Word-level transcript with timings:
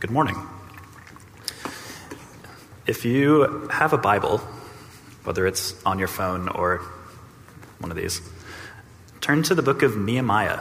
Good 0.00 0.12
morning. 0.12 0.36
If 2.86 3.04
you 3.04 3.66
have 3.68 3.92
a 3.92 3.98
Bible, 3.98 4.38
whether 5.24 5.44
it's 5.44 5.74
on 5.84 5.98
your 5.98 6.06
phone 6.06 6.46
or 6.46 6.82
one 7.80 7.90
of 7.90 7.96
these, 7.96 8.22
turn 9.20 9.42
to 9.42 9.56
the 9.56 9.62
book 9.62 9.82
of 9.82 9.96
Nehemiah. 9.96 10.60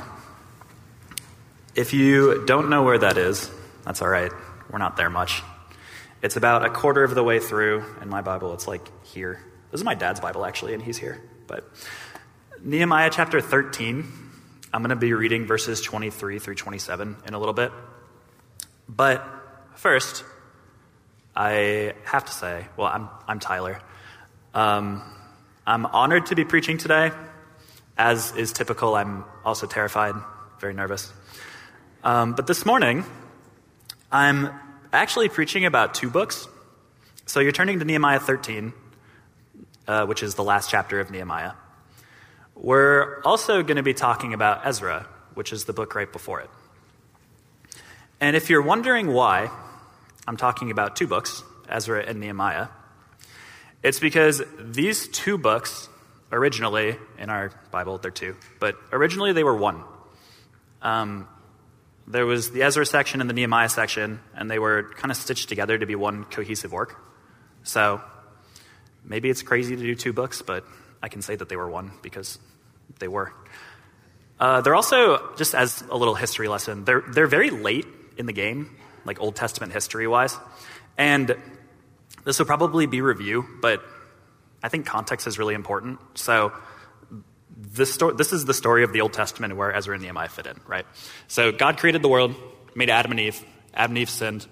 If 1.76 1.94
you 1.94 2.46
don't 2.48 2.72
know 2.72 2.82
where 2.82 2.98
that 2.98 3.20
is, 3.20 3.52
that's 3.86 4.02
all 4.02 4.10
right. 4.10 4.32
We're 4.72 4.80
not 4.80 4.98
there 4.98 5.12
much. 5.12 5.44
It's 6.24 6.36
about 6.36 6.66
a 6.66 6.72
quarter 6.72 7.04
of 7.04 7.14
the 7.14 7.24
way 7.24 7.40
through. 7.40 7.86
In 8.02 8.10
my 8.10 8.22
Bible, 8.22 8.56
it's 8.56 8.68
like 8.68 8.90
here. 9.06 9.40
This 9.70 9.82
is 9.82 9.86
my 9.86 9.94
dad's 9.94 10.20
Bible, 10.20 10.46
actually, 10.46 10.74
and 10.74 10.82
he's 10.82 10.98
here. 10.98 11.22
But 11.46 11.70
Nehemiah 12.64 13.12
chapter 13.14 13.40
13, 13.40 14.04
I'm 14.74 14.82
going 14.82 14.90
to 14.90 14.96
be 14.96 15.14
reading 15.14 15.46
verses 15.46 15.80
23 15.82 16.40
through 16.40 16.56
27 16.56 17.18
in 17.28 17.34
a 17.36 17.38
little 17.38 17.54
bit. 17.54 17.72
But 18.90 19.26
first, 19.76 20.24
I 21.36 21.94
have 22.06 22.26
to 22.26 22.32
say, 22.32 22.68
well, 22.78 22.88
I'm, 22.88 23.10
I'm 23.28 23.40
Tyler. 23.40 23.80
Um, 24.54 25.04
I'm 25.66 25.86
honored 25.86 26.28
to 26.28 26.36
be 26.36 26.46
preaching 26.46 26.78
today. 26.78 27.12
As 27.98 28.34
is 28.36 28.54
typical, 28.54 28.96
I'm 28.96 29.26
also 29.44 29.68
terrified, 29.68 30.16
very 30.60 30.74
nervous. 30.74 31.12
Um, 32.04 32.34
but 32.34 32.48
this 32.48 32.66
morning, 32.66 33.04
I'm 34.12 34.50
actually 34.94 35.30
preaching 35.30 35.66
about 35.66 35.94
two 35.94 36.10
books. 36.10 36.48
So 37.26 37.42
you're 37.42 37.52
turning 37.52 37.80
to 37.80 37.86
Nehemiah 37.86 38.20
13, 38.20 38.72
uh, 39.88 40.06
which 40.06 40.24
is 40.24 40.36
the 40.36 40.44
last 40.44 40.70
chapter 40.70 41.00
of 41.02 41.12
Nehemiah. 41.12 41.54
We're 42.56 43.22
also 43.24 43.62
going 43.64 43.78
to 43.78 43.84
be 43.84 43.94
talking 43.94 44.34
about 44.34 44.66
Ezra, 44.66 45.08
which 45.34 45.52
is 45.52 45.66
the 45.66 45.74
book 45.74 45.94
right 45.94 46.12
before 46.12 46.40
it. 46.40 46.50
And 48.20 48.36
if 48.36 48.50
you're 48.50 48.62
wondering 48.62 49.14
why 49.14 49.50
I'm 50.28 50.38
talking 50.38 50.72
about 50.72 50.96
two 50.96 51.08
books, 51.08 51.44
Ezra 51.70 52.04
and 52.04 52.20
Nehemiah, 52.20 52.68
it's 53.84 54.00
because 54.00 54.42
these 54.60 55.08
two 55.08 55.38
books, 55.38 55.88
originally 56.32 56.98
in 57.20 57.30
our 57.30 57.52
Bible, 57.72 58.00
they're 58.00 58.10
two, 58.10 58.36
but 58.60 58.76
originally 58.92 59.34
they 59.34 59.44
were 59.44 59.56
one. 59.56 59.84
Um, 60.82 61.28
there 62.08 62.26
was 62.26 62.52
the 62.52 62.64
Ezra 62.64 62.86
section 62.86 63.22
and 63.22 63.30
the 63.30 63.34
Nehemiah 63.36 63.70
section, 63.70 64.20
and 64.34 64.50
they 64.50 64.60
were 64.60 64.92
kind 64.96 65.12
of 65.12 65.18
stitched 65.18 65.48
together 65.50 65.78
to 65.78 65.86
be 65.86 65.96
one 65.96 66.24
cohesive 66.24 66.72
work. 66.72 67.00
So 67.64 68.02
maybe 69.04 69.30
it's 69.30 69.44
crazy 69.44 69.76
to 69.76 69.82
do 69.82 69.94
two 69.94 70.14
books, 70.14 70.42
but 70.42 70.66
I 71.04 71.10
can 71.10 71.22
say 71.22 71.36
that 71.36 71.50
they 71.50 71.56
were 71.56 71.70
one 71.70 71.92
because 72.02 72.40
they 72.98 73.08
were. 73.08 73.32
Uh, 74.40 74.62
they're 74.62 74.76
also, 74.76 75.36
just 75.36 75.54
as 75.54 75.84
a 75.90 75.98
little 75.98 76.16
history 76.16 76.48
lesson, 76.48 76.86
they're, 76.86 77.04
they're 77.08 77.28
very 77.28 77.50
late 77.50 77.86
in 78.18 78.26
the 78.26 78.34
game, 78.34 78.76
like 79.06 79.20
Old 79.22 79.36
Testament 79.36 79.74
history 79.74 80.08
wise. 80.08 80.38
And 80.98 81.36
this 82.24 82.40
will 82.40 82.46
probably 82.46 82.86
be 82.86 83.02
review, 83.02 83.46
but 83.62 83.84
I 84.62 84.70
think 84.70 84.86
context 84.86 85.28
is 85.28 85.38
really 85.38 85.54
important. 85.54 86.00
So 86.16 86.52
this, 87.56 87.94
sto- 87.94 88.12
this 88.12 88.34
is 88.34 88.46
the 88.46 88.54
story 88.54 88.84
of 88.84 88.94
the 88.94 89.02
Old 89.02 89.14
Testament 89.14 89.56
where 89.56 89.74
Ezra 89.74 89.94
and 89.94 90.04
Nehemiah 90.04 90.30
fit 90.30 90.48
in, 90.48 90.60
right? 90.68 90.86
So 91.28 91.52
God 91.52 91.78
created 91.78 92.02
the 92.02 92.10
world, 92.10 92.36
made 92.76 92.90
Adam 92.90 93.12
and 93.12 93.20
Eve. 93.20 93.44
Adam 93.74 93.92
and 93.92 94.00
Eve 94.00 94.10
sinned, 94.10 94.46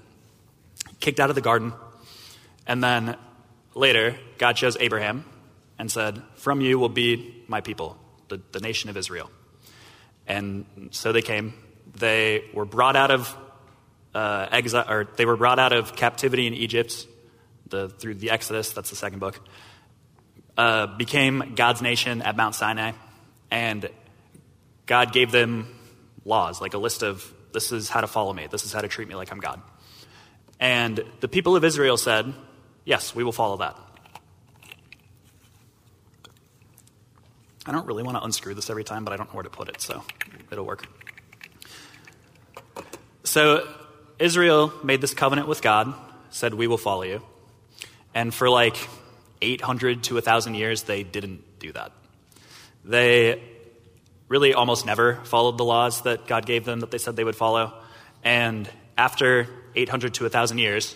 kicked 1.00 1.20
out 1.20 1.30
of 1.30 1.36
the 1.36 1.42
garden, 1.42 1.74
and 2.68 2.84
then 2.84 3.18
later, 3.74 4.18
God 4.38 4.54
chose 4.54 4.78
Abraham 4.80 5.26
and 5.78 5.92
said, 5.92 6.22
From 6.36 6.62
you 6.62 6.80
will 6.80 6.90
be 6.90 7.44
my 7.48 7.62
people, 7.62 7.98
the, 8.28 8.42
the 8.52 8.60
nation 8.60 8.90
of 8.90 8.98
Israel. 8.98 9.30
And 10.28 10.66
so 10.92 11.12
they 11.12 11.22
came. 11.22 11.54
They 11.98 12.46
were 12.54 12.66
brought 12.66 12.96
out 12.96 13.12
of 13.12 13.36
uh, 14.16 14.86
or 14.88 15.08
they 15.18 15.26
were 15.26 15.36
brought 15.36 15.60
out 15.60 15.74
of 15.74 15.96
captivity 15.96 16.48
in 16.48 16.54
Egypt 16.54 17.06
the, 17.68 17.90
through 17.90 18.16
the 18.16 18.32
Exodus. 18.32 18.72
That's 18.72 18.90
the 18.90 18.96
second 18.96 19.20
book. 19.20 19.40
Uh, 20.58 20.88
became 20.88 21.54
God's 21.56 21.82
nation 21.82 22.22
at 22.22 22.38
Mount 22.38 22.56
Sinai, 22.56 22.94
and 23.52 23.90
God 24.86 25.12
gave 25.12 25.32
them 25.32 25.68
laws, 26.24 26.62
like 26.62 26.74
a 26.74 26.78
list 26.78 27.04
of 27.04 27.32
this 27.52 27.72
is 27.72 27.90
how 27.90 28.02
to 28.02 28.08
follow 28.08 28.32
me, 28.32 28.48
this 28.48 28.64
is 28.64 28.72
how 28.72 28.82
to 28.82 28.88
treat 28.88 29.08
me 29.08 29.16
like 29.16 29.32
I'm 29.32 29.40
God. 29.40 29.62
And 30.60 31.04
the 31.20 31.28
people 31.28 31.58
of 31.58 31.64
Israel 31.66 31.98
said, 31.98 32.34
Yes, 32.86 33.14
we 33.14 33.24
will 33.24 33.34
follow 33.34 33.58
that. 33.58 33.78
I 37.66 37.72
don't 37.72 37.88
really 37.88 38.04
want 38.04 38.18
to 38.18 38.24
unscrew 38.24 38.54
this 38.54 38.70
every 38.70 38.84
time, 38.84 39.04
but 39.04 39.14
I 39.14 39.18
don't 39.18 39.28
know 39.28 39.36
where 39.36 39.44
to 39.44 39.50
put 39.50 39.70
it, 39.70 39.82
so 39.82 40.04
it'll 40.52 40.66
work. 40.66 40.86
So 43.24 43.68
Israel 44.20 44.72
made 44.84 45.02
this 45.02 45.14
covenant 45.14 45.48
with 45.48 45.62
God, 45.62 45.94
said, 46.30 46.54
We 46.54 46.68
will 46.68 46.78
follow 46.78 47.04
you. 47.04 47.22
And 48.14 48.34
for 48.34 48.50
like 48.50 48.78
800 49.42 50.04
to 50.06 50.14
1,000 50.16 50.56
years, 50.56 50.84
they 50.84 51.04
didn't 51.04 51.60
do 51.60 51.72
that. 51.74 51.92
They 52.84 53.42
really 54.28 54.54
almost 54.54 54.86
never 54.86 55.16
followed 55.24 55.58
the 55.58 55.66
laws 55.66 56.02
that 56.04 56.28
God 56.28 56.46
gave 56.46 56.66
them 56.66 56.80
that 56.80 56.92
they 56.92 56.98
said 56.98 57.16
they 57.16 57.24
would 57.24 57.36
follow. 57.36 57.74
And 58.24 58.70
after 58.98 59.48
800 59.76 60.14
to 60.16 60.24
1,000 60.24 60.58
years, 60.58 60.96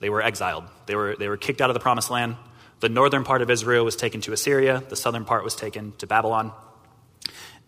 they 0.00 0.10
were 0.10 0.22
exiled. 0.22 0.64
They 0.86 0.94
were, 0.94 1.16
they 1.16 1.28
were 1.28 1.36
kicked 1.36 1.60
out 1.60 1.70
of 1.70 1.74
the 1.74 1.80
promised 1.80 2.10
land. 2.10 2.36
The 2.80 2.88
northern 2.88 3.24
part 3.24 3.42
of 3.42 3.50
Israel 3.50 3.84
was 3.84 3.96
taken 3.96 4.20
to 4.22 4.32
Assyria, 4.32 4.82
the 4.88 4.96
southern 4.96 5.24
part 5.24 5.44
was 5.44 5.54
taken 5.54 5.92
to 5.98 6.06
Babylon. 6.06 6.52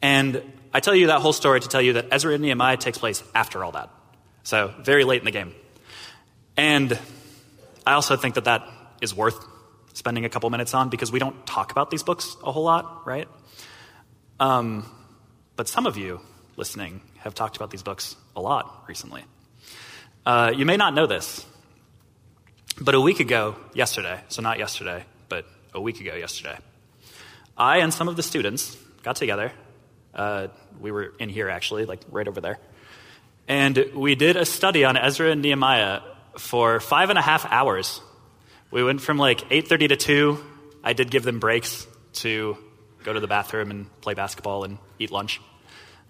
And 0.03 0.43
I 0.73 0.81
tell 0.81 0.94
you 0.94 1.06
that 1.06 1.21
whole 1.21 1.33
story 1.33 1.61
to 1.61 1.69
tell 1.69 1.81
you 1.81 1.94
that 1.94 2.09
Ezra 2.11 2.34
and 2.34 2.43
Nehemiah 2.43 2.77
takes 2.77 2.99
place 2.99 3.23
after 3.34 3.65
all 3.65 3.73
that. 3.73 3.91
So, 4.44 4.72
very 4.78 5.05
late 5.05 5.21
in 5.21 5.25
the 5.25 5.31
game. 5.31 5.55
And 6.56 6.99
I 7.87 7.94
also 7.94 8.16
think 8.16 8.34
that 8.34 8.44
that 8.44 8.69
is 9.00 9.15
worth 9.15 9.44
spending 9.94 10.25
a 10.25 10.28
couple 10.28 10.50
minutes 10.50 10.75
on 10.75 10.91
because 10.91 11.10
we 11.10 11.19
don't 11.19 11.47
talk 11.47 11.72
about 11.72 11.91
these 11.91 12.03
books 12.03 12.37
a 12.44 12.53
whole 12.53 12.65
lot, 12.65 13.06
right? 13.06 13.27
Um, 14.38 14.84
but 15.56 15.66
some 15.66 15.87
of 15.87 15.97
you 15.97 16.21
listening 16.56 17.00
have 17.19 17.34
talked 17.34 17.56
about 17.56 17.71
these 17.71 17.82
books 17.82 18.16
a 18.37 18.41
lot 18.41 18.84
recently. 18.87 19.25
Uh, 20.27 20.53
you 20.55 20.66
may 20.66 20.76
not 20.76 20.94
know 20.94 21.06
this, 21.06 21.47
but 22.81 22.94
a 22.94 23.00
week 23.00 23.21
ago, 23.21 23.56
yesterday, 23.72 24.21
so 24.28 24.43
not 24.43 24.59
yesterday, 24.59 25.05
but 25.28 25.47
a 25.72 25.81
week 25.81 26.00
ago, 26.00 26.15
yesterday, 26.15 26.56
I 27.56 27.78
and 27.78 27.94
some 27.94 28.09
of 28.09 28.16
the 28.16 28.22
students 28.22 28.76
got 29.03 29.16
together. 29.16 29.53
Uh, 30.12 30.49
we 30.81 30.91
were 30.91 31.15
in 31.19 31.28
here 31.28 31.49
actually, 31.49 31.87
like 31.87 32.00
right 32.11 32.28
over 32.28 32.41
there. 32.41 32.59
And 33.47 33.91
we 33.94 34.15
did 34.15 34.37
a 34.37 34.44
study 34.44 34.84
on 34.84 34.97
Ezra 34.97 35.31
and 35.31 35.43
Nehemiah 35.43 36.00
for 36.38 36.81
five 36.81 37.10
and 37.10 37.19
a 37.19 37.22
half 37.22 37.50
hours. 37.50 38.00
We 38.71 38.82
went 38.82 39.00
from 39.00 39.19
like 39.19 39.49
8.30 39.50 39.88
to 39.91 39.97
2. 39.97 40.44
I 40.82 40.94
did 40.94 41.10
give 41.10 41.22
them 41.25 41.41
breaks 41.41 41.87
to 42.15 42.56
go 43.03 43.12
to 43.12 43.21
the 43.21 43.27
bathroom 43.27 43.71
and 43.71 44.00
play 44.00 44.15
basketball 44.15 44.65
and 44.65 44.78
eat 44.99 45.10
lunch. 45.10 45.41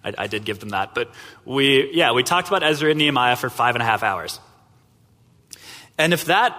I, 0.03 0.13
I 0.17 0.27
did 0.27 0.45
give 0.45 0.59
them 0.59 0.69
that. 0.69 0.95
But 0.95 1.11
we, 1.43 1.91
yeah, 1.93 2.13
we 2.13 2.23
talked 2.23 2.47
about 2.47 2.63
Ezra 2.63 2.89
and 2.89 2.97
Nehemiah 2.97 3.35
for 3.35 3.49
five 3.49 3.75
and 3.75 3.81
a 3.81 3.85
half 3.85 4.01
hours. 4.01 4.39
And 5.97 6.13
if 6.13 6.25
that 6.25 6.57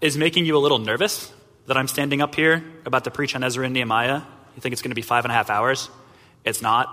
is 0.00 0.16
making 0.16 0.46
you 0.46 0.56
a 0.56 0.60
little 0.60 0.78
nervous 0.78 1.32
that 1.66 1.76
I'm 1.76 1.88
standing 1.88 2.22
up 2.22 2.34
here 2.34 2.64
about 2.84 3.04
to 3.04 3.10
preach 3.10 3.34
on 3.34 3.42
Ezra 3.42 3.64
and 3.64 3.74
Nehemiah, 3.74 4.22
you 4.54 4.60
think 4.60 4.72
it's 4.72 4.82
going 4.82 4.90
to 4.90 4.96
be 4.96 5.02
five 5.02 5.24
and 5.24 5.32
a 5.32 5.34
half 5.34 5.50
hours? 5.50 5.88
It's 6.44 6.62
not. 6.62 6.88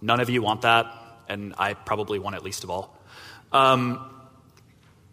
None 0.00 0.20
of 0.20 0.30
you 0.30 0.42
want 0.42 0.62
that, 0.62 0.86
and 1.30 1.54
I 1.56 1.74
probably 1.74 2.18
want 2.18 2.36
it 2.36 2.42
least 2.42 2.64
of 2.64 2.70
all. 2.70 2.94
Um, 3.52 4.10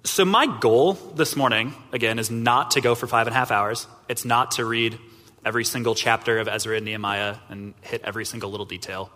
so, 0.04 0.26
my 0.26 0.46
goal 0.60 0.94
this 0.94 1.36
morning, 1.36 1.74
again, 1.92 2.20
is 2.20 2.32
not 2.32 2.72
to 2.72 2.82
go 2.82 2.96
for 2.96 3.08
five 3.08 3.28
and 3.28 3.36
a 3.36 3.40
half 3.40 3.52
hours. 3.52 3.88
It's 4.10 4.26
not 4.26 4.52
to 4.52 4.66
read 4.66 4.98
every 5.46 5.64
single 5.64 5.96
chapter 5.96 6.40
of 6.40 6.48
Ezra 6.48 6.76
and 6.76 6.86
Nehemiah 6.86 7.36
and 7.50 7.74
hit 7.82 8.02
every 8.04 8.26
single 8.26 8.50
little 8.50 8.66
detail. 8.66 9.10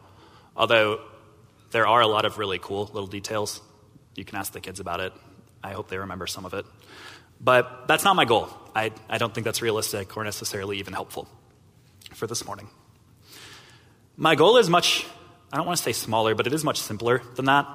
Although 0.56 1.02
there 1.72 1.88
are 1.88 2.02
a 2.02 2.08
lot 2.08 2.26
of 2.26 2.38
really 2.38 2.60
cool 2.60 2.90
little 2.94 3.08
details. 3.08 3.62
You 4.16 4.26
can 4.26 4.38
ask 4.38 4.54
the 4.54 4.62
kids 4.62 4.80
about 4.80 5.00
it. 5.00 5.14
I 5.64 5.72
hope 5.72 5.90
they 5.90 5.98
remember 5.98 6.28
some 6.28 6.46
of 6.46 6.54
it. 6.54 6.66
But 7.40 7.88
that's 7.88 8.04
not 8.04 8.16
my 8.16 8.26
goal. 8.26 8.50
I, 8.76 8.92
I 9.10 9.18
don't 9.18 9.34
think 9.34 9.46
that's 9.46 9.62
realistic 9.62 10.16
or 10.16 10.24
necessarily 10.24 10.80
even 10.80 10.94
helpful 10.94 11.28
for 12.14 12.28
this 12.28 12.46
morning. 12.46 12.70
My 14.18 14.36
goal 14.36 14.58
is 14.58 14.70
much, 14.70 15.08
I 15.52 15.58
don't 15.58 15.66
want 15.66 15.78
to 15.78 15.84
say 15.84 15.92
smaller, 15.92 16.34
but 16.34 16.48
it 16.48 16.54
is 16.54 16.64
much 16.64 16.80
simpler 16.80 17.22
than 17.36 17.46
that. 17.46 17.68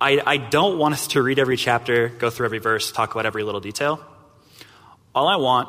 I, 0.00 0.20
I 0.26 0.36
don't 0.36 0.78
want 0.78 0.94
us 0.94 1.06
to 1.08 1.22
read 1.22 1.38
every 1.38 1.56
chapter, 1.56 2.08
go 2.08 2.28
through 2.28 2.46
every 2.46 2.58
verse, 2.58 2.92
talk 2.92 3.12
about 3.12 3.24
every 3.24 3.44
little 3.44 3.60
detail. 3.60 4.04
All 5.14 5.28
I 5.28 5.36
want 5.36 5.68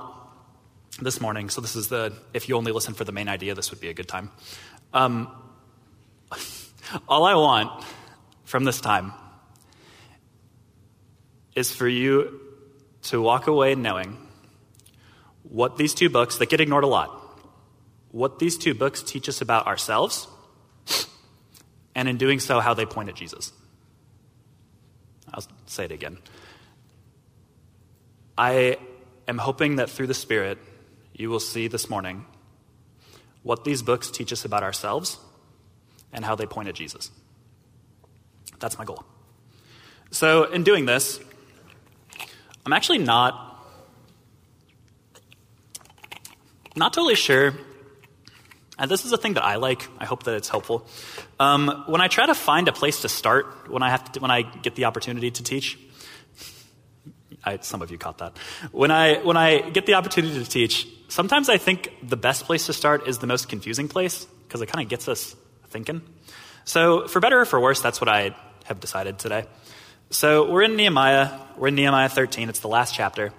this 1.00 1.22
morning, 1.22 1.50
so 1.50 1.62
this 1.62 1.75
is 1.75 1.88
the, 1.88 2.14
if 2.34 2.50
you 2.50 2.58
only 2.58 2.72
listen 2.72 2.94
for 2.94 3.04
the 3.04 3.12
main 3.12 3.30
idea, 3.30 3.56
this 3.56 3.72
would 3.72 3.80
be 3.80 3.90
a 3.90 3.94
good 3.94 4.08
time. 4.08 4.31
Um, 4.92 5.30
all 7.08 7.25
I 7.25 7.36
want 7.36 7.86
from 8.44 8.64
this 8.64 8.81
time 8.81 9.14
is 11.56 11.72
for 11.72 11.88
you 11.88 12.40
to 13.04 13.22
walk 13.22 13.48
away 13.48 13.75
knowing 13.75 14.18
what 15.44 15.78
these 15.78 15.94
two 15.94 16.10
books 16.10 16.38
that 16.38 16.50
get 16.50 16.60
ignored 16.60 16.84
a 16.84 16.88
lot, 16.88 17.10
what 18.12 18.40
these 18.40 18.58
two 18.58 18.74
books 18.74 19.04
teach 19.04 19.30
us 19.30 19.42
about 19.42 19.68
ourselves, 19.68 20.28
and 21.95 22.07
in 22.07 22.18
doing 22.18 22.40
so, 22.40 22.60
how 22.60 22.74
they 22.74 22.86
point 22.86 23.10
at 23.10 23.16
Jesus. 23.16 23.51
I'll 25.34 25.44
say 25.66 25.86
it 25.86 25.92
again. 25.92 26.18
I 28.38 28.78
am 29.28 29.38
hoping 29.38 29.78
that 29.78 29.90
through 29.90 30.07
the 30.07 30.13
Spirit, 30.13 30.57
you 31.13 31.30
will 31.30 31.40
see 31.40 31.68
this 31.68 31.90
morning 31.90 32.25
what 33.44 33.63
these 33.63 33.81
books 33.81 34.10
teach 34.10 34.34
us 34.34 34.45
about 34.45 34.63
ourselves 34.63 35.18
and 36.12 36.25
how 36.25 36.36
they 36.36 36.45
point 36.45 36.69
at 36.69 36.75
Jesus. 36.75 37.12
That's 38.60 38.78
my 38.78 38.86
goal. 38.86 39.04
So, 40.12 40.44
in 40.46 40.63
doing 40.63 40.86
this, 40.86 41.19
I'm 42.66 42.74
actually 42.74 43.00
not 43.00 43.50
not 46.75 46.94
totally 46.94 47.16
sure. 47.16 47.54
And 48.78 48.90
this 48.90 49.06
is 49.06 49.12
a 49.12 49.18
thing 49.18 49.34
that 49.34 49.44
I 49.44 49.56
like. 49.56 49.88
I 50.00 50.06
hope 50.06 50.24
that 50.24 50.36
it's 50.36 50.50
helpful. 50.50 50.88
Um, 51.40 51.84
when 51.88 52.02
I 52.02 52.08
try 52.08 52.25
to 52.25 52.34
find 52.34 52.68
a 52.68 52.72
place 52.72 53.02
to 53.02 53.10
start, 53.10 53.70
when 53.70 53.84
I 53.84 53.90
have 53.90 54.12
to, 54.14 54.20
when 54.20 54.31
I 54.31 54.42
get 54.42 54.75
the 54.75 54.86
opportunity 54.86 55.30
to 55.30 55.44
teach, 55.44 55.78
I, 57.44 57.60
some 57.62 57.81
of 57.81 57.92
you 57.92 57.98
caught 57.98 58.20
that. 58.20 58.38
When 58.72 58.90
I 58.90 59.18
when 59.18 59.38
I 59.38 59.70
get 59.70 59.86
the 59.86 59.94
opportunity 59.96 60.44
to 60.44 60.50
teach, 60.50 60.88
sometimes 61.08 61.50
I 61.50 61.58
think 61.58 61.94
the 62.02 62.18
best 62.18 62.46
place 62.46 62.66
to 62.66 62.74
start 62.74 63.08
is 63.08 63.20
the 63.20 63.28
most 63.28 63.50
confusing 63.50 63.88
place 63.88 64.25
because 64.48 64.62
it 64.62 64.68
kind 64.68 64.84
of 64.84 64.90
gets 64.90 65.08
us 65.08 65.36
thinking. 65.70 66.02
So, 66.66 67.08
for 67.08 67.20
better 67.20 67.42
or 67.42 67.46
for 67.46 67.60
worse, 67.60 67.81
that's 67.81 68.00
what 68.00 68.08
I 68.08 68.36
have 68.66 68.80
decided 68.80 69.20
today. 69.20 69.46
So, 70.10 70.50
we're 70.50 70.64
in 70.64 70.78
Nehemiah. 70.78 71.40
We're 71.58 71.68
in 71.68 71.75
Nehemiah 71.75 72.10
13. 72.10 72.50
It's 72.50 72.60
the 72.60 72.70
last 72.70 72.96
chapter. 72.96 73.34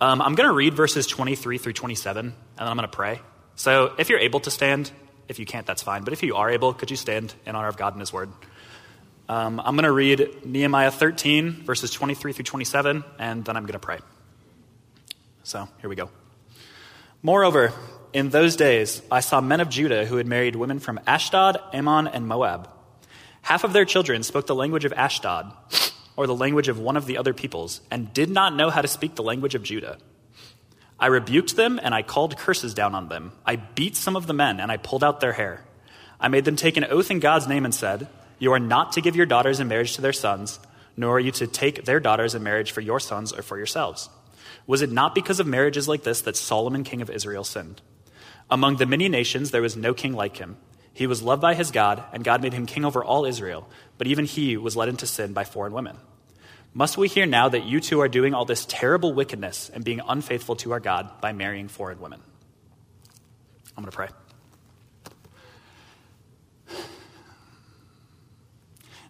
Um, 0.00 0.22
I'm 0.22 0.34
going 0.34 0.48
to 0.48 0.54
read 0.54 0.74
verses 0.74 1.06
23 1.06 1.58
through 1.58 1.74
27, 1.74 2.26
and 2.26 2.34
then 2.56 2.66
I'm 2.66 2.76
going 2.76 2.88
to 2.88 2.96
pray. 2.96 3.20
So, 3.56 3.94
if 3.98 4.08
you're 4.08 4.18
able 4.18 4.40
to 4.40 4.50
stand, 4.50 4.90
if 5.28 5.38
you 5.38 5.46
can't, 5.46 5.66
that's 5.66 5.82
fine. 5.82 6.04
But 6.04 6.12
if 6.12 6.22
you 6.22 6.36
are 6.36 6.50
able, 6.50 6.72
could 6.72 6.90
you 6.90 6.96
stand 6.96 7.34
in 7.46 7.54
honor 7.54 7.68
of 7.68 7.76
God 7.76 7.92
and 7.94 8.00
His 8.00 8.12
Word? 8.12 8.30
Um, 9.28 9.60
I'm 9.60 9.76
going 9.76 9.84
to 9.84 9.92
read 9.92 10.44
Nehemiah 10.44 10.90
13, 10.90 11.64
verses 11.64 11.90
23 11.90 12.32
through 12.32 12.44
27, 12.44 13.04
and 13.18 13.44
then 13.44 13.56
I'm 13.56 13.64
going 13.64 13.74
to 13.74 13.78
pray. 13.78 13.98
So, 15.44 15.68
here 15.80 15.88
we 15.88 15.96
go. 15.96 16.10
Moreover, 17.22 17.72
in 18.12 18.30
those 18.30 18.56
days, 18.56 19.00
I 19.10 19.20
saw 19.20 19.40
men 19.40 19.60
of 19.60 19.68
Judah 19.68 20.04
who 20.04 20.16
had 20.16 20.26
married 20.26 20.56
women 20.56 20.80
from 20.80 21.00
Ashdod, 21.06 21.58
Ammon, 21.72 22.08
and 22.08 22.26
Moab. 22.26 22.68
Half 23.42 23.64
of 23.64 23.72
their 23.72 23.84
children 23.84 24.22
spoke 24.22 24.46
the 24.46 24.54
language 24.54 24.84
of 24.84 24.92
Ashdod, 24.92 25.52
or 26.16 26.26
the 26.26 26.34
language 26.34 26.68
of 26.68 26.78
one 26.78 26.96
of 26.96 27.06
the 27.06 27.16
other 27.16 27.32
peoples, 27.32 27.80
and 27.90 28.12
did 28.12 28.28
not 28.28 28.54
know 28.54 28.70
how 28.70 28.82
to 28.82 28.88
speak 28.88 29.14
the 29.14 29.22
language 29.22 29.54
of 29.54 29.62
Judah. 29.62 29.98
I 31.02 31.06
rebuked 31.06 31.56
them, 31.56 31.80
and 31.82 31.92
I 31.92 32.02
called 32.02 32.38
curses 32.38 32.74
down 32.74 32.94
on 32.94 33.08
them. 33.08 33.32
I 33.44 33.56
beat 33.56 33.96
some 33.96 34.14
of 34.14 34.28
the 34.28 34.32
men, 34.32 34.60
and 34.60 34.70
I 34.70 34.76
pulled 34.76 35.02
out 35.02 35.18
their 35.18 35.32
hair. 35.32 35.64
I 36.20 36.28
made 36.28 36.44
them 36.44 36.54
take 36.54 36.76
an 36.76 36.84
oath 36.84 37.10
in 37.10 37.18
God's 37.18 37.48
name 37.48 37.64
and 37.64 37.74
said, 37.74 38.06
You 38.38 38.52
are 38.52 38.60
not 38.60 38.92
to 38.92 39.00
give 39.00 39.16
your 39.16 39.26
daughters 39.26 39.58
in 39.58 39.66
marriage 39.66 39.96
to 39.96 40.00
their 40.00 40.12
sons, 40.12 40.60
nor 40.96 41.16
are 41.16 41.20
you 41.20 41.32
to 41.32 41.48
take 41.48 41.86
their 41.86 41.98
daughters 41.98 42.36
in 42.36 42.44
marriage 42.44 42.70
for 42.70 42.82
your 42.82 43.00
sons 43.00 43.32
or 43.32 43.42
for 43.42 43.56
yourselves. 43.56 44.10
Was 44.68 44.80
it 44.80 44.92
not 44.92 45.12
because 45.12 45.40
of 45.40 45.46
marriages 45.48 45.88
like 45.88 46.04
this 46.04 46.20
that 46.20 46.36
Solomon, 46.36 46.84
king 46.84 47.02
of 47.02 47.10
Israel, 47.10 47.42
sinned? 47.42 47.82
Among 48.48 48.76
the 48.76 48.86
many 48.86 49.08
nations, 49.08 49.50
there 49.50 49.60
was 49.60 49.76
no 49.76 49.94
king 49.94 50.12
like 50.12 50.36
him. 50.36 50.56
He 50.94 51.08
was 51.08 51.20
loved 51.20 51.42
by 51.42 51.54
his 51.54 51.72
God, 51.72 52.04
and 52.12 52.22
God 52.22 52.42
made 52.42 52.52
him 52.52 52.64
king 52.64 52.84
over 52.84 53.02
all 53.02 53.24
Israel, 53.24 53.68
but 53.98 54.06
even 54.06 54.24
he 54.24 54.56
was 54.56 54.76
led 54.76 54.88
into 54.88 55.08
sin 55.08 55.32
by 55.32 55.42
foreign 55.42 55.72
women. 55.72 55.96
Must 56.74 56.96
we 56.96 57.06
hear 57.06 57.26
now 57.26 57.50
that 57.50 57.64
you 57.64 57.80
two 57.80 58.00
are 58.00 58.08
doing 58.08 58.32
all 58.32 58.46
this 58.46 58.64
terrible 58.66 59.12
wickedness 59.12 59.70
and 59.72 59.84
being 59.84 60.00
unfaithful 60.06 60.56
to 60.56 60.72
our 60.72 60.80
God 60.80 61.20
by 61.20 61.32
marrying 61.32 61.68
foreign 61.68 62.00
women? 62.00 62.20
I'm 63.76 63.84
going 63.84 63.90
to 63.90 63.96
pray. 63.96 64.08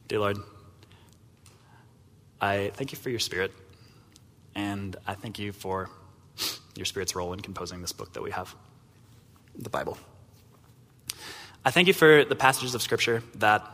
Dear 0.09 0.19
Lord, 0.19 0.38
I 2.41 2.73
thank 2.75 2.91
you 2.91 2.99
for 2.99 3.11
your 3.11 3.20
spirit, 3.20 3.53
and 4.56 4.97
I 5.06 5.14
thank 5.14 5.38
you 5.38 5.53
for 5.53 5.88
your 6.75 6.85
spirit's 6.85 7.14
role 7.14 7.32
in 7.32 7.41
composing 7.41 7.81
this 7.81 7.93
book 7.93 8.12
that 8.14 8.23
we 8.23 8.32
have 8.32 8.53
the 9.56 9.70
Bible. 9.70 9.97
I 11.64 11.70
thank 11.70 11.87
you 11.87 11.94
for 11.94 12.25
the 12.25 12.35
passages 12.35 12.75
of 12.75 12.82
Scripture 12.82 13.23
that 13.37 13.64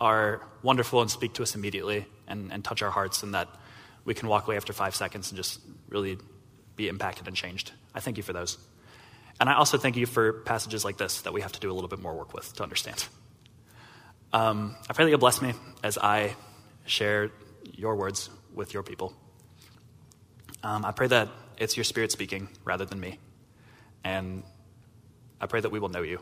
are 0.00 0.40
wonderful 0.62 1.02
and 1.02 1.10
speak 1.10 1.34
to 1.34 1.42
us 1.42 1.54
immediately 1.54 2.06
and, 2.28 2.52
and 2.52 2.64
touch 2.64 2.82
our 2.82 2.90
hearts, 2.90 3.22
and 3.22 3.34
that 3.34 3.48
we 4.04 4.14
can 4.14 4.28
walk 4.28 4.46
away 4.46 4.56
after 4.56 4.72
five 4.72 4.94
seconds 4.94 5.30
and 5.30 5.36
just 5.36 5.60
really 5.88 6.18
be 6.76 6.88
impacted 6.88 7.26
and 7.26 7.36
changed. 7.36 7.72
I 7.94 8.00
thank 8.00 8.16
you 8.16 8.22
for 8.22 8.32
those. 8.32 8.58
And 9.40 9.48
I 9.48 9.54
also 9.54 9.78
thank 9.78 9.96
you 9.96 10.06
for 10.06 10.32
passages 10.32 10.84
like 10.84 10.96
this 10.96 11.22
that 11.22 11.32
we 11.32 11.40
have 11.42 11.52
to 11.52 11.60
do 11.60 11.70
a 11.70 11.74
little 11.74 11.88
bit 11.88 12.00
more 12.00 12.14
work 12.14 12.34
with 12.34 12.52
to 12.54 12.62
understand. 12.62 13.06
Um, 14.32 14.76
I 14.88 14.92
pray 14.92 15.04
that 15.04 15.10
you'll 15.10 15.18
bless 15.18 15.40
me 15.40 15.54
as 15.82 15.96
I 15.96 16.34
share 16.86 17.30
your 17.76 17.96
words 17.96 18.30
with 18.54 18.74
your 18.74 18.82
people. 18.82 19.14
Um, 20.62 20.84
I 20.84 20.92
pray 20.92 21.06
that 21.06 21.28
it's 21.56 21.76
your 21.76 21.84
spirit 21.84 22.12
speaking 22.12 22.48
rather 22.64 22.84
than 22.84 23.00
me. 23.00 23.18
And 24.04 24.42
I 25.40 25.46
pray 25.46 25.60
that 25.60 25.70
we 25.70 25.78
will 25.78 25.88
know 25.88 26.02
you. 26.02 26.20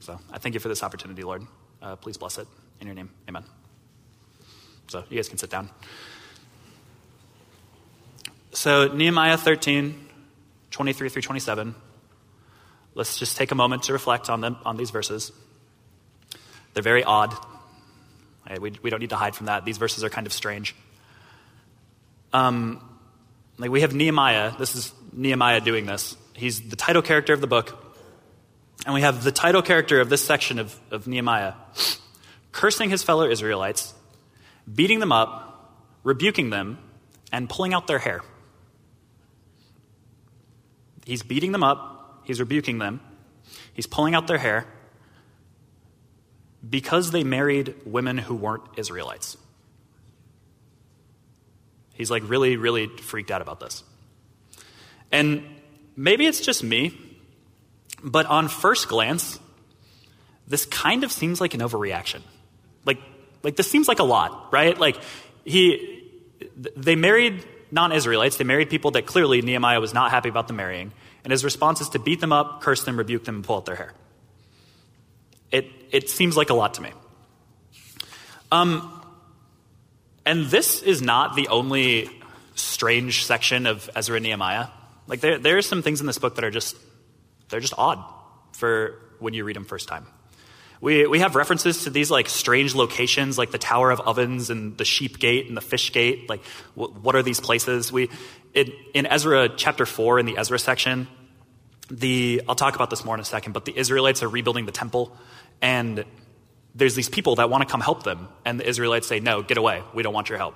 So 0.00 0.18
I 0.30 0.38
thank 0.38 0.54
you 0.54 0.60
for 0.60 0.68
this 0.68 0.82
opportunity, 0.82 1.22
Lord. 1.22 1.46
Uh, 1.82 1.96
please 1.96 2.16
bless 2.16 2.38
it. 2.38 2.46
In 2.80 2.86
your 2.86 2.94
name, 2.94 3.10
amen. 3.28 3.59
So 4.90 5.04
you 5.08 5.16
guys 5.16 5.28
can 5.28 5.38
sit 5.38 5.50
down. 5.50 5.70
So, 8.52 8.88
Nehemiah 8.88 9.36
13, 9.36 10.08
23 10.72 11.08
through 11.08 11.22
27. 11.22 11.76
Let's 12.96 13.16
just 13.16 13.36
take 13.36 13.52
a 13.52 13.54
moment 13.54 13.84
to 13.84 13.92
reflect 13.92 14.28
on, 14.28 14.40
them, 14.40 14.56
on 14.64 14.76
these 14.76 14.90
verses. 14.90 15.30
They're 16.74 16.82
very 16.82 17.04
odd. 17.04 17.32
We, 18.60 18.72
we 18.82 18.90
don't 18.90 18.98
need 18.98 19.10
to 19.10 19.16
hide 19.16 19.36
from 19.36 19.46
that. 19.46 19.64
These 19.64 19.78
verses 19.78 20.02
are 20.02 20.10
kind 20.10 20.26
of 20.26 20.32
strange. 20.32 20.74
Um, 22.32 22.84
like 23.58 23.70
we 23.70 23.82
have 23.82 23.94
Nehemiah. 23.94 24.52
This 24.58 24.74
is 24.74 24.92
Nehemiah 25.12 25.60
doing 25.60 25.86
this. 25.86 26.16
He's 26.34 26.68
the 26.68 26.74
title 26.74 27.02
character 27.02 27.32
of 27.32 27.40
the 27.40 27.46
book. 27.46 27.94
And 28.86 28.92
we 28.92 29.02
have 29.02 29.22
the 29.22 29.30
title 29.30 29.62
character 29.62 30.00
of 30.00 30.08
this 30.08 30.24
section 30.24 30.58
of, 30.58 30.76
of 30.90 31.06
Nehemiah 31.06 31.52
cursing 32.52 32.90
his 32.90 33.02
fellow 33.02 33.28
Israelites, 33.30 33.94
beating 34.74 35.00
them 35.00 35.12
up, 35.12 35.74
rebuking 36.02 36.50
them, 36.50 36.78
and 37.32 37.48
pulling 37.48 37.74
out 37.74 37.86
their 37.86 37.98
hair. 37.98 38.20
He's 41.04 41.22
beating 41.22 41.52
them 41.52 41.62
up, 41.62 42.22
he's 42.24 42.40
rebuking 42.40 42.78
them, 42.78 43.00
he's 43.72 43.86
pulling 43.86 44.14
out 44.14 44.26
their 44.26 44.38
hair 44.38 44.66
because 46.68 47.10
they 47.10 47.24
married 47.24 47.74
women 47.86 48.18
who 48.18 48.34
weren't 48.34 48.62
Israelites. 48.76 49.36
He's 51.94 52.10
like 52.10 52.28
really, 52.28 52.56
really 52.56 52.86
freaked 52.86 53.30
out 53.30 53.42
about 53.42 53.60
this. 53.60 53.82
And 55.10 55.44
maybe 55.96 56.26
it's 56.26 56.40
just 56.40 56.62
me, 56.62 56.98
but 58.02 58.26
on 58.26 58.48
first 58.48 58.88
glance, 58.88 59.38
this 60.46 60.66
kind 60.66 61.04
of 61.04 61.12
seems 61.12 61.40
like 61.40 61.54
an 61.54 61.60
overreaction. 61.60 62.22
Like, 63.42 63.56
this 63.56 63.70
seems 63.70 63.88
like 63.88 63.98
a 63.98 64.04
lot, 64.04 64.52
right? 64.52 64.78
Like 64.78 64.96
he, 65.44 66.08
they 66.76 66.96
married 66.96 67.44
non-Israelites. 67.70 68.36
They 68.36 68.44
married 68.44 68.70
people 68.70 68.92
that 68.92 69.06
clearly 69.06 69.42
Nehemiah 69.42 69.80
was 69.80 69.94
not 69.94 70.10
happy 70.10 70.28
about 70.28 70.46
them 70.46 70.56
marrying. 70.56 70.92
And 71.24 71.30
his 71.30 71.44
response 71.44 71.80
is 71.80 71.90
to 71.90 71.98
beat 71.98 72.20
them 72.20 72.32
up, 72.32 72.62
curse 72.62 72.84
them, 72.84 72.96
rebuke 72.96 73.24
them, 73.24 73.36
and 73.36 73.44
pull 73.44 73.56
out 73.56 73.66
their 73.66 73.76
hair. 73.76 73.92
It, 75.50 75.66
it 75.90 76.10
seems 76.10 76.36
like 76.36 76.50
a 76.50 76.54
lot 76.54 76.74
to 76.74 76.82
me. 76.82 76.90
Um, 78.52 79.02
and 80.24 80.46
this 80.46 80.82
is 80.82 81.02
not 81.02 81.36
the 81.36 81.48
only 81.48 82.08
strange 82.54 83.24
section 83.24 83.66
of 83.66 83.88
Ezra 83.94 84.16
and 84.16 84.24
Nehemiah. 84.24 84.68
Like 85.06 85.20
there, 85.20 85.38
there 85.38 85.56
are 85.56 85.62
some 85.62 85.82
things 85.82 86.00
in 86.00 86.06
this 86.06 86.18
book 86.18 86.36
that 86.36 86.44
are 86.44 86.50
just 86.50 86.76
they're 87.48 87.60
just 87.60 87.74
odd 87.76 88.04
for 88.52 89.00
when 89.18 89.34
you 89.34 89.44
read 89.44 89.56
them 89.56 89.64
first 89.64 89.88
time. 89.88 90.06
We, 90.80 91.06
we 91.06 91.18
have 91.18 91.34
references 91.34 91.84
to 91.84 91.90
these 91.90 92.10
like 92.10 92.28
strange 92.28 92.74
locations 92.74 93.36
like 93.36 93.50
the 93.50 93.58
Tower 93.58 93.90
of 93.90 94.00
Ovens 94.00 94.48
and 94.48 94.78
the 94.78 94.84
Sheep 94.84 95.18
Gate 95.18 95.46
and 95.46 95.56
the 95.56 95.60
Fish 95.60 95.92
Gate. 95.92 96.28
Like, 96.28 96.42
wh- 96.74 97.04
what 97.04 97.14
are 97.14 97.22
these 97.22 97.40
places? 97.40 97.92
We, 97.92 98.08
in 98.54 99.06
Ezra 99.06 99.50
chapter 99.50 99.84
4, 99.84 100.20
in 100.20 100.26
the 100.26 100.38
Ezra 100.38 100.58
section, 100.58 101.06
the, 101.90 102.42
I'll 102.48 102.54
talk 102.54 102.76
about 102.76 102.88
this 102.88 103.04
more 103.04 103.14
in 103.14 103.20
a 103.20 103.24
second, 103.24 103.52
but 103.52 103.66
the 103.66 103.76
Israelites 103.76 104.22
are 104.22 104.28
rebuilding 104.28 104.64
the 104.64 104.72
temple 104.72 105.14
and 105.60 106.04
there's 106.74 106.94
these 106.94 107.08
people 107.08 107.36
that 107.36 107.50
want 107.50 107.66
to 107.66 107.70
come 107.70 107.80
help 107.80 108.04
them. 108.04 108.28
And 108.44 108.58
the 108.58 108.66
Israelites 108.66 109.06
say, 109.06 109.20
no, 109.20 109.42
get 109.42 109.58
away. 109.58 109.82
We 109.92 110.02
don't 110.02 110.14
want 110.14 110.28
your 110.28 110.38
help. 110.38 110.54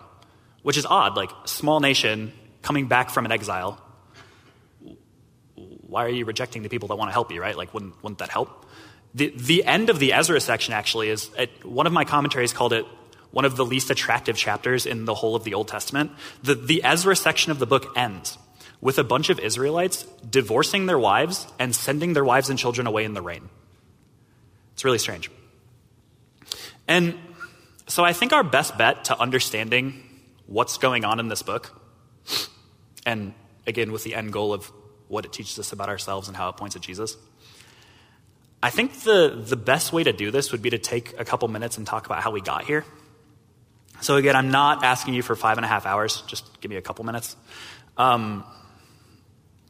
Which 0.63 0.79
is 0.79 0.87
odd. 0.87 1.17
Like, 1.17 1.31
small 1.45 1.81
nation 1.81 2.33
coming 2.63 2.87
back 2.87 3.11
from 3.11 3.27
an 3.27 3.33
exile 3.33 3.85
why 5.95 6.05
are 6.05 6.09
you 6.09 6.25
rejecting 6.25 6.63
the 6.63 6.69
people 6.69 6.89
that 6.89 6.97
want 6.97 7.09
to 7.09 7.13
help 7.13 7.31
you, 7.31 7.41
right? 7.41 7.57
Like, 7.57 7.73
wouldn't, 7.73 8.03
wouldn't 8.03 8.19
that 8.19 8.29
help? 8.29 8.67
The, 9.15 9.33
the 9.37 9.65
end 9.65 9.91
of 9.91 9.99
the 10.01 10.13
Ezra 10.13 10.41
section 10.41 10.75
actually 10.75 11.09
is, 11.09 11.31
it, 11.39 11.65
one 11.65 11.87
of 11.87 11.93
my 11.93 12.05
commentaries 12.05 12.53
called 12.53 12.73
it 12.73 12.85
one 13.31 13.45
of 13.45 13.57
the 13.57 13.65
least 13.65 13.91
attractive 13.91 14.37
chapters 14.37 14.87
in 14.87 15.05
the 15.05 15.15
whole 15.15 15.35
of 15.37 15.45
the 15.45 15.55
Old 15.55 15.69
Testament. 15.69 16.13
The, 16.43 16.55
the 16.55 16.83
Ezra 16.85 17.17
section 17.17 17.53
of 17.53 17.59
the 17.59 17.67
book 17.67 17.93
ends 17.97 18.39
with 18.81 18.99
a 18.99 19.05
bunch 19.05 19.31
of 19.31 19.39
Israelites 19.39 20.05
divorcing 20.29 20.87
their 20.87 20.99
wives 20.99 21.47
and 21.59 21.75
sending 21.75 22.13
their 22.13 22.25
wives 22.25 22.51
and 22.51 22.59
children 22.59 22.87
away 22.87 23.05
in 23.05 23.15
the 23.15 23.23
rain. 23.23 23.49
It's 24.75 24.85
really 24.85 24.99
strange. 24.99 25.31
And 26.87 27.15
So 27.87 28.05
I 28.05 28.13
think 28.13 28.33
our 28.33 28.43
best 28.43 28.79
bet 28.79 29.05
to 29.07 29.19
understanding 29.19 30.03
what's 30.47 30.79
going 30.79 31.05
on 31.05 31.21
in 31.21 31.29
this 31.29 31.43
book, 31.43 31.81
and 33.05 33.35
again 33.67 33.93
with 33.93 34.05
the 34.05 34.15
end 34.15 34.33
goal 34.33 34.55
of 34.55 34.71
what 35.09 35.25
it 35.25 35.33
teaches 35.33 35.59
us 35.59 35.73
about 35.73 35.89
ourselves 35.89 36.29
and 36.29 36.37
how 36.37 36.49
it 36.49 36.57
points 36.57 36.77
at 36.77 36.83
Jesus, 36.83 37.17
I 38.65 38.71
think 38.71 39.03
the, 39.03 39.29
the 39.47 39.57
best 39.57 39.93
way 39.93 40.05
to 40.05 40.15
do 40.15 40.31
this 40.31 40.51
would 40.51 40.63
be 40.63 40.71
to 40.71 40.79
take 40.79 41.21
a 41.21 41.25
couple 41.27 41.47
minutes 41.49 41.77
and 41.77 41.87
talk 41.87 42.07
about 42.07 42.23
how 42.23 42.31
we 42.31 42.41
got 42.41 42.65
here. 42.65 42.83
So, 44.01 44.17
again, 44.17 44.35
I'm 44.35 44.51
not 44.51 44.83
asking 44.83 45.13
you 45.13 45.21
for 45.21 45.37
five 45.37 45.59
and 45.59 45.67
a 45.67 45.69
half 45.69 45.85
hours, 45.85 46.23
just 46.23 46.63
give 46.63 46.71
me 46.71 46.77
a 46.79 46.81
couple 46.81 47.05
minutes. 47.05 47.37
Um, 47.99 48.43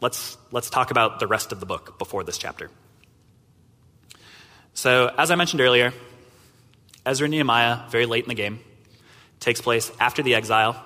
let's, 0.00 0.38
let's 0.52 0.70
talk 0.70 0.92
about 0.92 1.18
the 1.18 1.26
rest 1.26 1.50
of 1.50 1.58
the 1.58 1.66
book 1.66 1.98
before 1.98 2.22
this 2.22 2.38
chapter. 2.38 2.70
So, 4.74 5.12
as 5.18 5.32
I 5.32 5.34
mentioned 5.34 5.60
earlier, 5.60 5.92
Ezra 7.04 7.24
and 7.24 7.32
Nehemiah, 7.32 7.88
very 7.90 8.06
late 8.06 8.22
in 8.22 8.28
the 8.28 8.36
game, 8.36 8.60
takes 9.40 9.60
place 9.60 9.90
after 9.98 10.22
the 10.22 10.36
exile. 10.36 10.80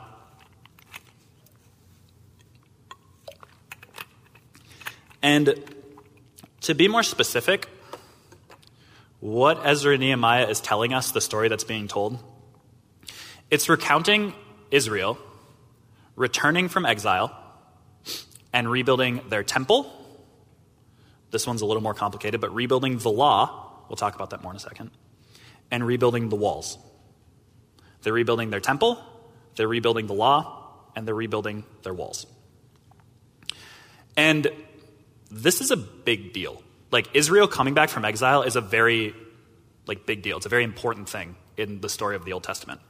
And 5.21 5.62
to 6.62 6.75
be 6.75 6.88
more 6.88 7.03
specific, 7.03 7.69
what 9.21 9.65
Ezra 9.65 9.95
and 9.95 10.01
Nehemiah 10.01 10.49
is 10.49 10.61
telling 10.61 10.93
us, 10.93 11.11
the 11.11 11.21
story 11.21 11.49
that's 11.49 11.65
being 11.65 11.89
told, 11.89 12.19
it's 13.51 13.69
recounting 13.69 14.35
Israel 14.71 15.19
returning 16.19 16.69
from 16.69 16.85
exile 16.85 17.33
and 18.53 18.71
rebuilding 18.71 19.21
their 19.29 19.43
temple. 19.43 19.91
This 21.31 21.47
one's 21.47 21.63
a 21.63 21.67
little 21.67 21.83
more 21.83 21.95
complicated, 21.95 22.41
but 22.41 22.55
rebuilding 22.55 22.99
the 22.99 23.11
law. 23.11 23.85
We'll 23.89 23.97
talk 23.97 24.15
about 24.15 24.31
that 24.31 24.43
more 24.43 24.53
in 24.53 24.57
a 24.57 24.61
second. 24.61 24.91
And 25.71 25.87
rebuilding 25.87 26.29
the 26.29 26.37
walls. 26.37 26.77
They're 28.03 28.13
rebuilding 28.13 28.51
their 28.51 28.61
temple, 28.61 29.03
they're 29.57 29.69
rebuilding 29.69 30.07
the 30.07 30.15
law, 30.15 30.73
and 30.95 31.07
they're 31.07 31.15
rebuilding 31.15 31.65
their 31.83 31.95
walls. 31.95 32.27
And 34.17 34.49
this 35.31 35.61
is 35.61 35.71
a 35.71 35.77
big 35.77 36.33
deal 36.33 36.63
like 36.90 37.09
Israel 37.14 37.49
coming 37.49 37.75
back 37.75 37.88
from 37.88 38.04
exile 38.04 38.42
is 38.42 38.57
a 38.57 38.61
very 38.61 39.14
like 39.87 40.07
big 40.07 40.23
deal. 40.23 40.37
It's 40.37 40.47
a 40.47 40.50
very 40.50 40.64
important 40.64 41.09
thing 41.09 41.37
in 41.57 41.80
the 41.80 41.88
story 41.88 42.16
of 42.16 42.25
the 42.25 42.33
Old 42.33 42.45
Testament. 42.45 42.80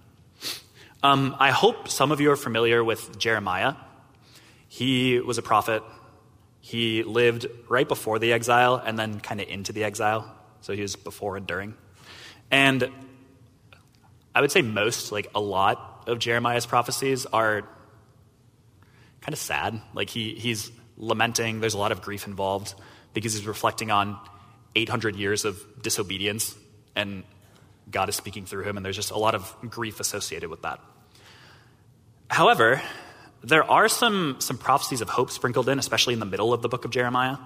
Um, 1.02 1.36
I 1.38 1.50
hope 1.50 1.88
some 1.88 2.10
of 2.10 2.20
you 2.20 2.30
are 2.32 2.36
familiar 2.36 2.82
with 2.82 3.18
Jeremiah. 3.18 3.74
He 4.68 5.20
was 5.20 5.38
a 5.38 5.42
prophet. 5.42 5.82
He 6.60 7.02
lived 7.04 7.46
right 7.68 7.86
before 7.86 8.18
the 8.18 8.32
exile 8.32 8.82
and 8.84 8.98
then 8.98 9.20
kind 9.20 9.40
of 9.40 9.48
into 9.48 9.72
the 9.72 9.84
exile. 9.84 10.34
So 10.60 10.72
he 10.72 10.82
was 10.82 10.96
before 10.96 11.36
and 11.36 11.46
during. 11.46 11.74
And 12.50 12.90
I 14.34 14.40
would 14.40 14.50
say 14.50 14.62
most, 14.62 15.12
like 15.12 15.30
a 15.34 15.40
lot 15.40 16.04
of 16.08 16.18
Jeremiah's 16.18 16.66
prophecies 16.66 17.26
are 17.26 17.62
kind 19.20 19.32
of 19.32 19.38
sad. 19.38 19.80
Like 19.94 20.10
he, 20.10 20.34
he's 20.34 20.70
lamenting, 20.96 21.60
there's 21.60 21.74
a 21.74 21.78
lot 21.78 21.92
of 21.92 22.02
grief 22.02 22.26
involved 22.26 22.74
because 23.18 23.34
he's 23.34 23.48
reflecting 23.48 23.90
on 23.90 24.16
800 24.76 25.16
years 25.16 25.44
of 25.44 25.60
disobedience 25.82 26.54
and 26.94 27.25
God 27.90 28.08
is 28.08 28.14
speaking 28.14 28.46
through 28.46 28.62
him, 28.62 28.76
and 28.76 28.87
there's 28.87 28.94
just 28.94 29.10
a 29.10 29.18
lot 29.18 29.34
of 29.34 29.52
grief 29.68 29.98
associated 29.98 30.50
with 30.50 30.62
that. 30.62 30.78
However, 32.30 32.80
there 33.42 33.68
are 33.68 33.88
some, 33.88 34.37
some 34.38 34.56
prophecies 34.56 35.00
of 35.00 35.08
hope 35.08 35.32
sprinkled 35.32 35.68
in, 35.68 35.80
especially 35.80 36.14
in 36.14 36.20
the 36.20 36.26
middle 36.26 36.52
of 36.52 36.62
the 36.62 36.68
book 36.68 36.84
of 36.84 36.92
Jeremiah. 36.92 37.38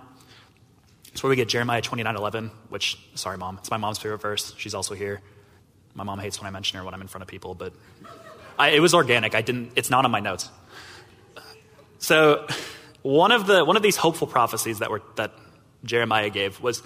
It's 1.13 1.23
where 1.23 1.31
we 1.31 1.37
get 1.37 1.49
Jeremiah 1.49 1.81
29 1.81 2.17
11, 2.17 2.51
which, 2.69 2.99
sorry, 3.15 3.39
mom, 3.39 3.57
it's 3.59 3.71
my 3.71 3.79
mom's 3.79 3.97
favorite 3.97 4.21
verse. 4.21 4.53
She's 4.59 4.75
also 4.75 4.95
here. 4.95 5.23
My 5.95 6.05
mom 6.05 6.19
hates 6.19 6.39
when 6.39 6.49
I 6.49 6.51
mention 6.51 6.79
her 6.79 6.85
when 6.85 6.93
I'm 6.93 7.01
in 7.01 7.09
front 7.09 7.23
of 7.23 7.29
people, 7.29 7.55
but 7.55 7.73
I, 8.59 8.71
it 8.71 8.81
was 8.81 8.93
organic. 8.93 9.35
I 9.35 9.41
didn't, 9.41 9.73
it's 9.77 9.89
not 9.89 10.05
on 10.05 10.11
my 10.11 10.21
notes. 10.21 10.51
So, 11.99 12.47
one 13.01 13.33
of, 13.33 13.47
the, 13.47 13.65
one 13.65 13.77
of 13.77 13.83
these 13.83 13.97
hopeful 13.97 14.27
prophecies 14.27 14.81
that, 14.81 14.91
were, 14.91 15.03
that 15.17 15.33
Jeremiah 15.85 16.31
gave 16.31 16.61
was 16.61 16.83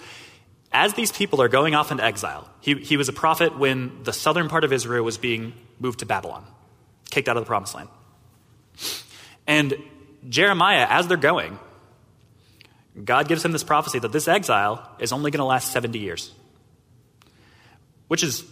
as 0.71 0.93
these 0.93 1.11
people 1.11 1.41
are 1.41 1.47
going 1.47 1.75
off 1.75 1.91
into 1.91 2.03
exile, 2.03 2.49
he, 2.59 2.75
he 2.75 2.97
was 2.97 3.09
a 3.09 3.13
prophet 3.13 3.57
when 3.57 4.03
the 4.03 4.13
southern 4.13 4.49
part 4.49 4.63
of 4.63 4.73
Israel 4.73 5.03
was 5.03 5.17
being 5.17 5.53
moved 5.79 5.99
to 5.99 6.05
Babylon, 6.05 6.45
kicked 7.09 7.29
out 7.29 7.37
of 7.37 7.43
the 7.43 7.47
promised 7.47 7.75
land. 7.75 7.89
And 9.45 9.75
Jeremiah, 10.27 10.85
as 10.89 11.07
they're 11.07 11.17
going, 11.17 11.57
God 13.01 13.27
gives 13.27 13.45
him 13.45 13.51
this 13.51 13.63
prophecy 13.63 13.99
that 13.99 14.11
this 14.11 14.27
exile 14.27 14.87
is 14.99 15.13
only 15.13 15.31
going 15.31 15.39
to 15.39 15.45
last 15.45 15.71
70 15.71 15.99
years, 15.99 16.33
which 18.07 18.23
is 18.23 18.43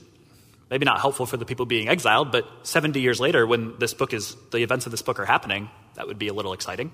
maybe 0.70 0.86
not 0.86 1.00
helpful 1.00 1.26
for 1.26 1.38
the 1.38 1.46
people 1.46 1.66
being 1.66 1.90
exiled, 1.90 2.32
but 2.32 2.46
70 2.64 3.02
years 3.02 3.20
later, 3.20 3.46
when 3.46 3.78
this 3.78 3.94
book 3.94 4.14
is, 4.14 4.36
the 4.52 4.60
events 4.60 4.86
of 4.86 4.92
this 4.92 5.02
book 5.02 5.20
are 5.20 5.26
happening, 5.26 5.70
that 5.96 6.08
would 6.08 6.20
be 6.20 6.28
a 6.28 6.34
little 6.34 6.54
exciting. 6.54 6.92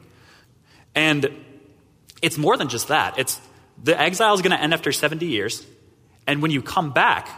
And 0.95 1.29
it's 2.21 2.37
more 2.37 2.57
than 2.57 2.69
just 2.69 2.87
that. 2.89 3.17
It's 3.17 3.39
the 3.83 3.99
exile 3.99 4.33
is 4.33 4.41
going 4.41 4.51
to 4.51 4.61
end 4.61 4.73
after 4.73 4.91
70 4.91 5.25
years, 5.25 5.65
and 6.27 6.41
when 6.41 6.51
you 6.51 6.61
come 6.61 6.91
back, 6.91 7.29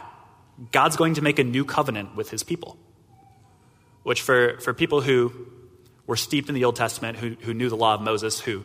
God's 0.72 0.96
going 0.96 1.14
to 1.14 1.22
make 1.22 1.38
a 1.38 1.44
new 1.44 1.64
covenant 1.64 2.16
with 2.16 2.30
his 2.30 2.42
people. 2.42 2.76
Which, 4.02 4.20
for, 4.20 4.58
for 4.60 4.74
people 4.74 5.00
who 5.00 5.32
were 6.06 6.16
steeped 6.16 6.48
in 6.48 6.54
the 6.54 6.64
Old 6.64 6.76
Testament, 6.76 7.16
who, 7.16 7.30
who 7.40 7.54
knew 7.54 7.70
the 7.70 7.76
law 7.76 7.94
of 7.94 8.02
Moses, 8.02 8.38
who 8.38 8.64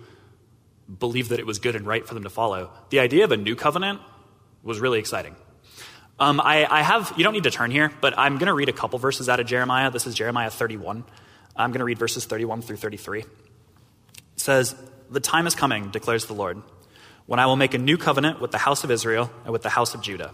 believed 0.99 1.29
that 1.29 1.39
it 1.39 1.45
was 1.45 1.59
good 1.59 1.75
and 1.75 1.85
right 1.85 2.05
for 2.05 2.13
them 2.13 2.23
to 2.23 2.29
follow, 2.29 2.71
the 2.89 2.99
idea 2.99 3.23
of 3.23 3.31
a 3.31 3.38
new 3.38 3.55
covenant 3.55 4.01
was 4.63 4.79
really 4.79 4.99
exciting. 4.99 5.35
Um, 6.19 6.41
I, 6.41 6.65
I, 6.69 6.81
have, 6.81 7.13
you 7.15 7.23
don't 7.23 7.33
need 7.33 7.43
to 7.43 7.51
turn 7.51 7.71
here, 7.71 7.93
but 8.01 8.17
I'm 8.17 8.38
going 8.38 8.47
to 8.47 8.53
read 8.53 8.67
a 8.67 8.73
couple 8.73 8.99
verses 8.99 9.29
out 9.29 9.39
of 9.39 9.47
Jeremiah. 9.47 9.89
This 9.89 10.05
is 10.05 10.15
Jeremiah 10.15 10.49
31. 10.49 11.05
I'm 11.55 11.71
going 11.71 11.79
to 11.79 11.85
read 11.85 11.97
verses 11.97 12.25
31 12.25 12.61
through 12.61 12.75
33. 12.75 13.21
It 13.21 13.27
says, 14.35 14.75
the 15.10 15.20
time 15.20 15.48
is 15.48 15.56
coming, 15.56 15.89
declares 15.89 16.25
the 16.25 16.34
Lord, 16.34 16.62
when 17.25 17.39
I 17.39 17.46
will 17.46 17.56
make 17.56 17.74
a 17.74 17.78
new 17.78 17.98
covenant 17.98 18.42
with 18.42 18.51
the 18.51 18.58
house 18.58 18.84
of 18.84 18.92
Israel 18.92 19.32
and 19.44 19.54
with 19.54 19.62
the 19.62 19.70
house 19.70 19.94
of 19.94 20.01
Judah. 20.01 20.32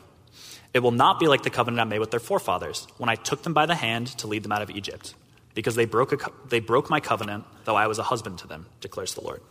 It 0.74 0.80
will 0.80 0.92
not 0.92 1.20
be 1.20 1.28
like 1.28 1.44
the 1.44 1.50
covenant 1.50 1.82
I 1.82 1.84
made 1.86 2.00
with 2.00 2.12
their 2.12 2.20
forefathers 2.20 2.88
when 2.98 3.10
I 3.10 3.16
took 3.16 3.44
them 3.44 3.54
by 3.54 3.66
the 3.66 3.76
hand 3.76 4.08
to 4.20 4.28
lead 4.28 4.44
them 4.44 4.52
out 4.52 4.62
of 4.62 4.70
Egypt, 4.70 5.16
because 5.54 5.76
they 5.76 5.86
broke, 5.86 6.12
a, 6.12 6.32
they 6.50 6.60
broke 6.60 6.90
my 6.90 7.00
covenant, 7.00 7.46
though 7.64 7.76
I 7.76 7.88
was 7.88 8.00
a 8.00 8.04
husband 8.04 8.40
to 8.40 8.48
them, 8.48 8.66
declares 8.82 9.14
the 9.14 9.22
Lord. 9.22 9.42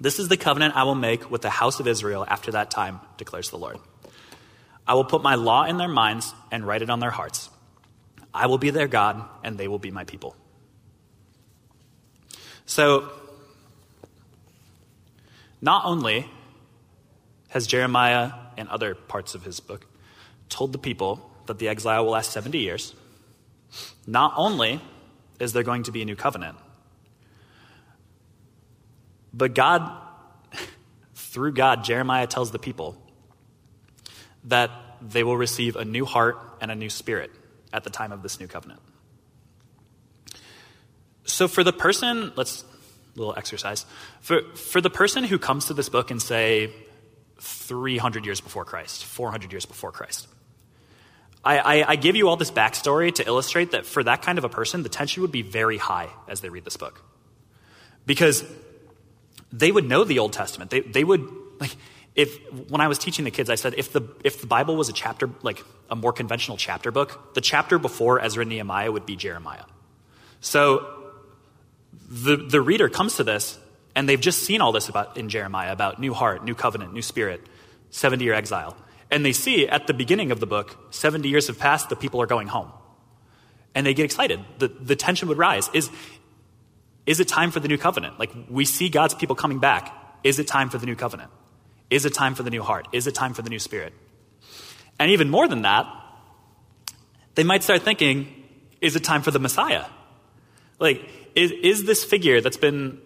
This 0.00 0.18
is 0.18 0.28
the 0.28 0.36
covenant 0.36 0.76
I 0.76 0.84
will 0.84 0.94
make 0.94 1.30
with 1.30 1.42
the 1.42 1.50
house 1.50 1.80
of 1.80 1.86
Israel 1.86 2.24
after 2.28 2.52
that 2.52 2.70
time, 2.70 3.00
declares 3.16 3.50
the 3.50 3.58
Lord. 3.58 3.78
I 4.86 4.94
will 4.94 5.04
put 5.04 5.22
my 5.22 5.36
law 5.36 5.64
in 5.64 5.78
their 5.78 5.88
minds 5.88 6.34
and 6.50 6.66
write 6.66 6.82
it 6.82 6.90
on 6.90 7.00
their 7.00 7.10
hearts. 7.10 7.48
I 8.32 8.46
will 8.46 8.58
be 8.58 8.70
their 8.70 8.88
God, 8.88 9.24
and 9.42 9.56
they 9.56 9.68
will 9.68 9.78
be 9.78 9.90
my 9.90 10.04
people. 10.04 10.36
So, 12.66 13.10
not 15.60 15.84
only 15.84 16.26
has 17.48 17.66
Jeremiah 17.66 18.32
and 18.56 18.68
other 18.68 18.94
parts 18.94 19.34
of 19.34 19.44
his 19.44 19.60
book 19.60 19.86
told 20.48 20.72
the 20.72 20.78
people 20.78 21.30
that 21.46 21.58
the 21.58 21.68
exile 21.68 22.04
will 22.04 22.12
last 22.12 22.32
70 22.32 22.58
years, 22.58 22.94
not 24.06 24.34
only 24.36 24.80
is 25.40 25.52
there 25.52 25.62
going 25.62 25.84
to 25.84 25.92
be 25.92 26.02
a 26.02 26.04
new 26.04 26.16
covenant, 26.16 26.56
but 29.32 29.54
God, 29.54 29.90
through 31.14 31.52
God, 31.52 31.84
Jeremiah 31.84 32.26
tells 32.26 32.50
the 32.50 32.58
people 32.58 32.96
that 34.44 34.70
they 35.00 35.24
will 35.24 35.36
receive 35.36 35.76
a 35.76 35.84
new 35.84 36.04
heart 36.04 36.38
and 36.60 36.70
a 36.70 36.74
new 36.74 36.90
spirit 36.90 37.30
at 37.72 37.84
the 37.84 37.90
time 37.90 38.12
of 38.12 38.22
this 38.22 38.38
new 38.38 38.46
covenant. 38.46 38.80
So 41.24 41.48
for 41.48 41.64
the 41.64 41.72
person, 41.72 42.32
let's 42.36 42.64
little 43.16 43.34
exercise. 43.36 43.86
For 44.20 44.42
for 44.54 44.80
the 44.80 44.90
person 44.90 45.24
who 45.24 45.38
comes 45.38 45.66
to 45.66 45.74
this 45.74 45.88
book 45.88 46.10
and 46.10 46.20
say 46.20 46.72
300 47.38 48.24
years 48.24 48.40
before 48.40 48.64
Christ, 48.64 49.04
400 49.04 49.52
years 49.52 49.66
before 49.66 49.92
Christ. 49.92 50.28
I, 51.44 51.58
I, 51.58 51.90
I 51.90 51.96
give 51.96 52.16
you 52.16 52.28
all 52.28 52.36
this 52.36 52.50
backstory 52.50 53.14
to 53.16 53.26
illustrate 53.26 53.72
that 53.72 53.84
for 53.84 54.02
that 54.02 54.22
kind 54.22 54.38
of 54.38 54.44
a 54.44 54.48
person, 54.48 54.82
the 54.82 54.88
tension 54.88 55.20
would 55.22 55.32
be 55.32 55.42
very 55.42 55.76
high 55.76 56.08
as 56.26 56.40
they 56.40 56.48
read 56.48 56.64
this 56.64 56.78
book. 56.78 57.02
Because 58.06 58.44
they 59.52 59.70
would 59.70 59.86
know 59.86 60.04
the 60.04 60.18
Old 60.18 60.32
Testament. 60.32 60.70
They, 60.70 60.80
they 60.80 61.04
would, 61.04 61.28
like, 61.60 61.76
if, 62.14 62.38
when 62.70 62.80
I 62.80 62.88
was 62.88 62.98
teaching 62.98 63.24
the 63.26 63.30
kids, 63.30 63.50
I 63.50 63.56
said, 63.56 63.74
if 63.76 63.92
the, 63.92 64.02
if 64.24 64.40
the 64.40 64.46
Bible 64.46 64.76
was 64.76 64.88
a 64.88 64.92
chapter, 64.92 65.28
like 65.42 65.62
a 65.90 65.96
more 65.96 66.12
conventional 66.12 66.56
chapter 66.56 66.90
book, 66.90 67.34
the 67.34 67.40
chapter 67.40 67.78
before 67.78 68.20
Ezra 68.20 68.42
and 68.42 68.50
Nehemiah 68.50 68.90
would 68.90 69.04
be 69.04 69.16
Jeremiah. 69.16 69.64
So 70.40 70.93
the, 72.14 72.36
the 72.36 72.60
reader 72.60 72.88
comes 72.88 73.16
to 73.16 73.24
this 73.24 73.58
and 73.96 74.08
they've 74.08 74.20
just 74.20 74.44
seen 74.44 74.60
all 74.60 74.70
this 74.70 74.88
about 74.88 75.16
in 75.16 75.28
Jeremiah 75.28 75.72
about 75.72 75.98
new 75.98 76.14
heart, 76.14 76.44
new 76.44 76.54
covenant, 76.54 76.92
new 76.92 77.02
spirit, 77.02 77.40
70 77.90 78.24
year 78.24 78.34
exile. 78.34 78.76
And 79.10 79.24
they 79.24 79.32
see 79.32 79.68
at 79.68 79.86
the 79.86 79.94
beginning 79.94 80.30
of 80.30 80.38
the 80.38 80.46
book, 80.46 80.76
70 80.90 81.28
years 81.28 81.48
have 81.48 81.58
passed, 81.58 81.88
the 81.88 81.96
people 81.96 82.22
are 82.22 82.26
going 82.26 82.46
home. 82.46 82.70
And 83.74 83.84
they 83.84 83.94
get 83.94 84.04
excited. 84.04 84.40
The, 84.58 84.68
the 84.68 84.94
tension 84.94 85.28
would 85.28 85.38
rise. 85.38 85.68
Is, 85.74 85.90
is 87.04 87.18
it 87.18 87.26
time 87.26 87.50
for 87.50 87.58
the 87.58 87.66
new 87.66 87.78
covenant? 87.78 88.20
Like 88.20 88.30
we 88.48 88.64
see 88.64 88.88
God's 88.88 89.14
people 89.14 89.34
coming 89.34 89.58
back. 89.58 89.92
Is 90.22 90.38
it 90.38 90.46
time 90.46 90.70
for 90.70 90.78
the 90.78 90.86
new 90.86 90.96
covenant? 90.96 91.32
Is 91.90 92.04
it 92.06 92.14
time 92.14 92.36
for 92.36 92.44
the 92.44 92.50
new 92.50 92.62
heart? 92.62 92.86
Is 92.92 93.08
it 93.08 93.14
time 93.14 93.34
for 93.34 93.42
the 93.42 93.50
new 93.50 93.58
spirit? 93.58 93.92
And 95.00 95.10
even 95.10 95.28
more 95.28 95.48
than 95.48 95.62
that, 95.62 95.86
they 97.34 97.42
might 97.42 97.64
start 97.64 97.82
thinking, 97.82 98.28
is 98.80 98.94
it 98.94 99.02
time 99.02 99.22
for 99.22 99.32
the 99.32 99.40
Messiah? 99.40 99.84
Like, 100.78 101.08
is, 101.34 101.50
is 101.50 101.84
this 101.84 102.04
figure 102.04 102.40
that's 102.40 102.56
been, 102.56 103.00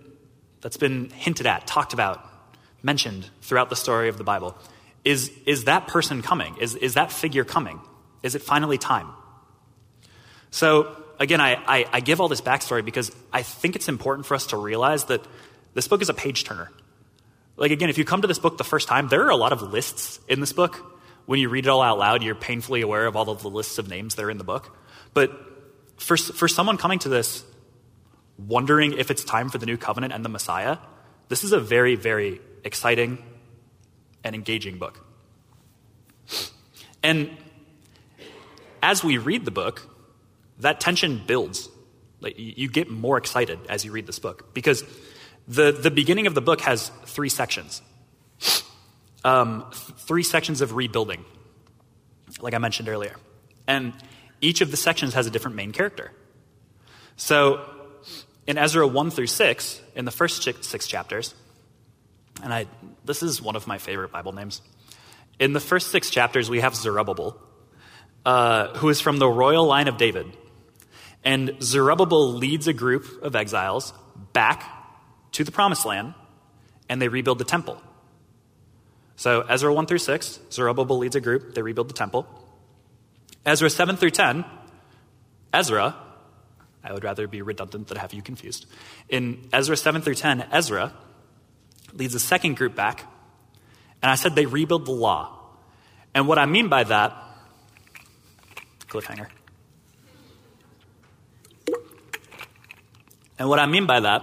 that's 0.61 0.77
been 0.77 1.11
hinted 1.11 1.47
at, 1.47 1.67
talked 1.67 1.93
about, 1.93 2.25
mentioned 2.83 3.29
throughout 3.43 3.71
the 3.71 3.77
story 3.77 4.09
of 4.09 4.19
the 4.19 4.25
Bible, 4.25 4.57
is, 5.05 5.31
is 5.47 5.65
that 5.65 5.87
person 5.87 6.23
coming? 6.23 6.57
Is, 6.59 6.75
is 6.75 6.95
that 6.95 7.13
figure 7.13 7.45
coming? 7.45 7.81
Is 8.23 8.35
it 8.35 8.43
finally 8.43 8.79
time? 8.79 9.09
So, 10.51 10.97
again, 11.19 11.41
I, 11.41 11.55
I, 11.67 11.87
I 11.93 12.01
give 12.01 12.21
all 12.21 12.29
this 12.29 12.41
backstory 12.41 12.85
because 12.85 13.15
I 13.33 13.43
think 13.43 13.77
it's 13.77 13.89
important 13.89 14.27
for 14.27 14.35
us 14.35 14.47
to 14.49 14.57
realize 14.57 15.05
that 15.05 15.27
this 15.75 15.89
book 15.89 16.03
is 16.03 16.09
a 16.09 16.15
page 16.15 16.45
turner. 16.45 16.71
Like, 17.57 17.71
again, 17.71 17.89
if 17.89 17.99
you 17.99 18.05
come 18.05 18.23
to 18.23 18.29
this 18.29 18.39
book 18.39 18.57
the 18.57 18.65
first 18.65 18.89
time, 18.89 19.09
there 19.09 19.25
are 19.25 19.31
a 19.31 19.37
lot 19.37 19.53
of 19.53 19.63
lists 19.63 20.21
in 20.29 20.41
this 20.41 20.53
book. 20.53 20.95
When 21.27 21.41
you 21.41 21.49
read 21.49 21.67
it 21.67 21.69
all 21.69 21.83
out 21.83 21.99
loud, 21.99 22.23
you're 22.23 22.35
painfully 22.35 22.83
aware 22.83 23.07
of 23.07 23.17
all 23.17 23.29
of 23.31 23.43
the 23.43 23.51
lists 23.51 23.79
of 23.79 23.89
names 23.89 24.15
that 24.15 24.25
are 24.25 24.31
in 24.31 24.39
the 24.39 24.45
book. 24.45 24.77
But 25.13 25.33
for, 25.97 26.17
for 26.17 26.49
someone 26.49 26.79
coming 26.79 26.99
to 27.01 27.09
this 27.09 27.45
wondering 28.39 28.97
if 28.97 29.11
it's 29.11 29.25
time 29.25 29.49
for 29.49 29.59
the 29.59 29.67
new 29.67 29.77
covenant 29.77 30.13
and 30.13 30.25
the 30.25 30.29
Messiah, 30.29 30.79
this 31.29 31.45
is 31.45 31.53
a 31.53 31.61
very, 31.61 31.97
very 31.97 32.41
exciting 32.65 33.19
and 34.25 34.35
engaging 34.35 34.79
book. 34.79 35.05
And 37.03 37.31
as 38.83 39.03
we 39.03 39.19
read 39.19 39.45
the 39.45 39.51
book, 39.51 39.89
that 40.61 40.81
tension 40.81 41.23
builds. 41.27 41.69
Like 42.21 42.35
you 42.37 42.69
get 42.69 42.91
more 42.91 43.17
excited 43.17 43.59
as 43.69 43.85
you 43.85 43.93
read 43.93 44.07
this 44.07 44.19
book 44.19 44.53
because 44.53 44.83
the, 45.47 45.71
the 45.73 45.91
beginning 45.91 46.27
of 46.27 46.35
the 46.35 46.41
book 46.41 46.61
has 46.63 46.91
three 47.07 47.29
sections. 47.29 47.81
Um, 49.25 49.71
three 49.73 50.23
sections 50.23 50.61
of 50.61 50.75
rebuilding, 50.75 51.25
like 52.41 52.55
I 52.55 52.59
mentioned 52.59 52.89
earlier. 52.89 53.17
And 53.67 53.93
each 54.41 54.61
of 54.61 54.71
the 54.71 54.77
sections 54.77 55.15
has 55.15 55.27
a 55.27 55.31
different 55.31 55.57
main 55.57 55.73
character. 55.73 56.13
So 57.17 57.65
in 58.49 58.57
Ezra 58.57 58.87
1 58.87 59.11
through 59.11 59.27
6, 59.27 59.81
in 59.95 60.07
the 60.07 60.11
first 60.11 60.43
six 60.43 60.87
chapters, 60.87 61.35
and 62.43 62.53
I, 62.53 62.67
this 63.05 63.23
is 63.23 63.43
one 63.43 63.57
of 63.57 63.67
my 63.67 63.77
favorite 63.77 64.11
Bible 64.11 64.33
names. 64.33 64.63
In 65.39 65.53
the 65.53 65.61
first 65.61 65.91
six 65.91 66.09
chapters, 66.09 66.49
we 66.49 66.61
have 66.61 66.75
Zerubbabel, 66.75 67.39
uh, 68.25 68.69
who 68.79 68.89
is 68.89 69.03
from 69.03 69.19
the 69.19 69.29
royal 69.29 69.67
line 69.67 69.87
of 69.87 69.99
David. 69.99 70.27
And 71.23 71.57
Zerubbabel 71.63 72.33
leads 72.33 72.67
a 72.69 72.73
group 72.73 73.23
of 73.23 73.37
exiles 73.37 73.93
back 74.33 74.65
to 75.33 75.45
the 75.45 75.53
promised 75.53 75.85
land, 75.85 76.15
and 76.89 77.03
they 77.03 77.09
rebuild 77.09 77.39
the 77.39 77.45
temple. 77.45 77.81
So, 79.17 79.43
Ezra 79.43 79.75
1 79.75 79.85
through 79.87 79.99
6, 79.99 80.41
Zerubbabel 80.51 80.97
leads 80.97 81.17
a 81.17 81.21
group, 81.21 81.55
they 81.55 81.61
rebuild 81.61 81.91
the 81.91 81.95
temple. 81.95 82.27
Ezra 83.45 83.69
7 83.69 83.97
through 83.97 84.13
10, 84.13 84.45
Ezra, 85.53 85.97
I 86.89 86.93
would 86.95 87.05
rather 87.05 87.29
be 87.29 87.43
redundant 87.43 87.89
than 87.89 87.99
have 87.99 88.15
you 88.15 88.23
confused. 88.23 88.65
In 89.11 89.47
Ezra 89.53 89.77
7 89.77 90.01
through 90.01 90.15
10, 90.15 90.47
Ezra 90.51 90.95
leads 91.93 92.15
a 92.15 92.21
second 92.21 92.57
group 92.57 92.75
back, 92.75 93.05
and 94.03 94.11
I 94.11 94.15
said 94.15 94.35
they 94.35 94.47
rebuild 94.47 94.87
the 94.87 94.93
law. 94.93 95.39
And 96.15 96.27
what 96.27 96.39
I 96.39 96.47
mean 96.47 96.69
by 96.69 96.85
that, 96.85 97.15
cliffhanger. 98.89 99.29
And 103.39 103.51
what 103.51 103.59
I 103.59 103.67
mean 103.67 103.85
by 103.85 104.01
that, 104.01 104.23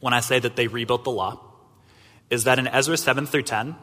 when 0.00 0.14
I 0.14 0.20
say 0.20 0.38
that 0.38 0.56
they 0.56 0.68
rebuilt 0.68 1.04
the 1.04 1.10
law, 1.10 1.38
is 2.30 2.44
that 2.44 2.58
in 2.58 2.66
Ezra 2.66 2.96
7 2.96 3.26
through 3.26 3.42
10, 3.42 3.76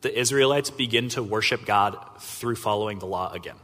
the 0.00 0.18
Israelites 0.18 0.70
begin 0.70 1.08
to 1.10 1.22
worship 1.22 1.64
God 1.64 1.96
through 2.18 2.56
following 2.56 2.98
the 2.98 3.06
law 3.06 3.32
again. 3.32 3.61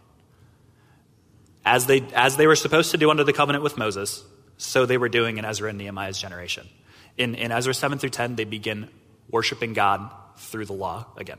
As 1.65 1.87
they, 1.87 2.03
as 2.15 2.37
they 2.37 2.47
were 2.47 2.57
supposed 2.57 2.93
to 2.93 2.97
do 2.97 3.11
under 3.11 3.25
the 3.25 3.33
covenant 3.33 3.65
with 3.65 3.77
Moses, 3.77 4.25
so 4.57 4.87
they 4.87 4.99
were 4.99 5.09
doing 5.09 5.39
in 5.39 5.45
Ezra 5.45 5.69
and 5.69 5.79
Nehemiah's 5.79 6.19
generation. 6.19 6.69
In, 7.17 7.35
in 7.35 7.53
Ezra 7.53 7.75
7 7.75 7.99
through 7.99 8.11
10, 8.11 8.37
they 8.37 8.45
begin 8.45 8.89
worshiping 9.31 9.73
God 9.73 10.11
through 10.37 10.67
the 10.67 10.73
law 10.73 11.07
again. 11.17 11.39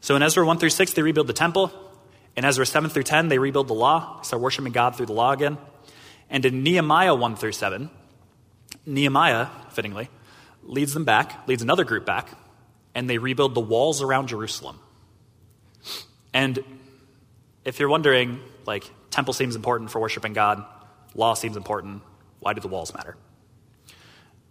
So 0.00 0.16
in 0.16 0.22
Ezra 0.22 0.44
1 0.44 0.58
through 0.58 0.70
6, 0.70 0.92
they 0.92 1.02
rebuild 1.02 1.26
the 1.26 1.32
temple. 1.32 1.72
In 2.36 2.44
Ezra 2.44 2.66
7 2.66 2.90
through 2.90 3.02
10, 3.04 3.28
they 3.28 3.38
rebuild 3.38 3.68
the 3.68 3.74
law, 3.74 4.22
start 4.22 4.42
worshiping 4.42 4.72
God 4.72 4.96
through 4.96 5.06
the 5.06 5.12
law 5.12 5.32
again. 5.32 5.58
And 6.30 6.44
in 6.44 6.62
Nehemiah 6.62 7.14
1 7.14 7.36
through 7.36 7.52
7, 7.52 7.90
Nehemiah, 8.86 9.48
fittingly, 9.70 10.08
leads 10.62 10.94
them 10.94 11.04
back, 11.04 11.46
leads 11.46 11.62
another 11.62 11.84
group 11.84 12.06
back, 12.06 12.28
and 12.94 13.08
they 13.08 13.18
rebuild 13.18 13.54
the 13.54 13.60
walls 13.60 14.02
around 14.02 14.28
Jerusalem. 14.28 14.78
And 16.32 16.64
if 17.64 17.78
you're 17.78 17.88
wondering, 17.88 18.40
like, 18.66 18.90
temple 19.12 19.32
seems 19.32 19.54
important 19.54 19.90
for 19.90 20.00
worshiping 20.00 20.32
God, 20.32 20.64
law 21.14 21.34
seems 21.34 21.56
important, 21.56 22.02
why 22.40 22.52
do 22.52 22.60
the 22.60 22.68
walls 22.68 22.92
matter? 22.92 23.16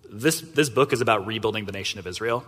This, 0.10 0.40
this 0.42 0.70
book 0.70 0.94
is 0.94 1.02
about 1.02 1.26
rebuilding 1.26 1.66
the 1.66 1.72
nation 1.72 2.00
of 2.00 2.08
Israel. 2.08 2.46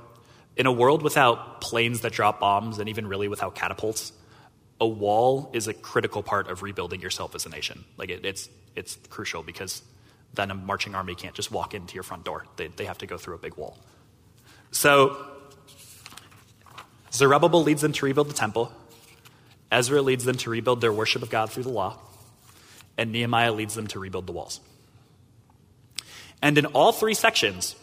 In 0.55 0.65
a 0.65 0.71
world 0.71 1.01
without 1.01 1.59
planes 1.59 2.01
that 2.01 2.13
drop 2.13 2.39
bombs 2.39 2.79
and 2.79 2.87
even 2.87 3.07
really 3.07 3.27
without 3.27 3.55
catapults, 3.55 4.13
a 4.79 4.87
wall 4.87 5.49
is 5.53 5.67
a 5.67 5.73
critical 5.73 6.23
part 6.23 6.49
of 6.49 6.61
rebuilding 6.61 7.01
yourself 7.01 7.35
as 7.35 7.45
a 7.45 7.49
nation. 7.49 7.83
Like 7.97 8.09
it, 8.09 8.25
it's, 8.25 8.49
it's 8.75 8.97
crucial 9.09 9.43
because 9.43 9.81
then 10.33 10.51
a 10.51 10.55
marching 10.55 10.95
army 10.95 11.15
can't 11.15 11.35
just 11.35 11.51
walk 11.51 11.73
into 11.73 11.95
your 11.95 12.03
front 12.03 12.25
door. 12.25 12.45
They, 12.57 12.67
they 12.67 12.85
have 12.85 12.97
to 12.99 13.07
go 13.07 13.17
through 13.17 13.35
a 13.35 13.39
big 13.39 13.55
wall. 13.55 13.77
So 14.71 15.25
Zerubbabel 17.11 17.63
leads 17.63 17.81
them 17.81 17.93
to 17.93 18.05
rebuild 18.05 18.29
the 18.29 18.33
temple. 18.33 18.71
Ezra 19.73 20.01
leads 20.01 20.23
them 20.23 20.37
to 20.37 20.49
rebuild 20.49 20.81
their 20.81 20.93
worship 20.93 21.23
of 21.23 21.29
God 21.29 21.51
through 21.51 21.63
the 21.63 21.69
law. 21.69 21.99
And 22.97 23.11
Nehemiah 23.11 23.51
leads 23.51 23.73
them 23.73 23.87
to 23.87 23.99
rebuild 23.99 24.27
the 24.27 24.31
walls. 24.31 24.61
And 26.41 26.57
in 26.57 26.67
all 26.67 26.91
three 26.91 27.15
sections, 27.15 27.75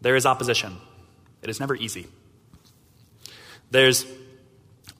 there 0.00 0.16
is 0.16 0.24
opposition. 0.24 0.78
It 1.42 1.50
is 1.50 1.60
never 1.60 1.76
easy. 1.76 2.06
There's 3.70 4.06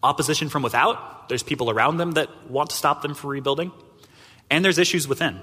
opposition 0.03 0.51
from 0.51 0.62
without, 0.62 1.29
there's 1.29 1.43
people 1.43 1.71
around 1.71 1.97
them 1.97 2.12
that 2.12 2.51
want 2.51 2.71
to 2.71 2.77
stop 2.77 3.01
them 3.01 3.14
from 3.14 3.31
rebuilding, 3.31 3.73
and 4.51 4.64
there's 4.64 4.79
issues 4.79 5.09
within. 5.09 5.40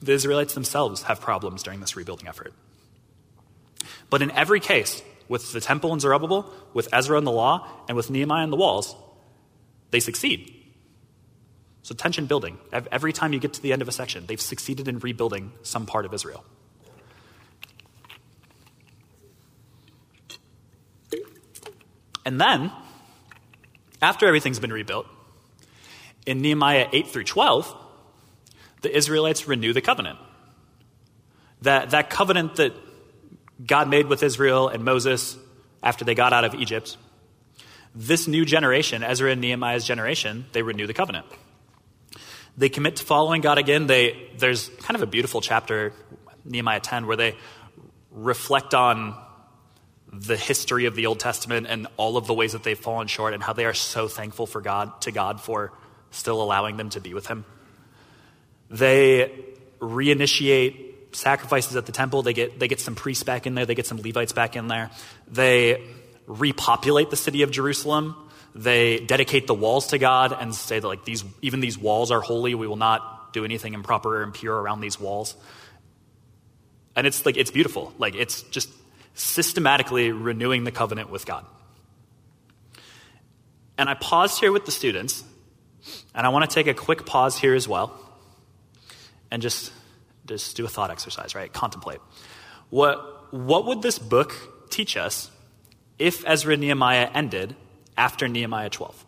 The 0.00 0.12
Israelites 0.12 0.54
themselves 0.54 1.02
have 1.02 1.20
problems 1.20 1.62
during 1.62 1.80
this 1.80 1.96
rebuilding 1.96 2.28
effort. 2.28 2.54
But 4.08 4.22
in 4.22 4.30
every 4.30 4.60
case, 4.60 5.02
with 5.28 5.52
the 5.52 5.60
temple 5.60 5.92
and 5.92 6.00
Zerubbabel, 6.00 6.50
with 6.72 6.88
Ezra 6.92 7.18
and 7.18 7.26
the 7.26 7.32
law, 7.32 7.68
and 7.88 7.96
with 7.96 8.10
Nehemiah 8.10 8.44
and 8.44 8.52
the 8.52 8.56
walls, 8.56 8.96
they 9.92 10.00
succeed. 10.00 10.52
So, 11.82 11.94
tension 11.94 12.26
building. 12.26 12.58
Every 12.72 13.12
time 13.12 13.32
you 13.32 13.38
get 13.38 13.52
to 13.54 13.62
the 13.62 13.72
end 13.72 13.82
of 13.82 13.88
a 13.88 13.92
section, 13.92 14.26
they've 14.26 14.40
succeeded 14.40 14.88
in 14.88 14.98
rebuilding 14.98 15.52
some 15.62 15.86
part 15.86 16.04
of 16.04 16.14
Israel. 16.14 16.44
And 22.24 22.40
then, 22.40 22.70
after 24.00 24.26
everything's 24.26 24.60
been 24.60 24.72
rebuilt, 24.72 25.06
in 26.24 26.40
Nehemiah 26.40 26.88
8 26.92 27.08
through 27.08 27.24
12, 27.24 27.76
the 28.82 28.96
Israelites 28.96 29.48
renew 29.48 29.72
the 29.72 29.80
covenant. 29.80 30.18
That, 31.62 31.90
that 31.90 32.10
covenant 32.10 32.56
that 32.56 32.74
God 33.64 33.88
made 33.88 34.06
with 34.06 34.22
Israel 34.22 34.68
and 34.68 34.84
Moses 34.84 35.36
after 35.82 36.04
they 36.04 36.14
got 36.14 36.32
out 36.32 36.44
of 36.44 36.54
Egypt, 36.54 36.96
this 37.94 38.26
new 38.26 38.44
generation, 38.44 39.02
Ezra 39.02 39.30
and 39.30 39.40
Nehemiah's 39.40 39.84
generation, 39.84 40.46
they 40.52 40.62
renew 40.62 40.86
the 40.86 40.94
covenant. 40.94 41.26
They 42.56 42.68
commit 42.68 42.96
to 42.96 43.04
following 43.04 43.40
God 43.40 43.58
again. 43.58 43.86
They, 43.86 44.30
there's 44.36 44.68
kind 44.80 44.94
of 44.94 45.02
a 45.02 45.06
beautiful 45.06 45.40
chapter, 45.40 45.92
Nehemiah 46.44 46.80
10, 46.80 47.06
where 47.06 47.16
they 47.16 47.36
reflect 48.10 48.74
on 48.74 49.16
the 50.12 50.36
history 50.36 50.84
of 50.84 50.94
the 50.94 51.06
Old 51.06 51.20
Testament 51.20 51.66
and 51.68 51.86
all 51.96 52.18
of 52.18 52.26
the 52.26 52.34
ways 52.34 52.52
that 52.52 52.62
they've 52.62 52.78
fallen 52.78 53.06
short 53.06 53.32
and 53.32 53.42
how 53.42 53.54
they 53.54 53.64
are 53.64 53.74
so 53.74 54.08
thankful 54.08 54.46
for 54.46 54.60
God 54.60 55.00
to 55.02 55.12
God 55.12 55.40
for 55.40 55.72
still 56.10 56.42
allowing 56.42 56.76
them 56.76 56.90
to 56.90 57.00
be 57.00 57.14
with 57.14 57.26
him. 57.26 57.46
They 58.68 59.32
reinitiate 59.80 60.92
sacrifices 61.12 61.76
at 61.76 61.86
the 61.86 61.92
temple. 61.92 62.22
They 62.22 62.34
get, 62.34 62.58
they 62.58 62.68
get 62.68 62.80
some 62.80 62.94
priests 62.94 63.24
back 63.24 63.46
in 63.46 63.54
there. 63.54 63.64
They 63.64 63.74
get 63.74 63.86
some 63.86 63.98
Levites 63.98 64.32
back 64.32 64.56
in 64.56 64.68
there. 64.68 64.90
They 65.28 65.82
repopulate 66.26 67.10
the 67.10 67.16
city 67.16 67.42
of 67.42 67.50
Jerusalem 67.50 68.16
they 68.54 68.98
dedicate 68.98 69.46
the 69.46 69.54
walls 69.54 69.88
to 69.88 69.98
God 69.98 70.36
and 70.38 70.54
say 70.54 70.78
that 70.78 70.86
like 70.86 71.04
these 71.04 71.24
even 71.40 71.60
these 71.60 71.78
walls 71.78 72.10
are 72.10 72.20
holy. 72.20 72.54
We 72.54 72.66
will 72.66 72.76
not 72.76 73.32
do 73.32 73.44
anything 73.44 73.72
improper 73.72 74.18
or 74.18 74.22
impure 74.22 74.54
around 74.54 74.80
these 74.80 75.00
walls. 75.00 75.34
And 76.94 77.06
it's 77.06 77.24
like 77.24 77.36
it's 77.38 77.50
beautiful. 77.50 77.94
Like 77.98 78.14
it's 78.14 78.42
just 78.42 78.68
systematically 79.14 80.12
renewing 80.12 80.64
the 80.64 80.72
covenant 80.72 81.10
with 81.10 81.24
God. 81.24 81.46
And 83.78 83.88
I 83.88 83.94
paused 83.94 84.38
here 84.38 84.52
with 84.52 84.66
the 84.66 84.70
students, 84.70 85.24
and 86.14 86.26
I 86.26 86.28
want 86.28 86.48
to 86.48 86.54
take 86.54 86.66
a 86.66 86.74
quick 86.74 87.06
pause 87.06 87.38
here 87.38 87.54
as 87.54 87.66
well 87.66 87.98
and 89.30 89.40
just 89.40 89.72
just 90.26 90.56
do 90.56 90.66
a 90.66 90.68
thought 90.68 90.90
exercise, 90.90 91.34
right? 91.34 91.50
Contemplate. 91.50 92.00
What 92.68 93.32
what 93.32 93.64
would 93.64 93.80
this 93.80 93.98
book 93.98 94.34
teach 94.68 94.98
us 94.98 95.30
if 96.02 96.24
Ezra 96.26 96.56
Nehemiah 96.56 97.08
ended 97.14 97.54
after 97.96 98.26
Nehemiah 98.26 98.70
12. 98.70 99.06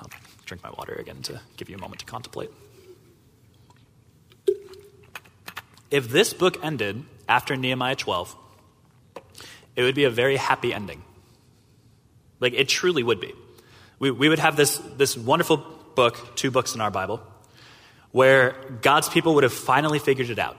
I'll 0.00 0.08
drink 0.46 0.62
my 0.62 0.70
water 0.70 0.94
again 0.94 1.20
to 1.24 1.42
give 1.58 1.68
you 1.68 1.76
a 1.76 1.78
moment 1.78 2.00
to 2.00 2.06
contemplate. 2.06 2.50
If 5.90 6.08
this 6.08 6.32
book 6.32 6.64
ended 6.64 7.04
after 7.28 7.56
Nehemiah 7.56 7.96
12, 7.96 8.34
it 9.76 9.82
would 9.82 9.94
be 9.94 10.04
a 10.04 10.10
very 10.10 10.36
happy 10.36 10.72
ending. 10.72 11.02
Like, 12.40 12.54
it 12.54 12.70
truly 12.70 13.02
would 13.02 13.20
be. 13.20 13.34
We, 13.98 14.10
we 14.10 14.30
would 14.30 14.38
have 14.38 14.56
this, 14.56 14.78
this 14.96 15.14
wonderful 15.14 15.58
book, 15.94 16.36
two 16.36 16.50
books 16.50 16.74
in 16.74 16.80
our 16.80 16.90
Bible, 16.90 17.20
where 18.12 18.56
God's 18.80 19.10
people 19.10 19.34
would 19.34 19.44
have 19.44 19.52
finally 19.52 19.98
figured 19.98 20.30
it 20.30 20.38
out. 20.38 20.56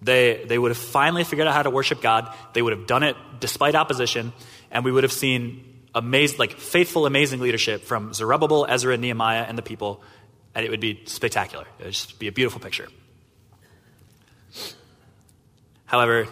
They, 0.00 0.44
they 0.44 0.58
would 0.58 0.70
have 0.70 0.78
finally 0.78 1.24
figured 1.24 1.48
out 1.48 1.54
how 1.54 1.62
to 1.62 1.70
worship 1.70 2.00
God. 2.00 2.32
They 2.52 2.62
would 2.62 2.72
have 2.72 2.86
done 2.86 3.02
it 3.02 3.16
despite 3.40 3.74
opposition, 3.74 4.32
and 4.70 4.84
we 4.84 4.92
would 4.92 5.04
have 5.04 5.12
seen 5.12 5.64
amazing, 5.94 6.38
like 6.38 6.52
faithful, 6.58 7.06
amazing 7.06 7.40
leadership 7.40 7.82
from 7.82 8.12
Zerubbabel, 8.14 8.66
Ezra, 8.68 8.96
Nehemiah, 8.96 9.42
and 9.42 9.58
the 9.58 9.62
people, 9.62 10.02
and 10.54 10.64
it 10.64 10.70
would 10.70 10.80
be 10.80 11.02
spectacular. 11.06 11.66
It 11.78 11.84
would 11.84 11.92
just 11.92 12.18
be 12.18 12.28
a 12.28 12.32
beautiful 12.32 12.60
picture. 12.60 12.88
However, 15.86 16.28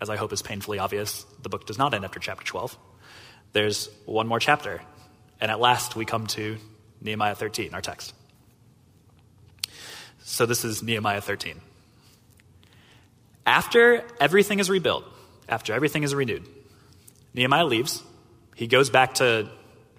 as 0.00 0.10
I 0.10 0.16
hope 0.16 0.32
is 0.32 0.42
painfully 0.42 0.78
obvious, 0.78 1.24
the 1.42 1.48
book 1.48 1.66
does 1.66 1.78
not 1.78 1.92
end 1.92 2.04
after 2.04 2.20
chapter 2.20 2.44
12. 2.44 2.78
There's 3.52 3.88
one 4.04 4.26
more 4.26 4.40
chapter, 4.40 4.80
and 5.40 5.50
at 5.50 5.60
last 5.60 5.96
we 5.96 6.04
come 6.04 6.26
to 6.28 6.56
Nehemiah 7.00 7.34
13, 7.34 7.74
our 7.74 7.80
text. 7.80 8.14
So 10.22 10.46
this 10.46 10.64
is 10.64 10.82
Nehemiah 10.82 11.20
13. 11.20 11.60
After 13.46 14.04
everything 14.20 14.58
is 14.58 14.68
rebuilt, 14.68 15.04
after 15.48 15.72
everything 15.72 16.02
is 16.02 16.14
renewed, 16.14 16.46
Nehemiah 17.32 17.64
leaves. 17.64 18.02
He 18.56 18.66
goes 18.66 18.90
back 18.90 19.14
to, 19.14 19.48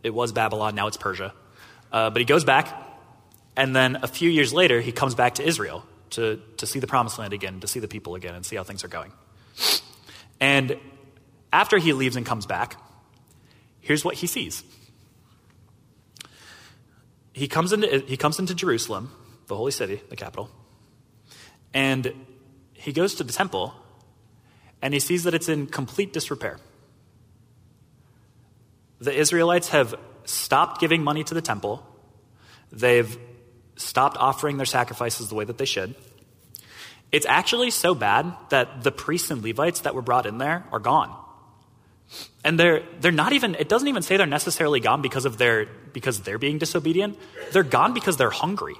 it 0.03 0.13
was 0.13 0.33
Babylon, 0.33 0.75
now 0.75 0.87
it's 0.87 0.97
Persia. 0.97 1.33
Uh, 1.91 2.09
but 2.09 2.19
he 2.19 2.25
goes 2.25 2.43
back, 2.43 2.75
and 3.55 3.73
then 3.73 3.99
a 4.03 4.07
few 4.07 4.29
years 4.29 4.53
later, 4.53 4.81
he 4.81 4.91
comes 4.91 5.15
back 5.15 5.35
to 5.35 5.47
Israel 5.47 5.85
to, 6.11 6.41
to 6.57 6.67
see 6.67 6.79
the 6.79 6.87
promised 6.87 7.17
land 7.17 7.31
again, 7.31 7.61
to 7.61 7.67
see 7.67 7.79
the 7.79 7.87
people 7.87 8.15
again, 8.15 8.35
and 8.35 8.45
see 8.45 8.57
how 8.57 8.63
things 8.63 8.83
are 8.83 8.89
going. 8.89 9.13
And 10.39 10.77
after 11.53 11.77
he 11.77 11.93
leaves 11.93 12.17
and 12.17 12.25
comes 12.25 12.45
back, 12.45 12.75
here's 13.79 14.03
what 14.03 14.15
he 14.15 14.27
sees. 14.27 14.63
He 17.31 17.47
comes 17.47 17.71
into, 17.71 17.99
he 17.99 18.17
comes 18.17 18.39
into 18.39 18.53
Jerusalem, 18.53 19.11
the 19.47 19.55
holy 19.55 19.71
city, 19.71 20.01
the 20.09 20.15
capital, 20.15 20.49
and 21.73 22.11
he 22.77 22.93
goes 22.93 23.15
to 23.15 23.23
the 23.23 23.33
temple 23.33 23.73
and 24.81 24.93
he 24.93 24.99
sees 24.99 25.23
that 25.23 25.33
it's 25.33 25.49
in 25.49 25.67
complete 25.67 26.13
disrepair. 26.13 26.59
The 28.99 29.13
Israelites 29.13 29.69
have 29.69 29.95
stopped 30.25 30.79
giving 30.79 31.03
money 31.03 31.23
to 31.23 31.33
the 31.33 31.41
temple. 31.41 31.85
They've 32.71 33.17
stopped 33.75 34.17
offering 34.17 34.57
their 34.57 34.65
sacrifices 34.65 35.29
the 35.29 35.35
way 35.35 35.45
that 35.45 35.57
they 35.57 35.65
should. 35.65 35.95
It's 37.11 37.25
actually 37.25 37.71
so 37.71 37.95
bad 37.95 38.33
that 38.49 38.83
the 38.83 38.91
priests 38.91 39.31
and 39.31 39.41
Levites 39.41 39.81
that 39.81 39.95
were 39.95 40.01
brought 40.01 40.25
in 40.25 40.37
there 40.37 40.65
are 40.71 40.79
gone. 40.79 41.15
And 42.43 42.59
they're, 42.59 42.83
they're 42.99 43.11
not 43.11 43.33
even, 43.33 43.55
it 43.55 43.69
doesn't 43.69 43.87
even 43.87 44.01
say 44.01 44.17
they're 44.17 44.25
necessarily 44.25 44.79
gone 44.79 45.01
because 45.01 45.25
of 45.25 45.37
their, 45.37 45.65
because 45.93 46.21
they're 46.21 46.37
being 46.37 46.57
disobedient. 46.57 47.17
They're 47.51 47.63
gone 47.63 47.93
because 47.93 48.17
they're 48.17 48.29
hungry. 48.29 48.75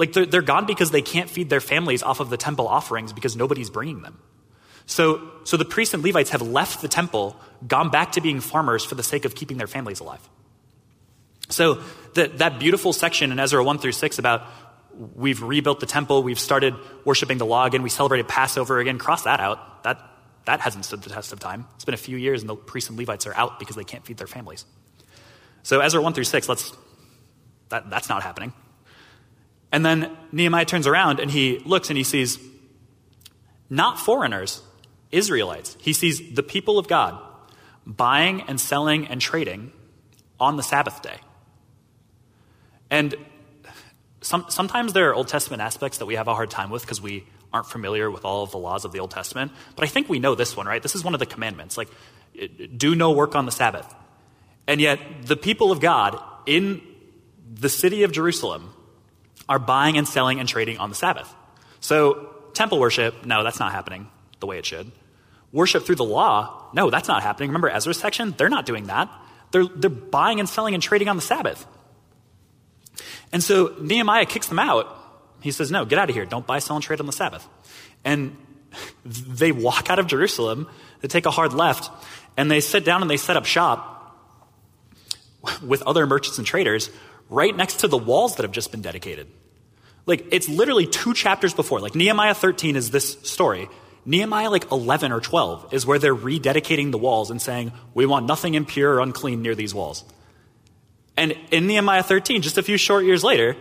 Like 0.00 0.14
they're, 0.14 0.24
they're 0.24 0.40
gone 0.40 0.64
because 0.64 0.90
they 0.90 1.02
can't 1.02 1.28
feed 1.28 1.50
their 1.50 1.60
families 1.60 2.02
off 2.02 2.20
of 2.20 2.30
the 2.30 2.38
temple 2.38 2.66
offerings 2.66 3.12
because 3.12 3.36
nobody's 3.36 3.68
bringing 3.68 4.00
them. 4.00 4.18
So, 4.86 5.30
so 5.44 5.58
the 5.58 5.66
priests 5.66 5.92
and 5.92 6.02
Levites 6.02 6.30
have 6.30 6.40
left 6.40 6.80
the 6.80 6.88
temple, 6.88 7.36
gone 7.68 7.90
back 7.90 8.12
to 8.12 8.22
being 8.22 8.40
farmers 8.40 8.82
for 8.82 8.94
the 8.94 9.02
sake 9.02 9.26
of 9.26 9.34
keeping 9.34 9.58
their 9.58 9.66
families 9.66 10.00
alive. 10.00 10.26
So 11.50 11.82
the, 12.14 12.28
that 12.36 12.58
beautiful 12.58 12.94
section 12.94 13.30
in 13.30 13.38
Ezra 13.38 13.62
1 13.62 13.78
through 13.78 13.92
6 13.92 14.18
about 14.18 14.46
we've 15.14 15.42
rebuilt 15.42 15.80
the 15.80 15.86
temple, 15.86 16.22
we've 16.22 16.40
started 16.40 16.74
worshiping 17.04 17.36
the 17.36 17.46
law 17.46 17.66
again, 17.66 17.82
we 17.82 17.90
celebrated 17.90 18.26
Passover 18.26 18.78
again, 18.78 18.96
cross 18.96 19.24
that 19.24 19.38
out. 19.38 19.84
That, 19.84 20.00
that 20.46 20.60
hasn't 20.60 20.86
stood 20.86 21.02
the 21.02 21.10
test 21.10 21.34
of 21.34 21.40
time. 21.40 21.66
It's 21.74 21.84
been 21.84 21.92
a 21.92 21.98
few 21.98 22.16
years 22.16 22.40
and 22.40 22.48
the 22.48 22.56
priests 22.56 22.88
and 22.88 22.98
Levites 22.98 23.26
are 23.26 23.34
out 23.36 23.58
because 23.58 23.76
they 23.76 23.84
can't 23.84 24.06
feed 24.06 24.16
their 24.16 24.26
families. 24.26 24.64
So 25.62 25.80
Ezra 25.80 26.00
1 26.00 26.14
through 26.14 26.24
6, 26.24 26.48
let's, 26.48 26.72
that, 27.68 27.90
that's 27.90 28.08
not 28.08 28.22
happening. 28.22 28.54
And 29.72 29.84
then 29.84 30.16
Nehemiah 30.32 30.64
turns 30.64 30.86
around 30.86 31.20
and 31.20 31.30
he 31.30 31.58
looks 31.60 31.90
and 31.90 31.96
he 31.96 32.04
sees 32.04 32.38
not 33.68 34.00
foreigners, 34.00 34.62
Israelites. 35.12 35.76
He 35.80 35.92
sees 35.92 36.34
the 36.34 36.42
people 36.42 36.78
of 36.78 36.88
God 36.88 37.20
buying 37.86 38.42
and 38.42 38.60
selling 38.60 39.06
and 39.06 39.20
trading 39.20 39.72
on 40.38 40.56
the 40.56 40.62
Sabbath 40.62 41.02
day. 41.02 41.18
And 42.90 43.14
some, 44.20 44.46
sometimes 44.48 44.92
there 44.92 45.08
are 45.10 45.14
Old 45.14 45.28
Testament 45.28 45.62
aspects 45.62 45.98
that 45.98 46.06
we 46.06 46.16
have 46.16 46.28
a 46.28 46.34
hard 46.34 46.50
time 46.50 46.70
with 46.70 46.82
because 46.82 47.00
we 47.00 47.24
aren't 47.52 47.66
familiar 47.66 48.10
with 48.10 48.24
all 48.24 48.42
of 48.42 48.50
the 48.50 48.58
laws 48.58 48.84
of 48.84 48.92
the 48.92 49.00
Old 49.00 49.10
Testament. 49.10 49.52
But 49.76 49.84
I 49.84 49.88
think 49.88 50.08
we 50.08 50.18
know 50.18 50.34
this 50.34 50.56
one, 50.56 50.66
right? 50.66 50.82
This 50.82 50.94
is 50.94 51.04
one 51.04 51.14
of 51.14 51.20
the 51.20 51.26
commandments. 51.26 51.78
Like, 51.78 51.88
do 52.76 52.94
no 52.94 53.12
work 53.12 53.34
on 53.34 53.46
the 53.46 53.52
Sabbath. 53.52 53.92
And 54.66 54.80
yet, 54.80 55.00
the 55.24 55.36
people 55.36 55.72
of 55.72 55.80
God 55.80 56.20
in 56.46 56.80
the 57.52 57.68
city 57.68 58.02
of 58.02 58.12
Jerusalem 58.12 58.72
are 59.50 59.58
buying 59.58 59.98
and 59.98 60.08
selling 60.08 60.38
and 60.38 60.48
trading 60.48 60.78
on 60.78 60.88
the 60.88 60.94
Sabbath. 60.94 61.34
So, 61.80 62.34
temple 62.54 62.78
worship, 62.78 63.26
no, 63.26 63.42
that's 63.42 63.58
not 63.58 63.72
happening 63.72 64.08
the 64.38 64.46
way 64.46 64.58
it 64.58 64.64
should. 64.64 64.90
Worship 65.52 65.84
through 65.84 65.96
the 65.96 66.04
law, 66.04 66.70
no, 66.72 66.88
that's 66.88 67.08
not 67.08 67.22
happening. 67.22 67.50
Remember 67.50 67.68
Ezra's 67.68 67.98
section? 67.98 68.32
They're 68.38 68.48
not 68.48 68.64
doing 68.64 68.84
that. 68.84 69.10
They're, 69.50 69.66
they're 69.66 69.90
buying 69.90 70.38
and 70.38 70.48
selling 70.48 70.74
and 70.74 70.82
trading 70.82 71.08
on 71.08 71.16
the 71.16 71.22
Sabbath. 71.22 71.66
And 73.32 73.42
so 73.42 73.74
Nehemiah 73.80 74.24
kicks 74.24 74.46
them 74.46 74.60
out. 74.60 74.96
He 75.40 75.50
says, 75.50 75.70
No, 75.70 75.84
get 75.84 75.98
out 75.98 76.08
of 76.08 76.14
here. 76.14 76.24
Don't 76.24 76.46
buy, 76.46 76.60
sell, 76.60 76.76
and 76.76 76.84
trade 76.84 77.00
on 77.00 77.06
the 77.06 77.12
Sabbath. 77.12 77.46
And 78.04 78.36
they 79.04 79.50
walk 79.50 79.90
out 79.90 79.98
of 79.98 80.06
Jerusalem, 80.06 80.68
they 81.00 81.08
take 81.08 81.26
a 81.26 81.30
hard 81.32 81.52
left, 81.52 81.90
and 82.36 82.48
they 82.48 82.60
sit 82.60 82.84
down 82.84 83.02
and 83.02 83.10
they 83.10 83.16
set 83.16 83.36
up 83.36 83.46
shop 83.46 83.96
with 85.60 85.82
other 85.82 86.06
merchants 86.06 86.38
and 86.38 86.46
traders 86.46 86.90
right 87.28 87.56
next 87.56 87.80
to 87.80 87.88
the 87.88 87.98
walls 87.98 88.36
that 88.36 88.44
have 88.44 88.52
just 88.52 88.70
been 88.70 88.82
dedicated. 88.82 89.26
Like, 90.10 90.26
it's 90.32 90.48
literally 90.48 90.86
two 90.86 91.14
chapters 91.14 91.54
before. 91.54 91.80
Like, 91.80 91.94
Nehemiah 91.94 92.34
13 92.34 92.76
is 92.76 92.90
this 92.90 93.12
story. 93.22 93.68
Nehemiah, 94.04 94.50
like 94.50 94.70
11 94.72 95.12
or 95.12 95.20
12, 95.20 95.72
is 95.72 95.86
where 95.86 95.98
they're 95.98 96.14
rededicating 96.14 96.90
the 96.90 96.98
walls 96.98 97.30
and 97.30 97.40
saying, 97.40 97.72
We 97.94 98.06
want 98.06 98.26
nothing 98.26 98.54
impure 98.54 98.94
or 98.94 99.00
unclean 99.00 99.40
near 99.40 99.54
these 99.54 99.74
walls. 99.74 100.04
And 101.16 101.36
in 101.50 101.66
Nehemiah 101.66 102.02
13, 102.02 102.42
just 102.42 102.58
a 102.58 102.62
few 102.62 102.76
short 102.76 103.04
years 103.04 103.22
later, 103.22 103.56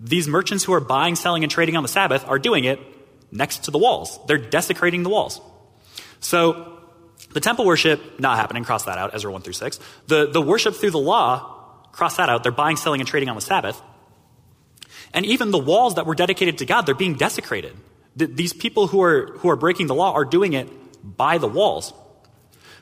these 0.00 0.26
merchants 0.26 0.64
who 0.64 0.72
are 0.72 0.80
buying, 0.80 1.14
selling, 1.14 1.42
and 1.42 1.52
trading 1.52 1.76
on 1.76 1.82
the 1.82 1.88
Sabbath 1.88 2.26
are 2.26 2.38
doing 2.38 2.64
it 2.64 2.80
next 3.30 3.64
to 3.64 3.70
the 3.70 3.78
walls. 3.78 4.18
They're 4.26 4.38
desecrating 4.38 5.02
the 5.02 5.10
walls. 5.10 5.40
So 6.20 6.78
the 7.32 7.40
temple 7.40 7.66
worship, 7.66 8.18
not 8.18 8.38
happening, 8.38 8.64
cross 8.64 8.84
that 8.84 8.98
out, 8.98 9.14
Ezra 9.14 9.30
1 9.30 9.42
through 9.42 9.52
6. 9.52 9.78
The, 10.06 10.30
the 10.30 10.40
worship 10.40 10.74
through 10.74 10.92
the 10.92 10.98
law, 10.98 11.84
cross 11.92 12.16
that 12.16 12.28
out. 12.28 12.42
They're 12.42 12.52
buying, 12.52 12.76
selling, 12.76 13.00
and 13.00 13.08
trading 13.08 13.28
on 13.28 13.34
the 13.34 13.42
Sabbath. 13.42 13.80
And 15.12 15.26
even 15.26 15.50
the 15.50 15.58
walls 15.58 15.96
that 15.96 16.06
were 16.06 16.14
dedicated 16.14 16.58
to 16.58 16.66
God, 16.66 16.82
they're 16.82 16.94
being 16.94 17.14
desecrated. 17.14 17.76
The, 18.16 18.26
these 18.26 18.52
people 18.52 18.86
who 18.86 19.02
are, 19.02 19.26
who 19.38 19.50
are 19.50 19.56
breaking 19.56 19.86
the 19.86 19.94
law 19.94 20.12
are 20.12 20.24
doing 20.24 20.52
it 20.52 20.68
by 21.04 21.38
the 21.38 21.48
walls. 21.48 21.92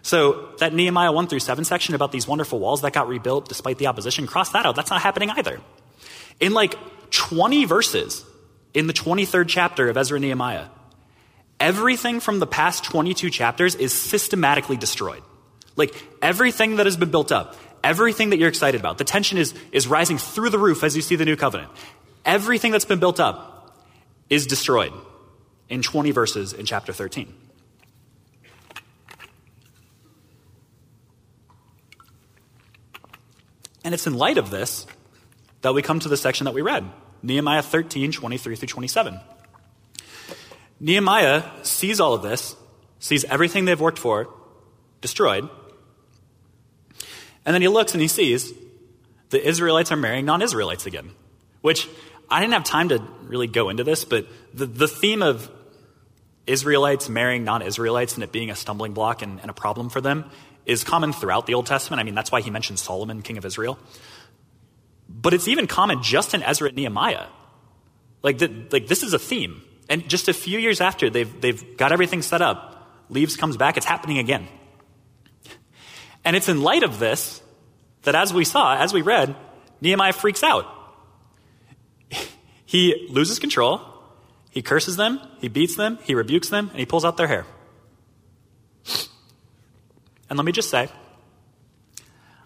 So 0.03 0.51
that 0.59 0.73
Nehemiah 0.73 1.13
1 1.13 1.27
through 1.27 1.41
7 1.41 1.65
section 1.65 1.95
about 1.95 2.13
these 2.13 2.27
wonderful 2.27 2.59
walls 2.59 2.83
that 2.83 2.93
got 2.93 3.09
rebuilt 3.09 3.49
despite 3.49 3.79
the 3.79 3.87
opposition, 3.89 4.27
cross 4.27 4.51
that 4.51 4.67
out. 4.67 4.77
That's 4.77 4.91
not 4.91 5.03
happening 5.03 5.31
either. 5.31 5.61
In 6.41 6.53
like 6.53 6.75
20 7.11 7.65
verses 7.65 8.25
in 8.75 8.87
the 8.87 8.93
23rd 8.93 9.47
chapter 9.49 9.89
of 9.89 9.97
Ezra 9.97 10.17
and 10.17 10.25
Nehemiah, 10.25 10.67
everything 11.59 12.21
from 12.21 12.39
the 12.39 12.47
past 12.47 12.85
22 12.85 13.31
chapters 13.31 13.75
is 13.75 13.93
systematically 13.93 14.77
destroyed. 14.77 15.23
Like 15.77 15.95
everything 16.23 16.77
that 16.77 16.87
has 16.87 16.97
been 16.97 17.11
built 17.11 17.33
up, 17.33 17.57
everything 17.83 18.31
that 18.31 18.39
you're 18.39 18.49
excited 18.49 18.81
about, 18.81 18.99
the 18.99 19.05
tension 19.05 19.39
is, 19.39 19.55
is 19.73 19.87
rising 19.87 20.19
through 20.19 20.51
the 20.51 20.59
roof 20.59 20.85
as 20.85 20.97
you 20.97 21.03
see 21.03 21.17
the 21.17 21.25
new 21.25 21.37
covenant. 21.37 21.71
Everything 22.25 22.73
that's 22.73 22.85
been 22.85 22.99
built 22.99 23.21
up 23.21 23.77
is 24.29 24.47
destroyed 24.47 24.93
in 25.69 25.83
20 25.83 26.11
verses 26.11 26.53
in 26.53 26.67
chapter 26.67 26.93
13. 26.93 27.33
And 33.85 33.95
it's 33.95 34.07
in 34.07 34.15
light 34.15 34.39
of 34.39 34.51
this 34.51 34.87
that 35.63 35.75
we 35.75 35.83
come 35.83 35.99
to 36.01 36.09
the 36.09 36.17
section 36.17 36.45
that 36.45 36.55
we 36.55 36.63
read 36.63 36.85
Nehemiah 37.23 37.63
13, 37.63 38.13
23 38.13 38.57
through 38.57 38.67
27. 38.67 39.19
Nehemiah 40.81 41.43
sees 41.63 42.01
all 42.01 42.15
of 42.15 42.23
this, 42.23 42.55
sees 43.01 43.25
everything 43.25 43.65
they've 43.65 43.81
worked 43.81 43.99
for 43.99 44.29
destroyed, 45.01 45.49
and 47.45 47.55
then 47.55 47.63
he 47.63 47.69
looks 47.69 47.93
and 47.93 48.03
he 48.03 48.09
sees 48.09 48.53
the 49.31 49.47
Israelites 49.47 49.91
are 49.91 49.97
marrying 49.97 50.25
non 50.25 50.43
Israelites 50.43 50.87
again, 50.87 51.13
which 51.61 51.89
I 52.31 52.41
didn't 52.41 52.55
have 52.55 52.65
time 52.65 52.91
to 52.91 53.03
really 53.23 53.47
go 53.47 53.69
into 53.69 53.85
this, 53.85 54.05
but 54.05 54.27
the, 54.55 54.67
the 54.67 54.89
theme 54.89 55.23
of 55.23 55.51
Israelites 56.47 57.09
marrying 57.09 57.45
non 57.45 57.63
Israelites 57.63 58.15
and 58.15 58.25
it 58.25 58.33
being 58.33 58.51
a 58.51 58.57
stumbling 58.57 58.95
block 58.95 59.23
and, 59.23 59.41
and, 59.41 59.51
a 59.51 59.55
problem 59.55 59.91
for 59.91 60.01
them 60.01 60.31
is 60.65 60.83
common 60.83 61.13
throughout 61.13 61.47
the 61.47 61.55
Old 61.55 61.67
Testament. 61.67 62.01
I 62.01 62.05
mean, 62.05 62.15
that's 62.15 62.33
why 62.33 62.41
he 62.41 62.51
mentions 62.51 62.83
Solomon, 62.83 63.23
king 63.23 63.39
of 63.39 63.45
Israel. 63.45 63.79
But 65.09 65.35
it's 65.35 65.49
even 65.49 65.67
common 65.67 66.03
just 66.03 66.35
in 66.35 66.43
Ezra 66.43 66.69
and 66.69 66.77
Nehemiah. 66.77 67.27
Like, 68.23 68.39
the, 68.39 68.51
like 68.71 68.87
this 68.87 69.03
is 69.03 69.15
a 69.15 69.19
theme. 69.19 69.63
And 69.89 70.09
just 70.09 70.29
a 70.29 70.33
few 70.35 70.59
years 70.59 70.81
after 70.81 71.09
they've, 71.09 71.41
they've 71.41 71.77
got 71.77 71.93
everything 71.93 72.23
set 72.23 72.43
up, 72.43 72.75
Leaves 73.11 73.37
comes 73.37 73.57
back, 73.57 73.77
it's 73.77 73.87
happening 73.87 74.19
again. 74.19 74.49
And 76.25 76.37
it's 76.37 76.49
in 76.49 76.61
light 76.63 76.83
of 76.83 76.99
this 76.99 77.43
that 78.03 78.15
as 78.15 78.33
we 78.33 78.45
saw, 78.45 78.77
as 78.77 78.93
we 78.93 79.03
read, 79.03 79.35
Nehemiah 79.81 80.13
freaks 80.13 80.43
out. 80.43 80.67
He 82.69 83.07
loses 83.09 83.39
control, 83.39 83.81
he 84.51 84.61
curses 84.61 84.97
them, 84.97 85.21
he 85.41 85.49
beats 85.49 85.75
them, 85.75 85.99
he 86.03 86.15
rebukes 86.15 86.51
them, 86.51 86.69
and 86.69 86.79
he 86.79 86.85
pulls 86.85 87.03
out 87.03 87.17
their 87.17 87.27
hair. 87.27 87.47
And 90.29 90.37
let 90.37 90.45
me 90.45 90.53
just 90.53 90.69
say, 90.69 90.91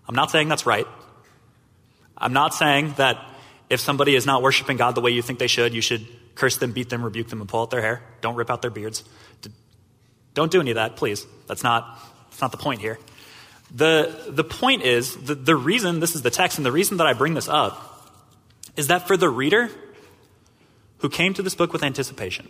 I'm 0.07 0.15
not 0.15 0.31
saying 0.31 0.49
that's 0.49 0.65
right. 0.65 0.87
I'm 2.17 2.33
not 2.33 2.55
saying 2.55 2.95
that 2.99 3.17
if 3.69 3.81
somebody 3.81 4.15
is 4.15 4.25
not 4.25 4.43
worshiping 4.43 4.77
God 4.77 4.95
the 4.95 5.01
way 5.01 5.11
you 5.11 5.23
think 5.23 5.41
they 5.41 5.49
should, 5.49 5.75
you 5.75 5.81
should 5.81 6.07
curse 6.37 6.57
them, 6.57 6.71
beat 6.71 6.89
them, 6.89 7.03
rebuke 7.03 7.27
them, 7.27 7.41
and 7.41 7.49
pull 7.49 7.63
out 7.63 7.71
their 7.71 7.83
hair. 7.83 8.01
Don't 8.21 8.37
rip 8.37 8.49
out 8.49 8.63
their 8.63 8.71
beards. 8.71 9.03
Don't 10.35 10.53
do 10.53 10.61
any 10.61 10.71
of 10.71 10.77
that, 10.77 10.95
please. 10.95 11.27
That's 11.49 11.65
not, 11.65 11.99
that's 12.31 12.41
not 12.41 12.53
the 12.53 12.59
point 12.59 12.81
here. 12.81 13.01
The, 13.75 14.15
the 14.29 14.45
point 14.45 14.83
is, 14.83 15.17
the, 15.17 15.35
the 15.35 15.57
reason 15.57 15.99
this 15.99 16.15
is 16.15 16.23
the 16.23 16.31
text, 16.31 16.59
and 16.59 16.65
the 16.65 16.71
reason 16.71 16.99
that 16.99 17.09
I 17.09 17.13
bring 17.13 17.35
this 17.35 17.49
up, 17.49 17.89
is 18.77 18.87
that 18.87 19.09
for 19.09 19.17
the 19.17 19.29
reader 19.29 19.69
who 21.03 21.11
came 21.11 21.35
to 21.35 21.43
this 21.43 21.55
book 21.55 21.73
with 21.73 21.83
anticipation, 21.83 22.49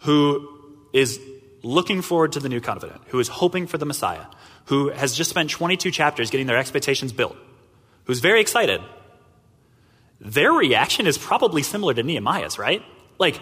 who 0.00 0.48
is 0.92 1.20
looking 1.62 2.00
forward 2.02 2.32
to 2.32 2.40
the 2.40 2.48
new 2.48 2.60
covenant, 2.60 3.00
who 3.08 3.20
is 3.20 3.28
hoping 3.28 3.66
for 3.66 3.78
the 3.78 3.84
Messiah, 3.84 4.24
who 4.66 4.88
has 4.88 5.14
just 5.14 5.30
spent 5.30 5.50
22 5.50 5.90
chapters 5.90 6.30
getting 6.30 6.46
their 6.46 6.56
expectations 6.56 7.12
built, 7.12 7.36
who's 8.04 8.20
very 8.20 8.40
excited, 8.40 8.80
their 10.18 10.50
reaction 10.50 11.06
is 11.06 11.18
probably 11.18 11.62
similar 11.62 11.92
to 11.92 12.02
Nehemiah's, 12.02 12.58
right? 12.58 12.82
Like, 13.18 13.38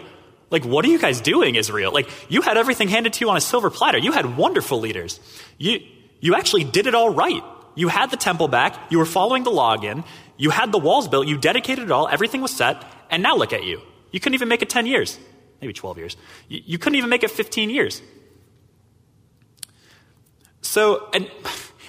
like, 0.49 0.65
what 0.65 0.83
are 0.85 0.89
you 0.89 0.99
guys 0.99 1.21
doing, 1.21 1.55
Israel? 1.55 1.93
Like, 1.93 2.09
you 2.29 2.41
had 2.41 2.57
everything 2.57 2.89
handed 2.89 3.13
to 3.13 3.21
you 3.21 3.29
on 3.29 3.37
a 3.37 3.41
silver 3.41 3.69
platter. 3.69 3.97
You 3.97 4.11
had 4.11 4.37
wonderful 4.37 4.79
leaders. 4.79 5.19
You, 5.57 5.79
you 6.19 6.35
actually 6.35 6.65
did 6.65 6.85
it 6.85 6.95
all 6.95 7.09
right. 7.09 7.43
You 7.75 7.87
had 7.87 8.11
the 8.11 8.17
temple 8.17 8.47
back. 8.47 8.91
You 8.91 8.99
were 8.99 9.05
following 9.05 9.43
the 9.43 9.51
login. 9.51 10.05
You 10.37 10.49
had 10.49 10.71
the 10.71 10.77
walls 10.77 11.07
built. 11.07 11.27
You 11.27 11.37
dedicated 11.37 11.85
it 11.85 11.91
all. 11.91 12.07
Everything 12.07 12.41
was 12.41 12.51
set. 12.51 12.83
And 13.09 13.23
now 13.23 13.35
look 13.35 13.53
at 13.53 13.63
you. 13.63 13.81
You 14.11 14.19
couldn't 14.19 14.35
even 14.35 14.49
make 14.49 14.61
it 14.61 14.69
10 14.69 14.85
years. 14.85 15.17
Maybe 15.61 15.73
12 15.73 15.97
years. 15.97 16.17
You, 16.47 16.61
you 16.65 16.77
couldn't 16.77 16.97
even 16.97 17.09
make 17.09 17.23
it 17.23 17.31
15 17.31 17.69
years. 17.69 18.01
So, 20.61 21.09
and, 21.13 21.29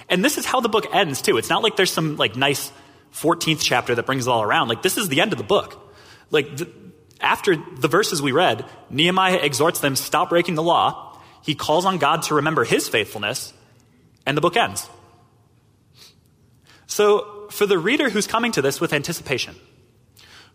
and 0.09 0.23
this 0.23 0.37
is 0.37 0.45
how 0.45 0.61
the 0.61 0.69
book 0.69 0.85
ends, 0.93 1.21
too. 1.21 1.37
It's 1.37 1.49
not 1.49 1.63
like 1.63 1.75
there's 1.75 1.91
some, 1.91 2.15
like, 2.15 2.35
nice 2.35 2.71
14th 3.13 3.61
chapter 3.61 3.95
that 3.95 4.05
brings 4.05 4.27
it 4.27 4.29
all 4.29 4.43
around. 4.43 4.67
Like, 4.67 4.81
this 4.81 4.97
is 4.97 5.09
the 5.09 5.21
end 5.21 5.31
of 5.31 5.37
the 5.37 5.43
book. 5.43 5.95
Like, 6.29 6.57
the, 6.57 6.71
after 7.19 7.55
the 7.55 7.87
verses 7.87 8.21
we 8.21 8.31
read, 8.31 8.65
Nehemiah 8.89 9.39
exhorts 9.41 9.79
them, 9.79 9.95
stop 9.95 10.29
breaking 10.29 10.55
the 10.55 10.63
law. 10.63 11.19
He 11.43 11.55
calls 11.55 11.85
on 11.85 11.97
God 11.97 12.23
to 12.23 12.35
remember 12.35 12.63
his 12.63 12.87
faithfulness, 12.87 13.53
and 14.25 14.37
the 14.37 14.41
book 14.41 14.57
ends. 14.57 14.87
So, 16.85 17.36
for 17.49 17.65
the 17.65 17.77
reader 17.77 18.09
who's 18.09 18.27
coming 18.27 18.51
to 18.53 18.61
this 18.61 18.79
with 18.81 18.93
anticipation, 18.93 19.55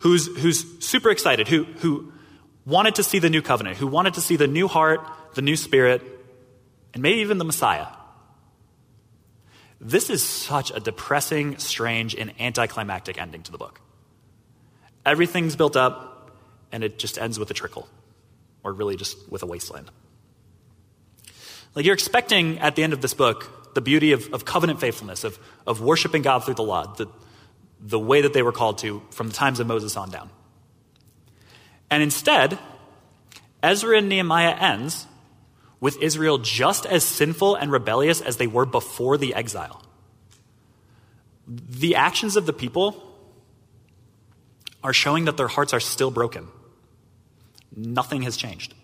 who's, 0.00 0.26
who's 0.38 0.85
super 0.85 1.11
excited, 1.11 1.48
who, 1.48 1.64
who 1.64 2.12
wanted 2.64 2.96
to 2.96 3.02
see 3.02 3.18
the 3.18 3.31
new 3.31 3.42
covenant, 3.42 3.76
who 3.76 3.87
wanted 3.87 4.14
to 4.14 4.20
see 4.20 4.37
the 4.37 4.46
new 4.46 4.68
heart, 4.68 5.00
the 5.35 5.42
new 5.42 5.57
spirit, 5.57 6.02
and 6.94 7.02
maybe 7.02 7.20
even 7.20 7.38
the 7.38 7.44
Messiah, 7.44 7.87
this 9.81 10.11
is 10.11 10.22
such 10.22 10.70
a 10.70 10.78
depressing, 10.78 11.59
strange, 11.59 12.14
and 12.14 12.33
anticlimactic 12.40 13.20
ending 13.20 13.42
to 13.42 13.52
the 13.52 13.59
book. 13.59 13.81
Everything's 15.05 15.57
built 15.57 15.76
up, 15.76 16.31
and 16.70 16.85
it 16.85 17.00
just 17.00 17.18
ends 17.18 17.37
with 17.37 17.50
a 17.50 17.55
trickle, 17.55 17.88
or 18.62 18.72
really 18.72 18.96
just 18.96 19.31
with 19.31 19.42
a 19.42 19.46
wasteland. 19.46 19.90
Like 21.74 21.85
you're 21.85 21.94
expecting 21.94 22.61
at 22.61 22.76
the 22.76 22.85
end 22.85 22.92
of 22.92 23.00
this 23.00 23.12
book 23.12 23.62
the 23.75 23.81
beauty 23.81 24.13
of, 24.13 24.33
of 24.33 24.45
covenant 24.45 24.81
faithfulness, 24.81 25.25
of, 25.25 25.39
of 25.67 25.81
worshiping 25.81 26.23
God 26.23 26.45
through 26.45 26.55
the 26.55 26.63
law, 26.63 26.95
the, 26.95 27.07
the 27.81 27.99
way 27.99 28.23
that 28.23 28.33
they 28.33 28.43
were 28.43 28.53
called 28.53 28.79
to 28.79 29.03
from 29.11 29.29
the 29.29 29.35
times 29.35 29.61
of 29.61 29.67
Moses 29.67 29.97
on 29.97 30.11
down. 30.11 30.31
And 31.91 32.03
instead, 32.03 32.59
Ezra 33.63 33.99
and 33.99 34.09
Nehemiah 34.09 34.55
ends 34.55 35.07
with 35.81 36.01
Israel 36.01 36.39
just 36.39 36.87
as 36.87 37.05
sinful 37.05 37.57
and 37.57 37.71
rebellious 37.71 38.21
as 38.21 38.37
they 38.37 38.47
were 38.47 38.65
before 38.65 39.19
the 39.19 39.35
exile. 39.35 39.83
The 41.47 41.97
actions 41.97 42.37
of 42.37 42.47
the 42.47 42.53
people 42.53 43.03
are 44.83 44.93
showing 44.93 45.27
that 45.27 45.37
their 45.37 45.49
hearts 45.49 45.73
are 45.73 45.81
still 45.81 46.11
broken. 46.11 46.49
Nothing 47.75 48.23
has 48.23 48.37
changed. 48.37 48.75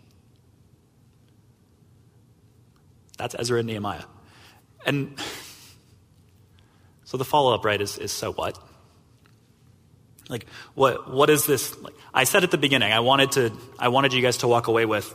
That's 3.17 3.35
Ezra 3.39 3.59
and 3.59 3.67
Nehemiah. 3.67 4.05
And 4.89 5.13
so 7.05 7.19
the 7.19 7.25
follow 7.25 7.55
up, 7.55 7.63
right, 7.63 7.79
is, 7.79 7.99
is 7.99 8.11
so 8.11 8.33
what? 8.33 8.59
Like, 10.31 10.47
what, 10.73 11.13
what 11.13 11.29
is 11.29 11.45
this? 11.45 11.79
Like, 11.83 11.93
I 12.15 12.25
said 12.25 12.43
at 12.43 12.51
the 12.51 12.57
beginning, 12.57 12.91
I 12.91 13.01
wanted, 13.01 13.33
to, 13.33 13.53
I 13.79 13.89
wanted 13.89 14.15
you 14.15 14.23
guys 14.23 14.39
to 14.39 14.49
walk 14.49 14.67
away 14.67 14.87
with 14.87 15.15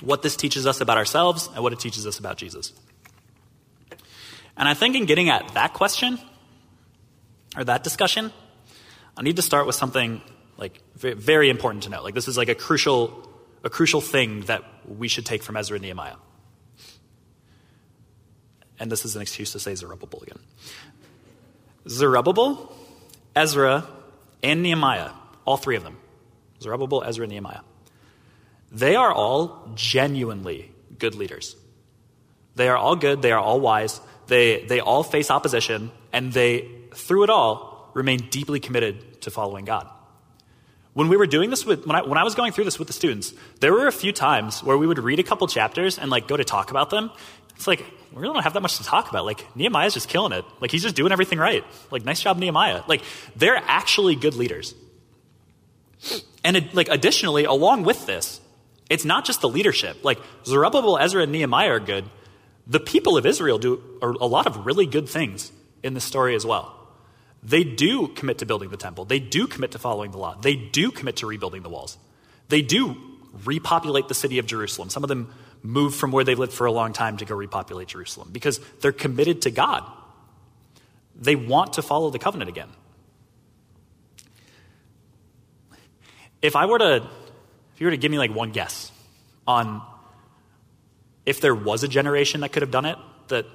what 0.00 0.22
this 0.22 0.36
teaches 0.36 0.64
us 0.64 0.80
about 0.80 0.96
ourselves 0.96 1.50
and 1.52 1.64
what 1.64 1.72
it 1.72 1.80
teaches 1.80 2.06
us 2.06 2.20
about 2.20 2.36
Jesus. 2.36 2.72
And 4.56 4.68
I 4.68 4.74
think 4.74 4.94
in 4.94 5.04
getting 5.04 5.28
at 5.28 5.54
that 5.54 5.72
question, 5.72 6.20
or 7.56 7.64
that 7.64 7.82
discussion, 7.82 8.32
I 9.16 9.22
need 9.22 9.34
to 9.36 9.42
start 9.42 9.66
with 9.66 9.74
something 9.74 10.22
like 10.56 10.80
very 10.94 11.50
important 11.50 11.82
to 11.82 11.90
know. 11.90 12.00
Like 12.00 12.14
this 12.14 12.28
is 12.28 12.36
like 12.36 12.48
a 12.48 12.54
crucial, 12.54 13.28
a 13.64 13.70
crucial 13.70 14.00
thing 14.00 14.42
that 14.42 14.62
we 14.86 15.08
should 15.08 15.26
take 15.26 15.42
from 15.42 15.56
Ezra 15.56 15.74
and 15.74 15.82
Nehemiah. 15.82 16.14
And 18.84 18.92
this 18.92 19.06
is 19.06 19.16
an 19.16 19.22
excuse 19.22 19.52
to 19.52 19.58
say 19.58 19.74
Zerubbabel 19.74 20.22
again. 20.24 20.40
Zerubbabel, 21.88 22.70
Ezra, 23.34 23.88
and 24.42 24.62
Nehemiah, 24.62 25.08
all 25.46 25.56
three 25.56 25.76
of 25.76 25.82
them, 25.82 25.96
Zerubbabel, 26.60 27.02
Ezra, 27.02 27.22
and 27.22 27.32
Nehemiah, 27.32 27.60
they 28.70 28.94
are 28.94 29.10
all 29.10 29.70
genuinely 29.74 30.70
good 30.98 31.14
leaders. 31.14 31.56
They 32.56 32.68
are 32.68 32.76
all 32.76 32.94
good, 32.94 33.22
they 33.22 33.32
are 33.32 33.40
all 33.40 33.58
wise, 33.58 34.02
they, 34.26 34.66
they 34.66 34.80
all 34.80 35.02
face 35.02 35.30
opposition, 35.30 35.90
and 36.12 36.30
they, 36.30 36.68
through 36.92 37.22
it 37.22 37.30
all, 37.30 37.90
remain 37.94 38.28
deeply 38.28 38.60
committed 38.60 39.22
to 39.22 39.30
following 39.30 39.64
God. 39.64 39.88
When 40.92 41.08
we 41.08 41.16
were 41.16 41.26
doing 41.26 41.48
this 41.48 41.64
with, 41.64 41.86
when 41.86 41.96
I, 41.96 42.02
when 42.02 42.18
I 42.18 42.22
was 42.22 42.34
going 42.34 42.52
through 42.52 42.64
this 42.64 42.78
with 42.78 42.88
the 42.88 42.94
students, 42.94 43.32
there 43.60 43.72
were 43.72 43.86
a 43.86 43.92
few 43.92 44.12
times 44.12 44.62
where 44.62 44.76
we 44.76 44.86
would 44.86 44.98
read 44.98 45.20
a 45.20 45.24
couple 45.24 45.46
chapters 45.48 45.98
and 45.98 46.10
like 46.10 46.28
go 46.28 46.36
to 46.36 46.44
talk 46.44 46.70
about 46.70 46.90
them. 46.90 47.10
It's 47.56 47.66
like, 47.66 47.84
we 48.12 48.20
really 48.20 48.34
don't 48.34 48.42
have 48.42 48.54
that 48.54 48.60
much 48.60 48.78
to 48.78 48.84
talk 48.84 49.08
about. 49.10 49.24
Like, 49.24 49.56
Nehemiah's 49.56 49.94
just 49.94 50.08
killing 50.08 50.32
it. 50.32 50.44
Like, 50.60 50.70
he's 50.70 50.82
just 50.82 50.96
doing 50.96 51.12
everything 51.12 51.38
right. 51.38 51.64
Like, 51.90 52.04
nice 52.04 52.20
job, 52.20 52.38
Nehemiah. 52.38 52.82
Like, 52.86 53.02
they're 53.36 53.56
actually 53.56 54.14
good 54.16 54.34
leaders. 54.34 54.74
And 56.44 56.56
it, 56.56 56.74
like, 56.74 56.88
additionally, 56.88 57.44
along 57.44 57.84
with 57.84 58.06
this, 58.06 58.40
it's 58.90 59.04
not 59.04 59.24
just 59.24 59.40
the 59.40 59.48
leadership. 59.48 60.04
Like, 60.04 60.18
Zerubbabel, 60.44 60.98
Ezra, 60.98 61.22
and 61.22 61.32
Nehemiah 61.32 61.70
are 61.70 61.80
good. 61.80 62.04
The 62.66 62.80
people 62.80 63.16
of 63.16 63.26
Israel 63.26 63.58
do 63.58 63.82
a 64.02 64.26
lot 64.26 64.46
of 64.46 64.66
really 64.66 64.86
good 64.86 65.08
things 65.08 65.50
in 65.82 65.94
this 65.94 66.04
story 66.04 66.34
as 66.34 66.46
well. 66.46 66.74
They 67.42 67.62
do 67.62 68.08
commit 68.08 68.38
to 68.38 68.46
building 68.46 68.70
the 68.70 68.76
temple. 68.76 69.04
They 69.04 69.18
do 69.18 69.46
commit 69.46 69.72
to 69.72 69.78
following 69.78 70.12
the 70.12 70.18
law. 70.18 70.34
They 70.40 70.56
do 70.56 70.90
commit 70.90 71.16
to 71.16 71.26
rebuilding 71.26 71.62
the 71.62 71.68
walls. 71.68 71.98
They 72.48 72.62
do 72.62 72.96
repopulate 73.44 74.08
the 74.08 74.14
city 74.14 74.38
of 74.38 74.46
Jerusalem. 74.46 74.88
Some 74.88 75.02
of 75.02 75.08
them 75.08 75.34
move 75.64 75.94
from 75.94 76.12
where 76.12 76.24
they've 76.24 76.38
lived 76.38 76.52
for 76.52 76.66
a 76.66 76.72
long 76.72 76.92
time 76.92 77.16
to 77.16 77.24
go 77.24 77.34
repopulate 77.34 77.88
Jerusalem 77.88 78.28
because 78.30 78.60
they're 78.80 78.92
committed 78.92 79.42
to 79.42 79.50
God. 79.50 79.90
They 81.16 81.36
want 81.36 81.72
to 81.74 81.82
follow 81.82 82.10
the 82.10 82.18
covenant 82.18 82.50
again. 82.50 82.68
If 86.42 86.54
I 86.54 86.66
were 86.66 86.78
to, 86.78 86.96
if 86.96 87.80
you 87.80 87.86
were 87.86 87.92
to 87.92 87.96
give 87.96 88.12
me 88.12 88.18
like 88.18 88.34
one 88.34 88.52
guess 88.52 88.92
on 89.46 89.80
if 91.24 91.40
there 91.40 91.54
was 91.54 91.82
a 91.82 91.88
generation 91.88 92.42
that 92.42 92.52
could 92.52 92.60
have 92.60 92.70
done 92.70 92.84
it, 92.84 92.98
that, 93.28 93.46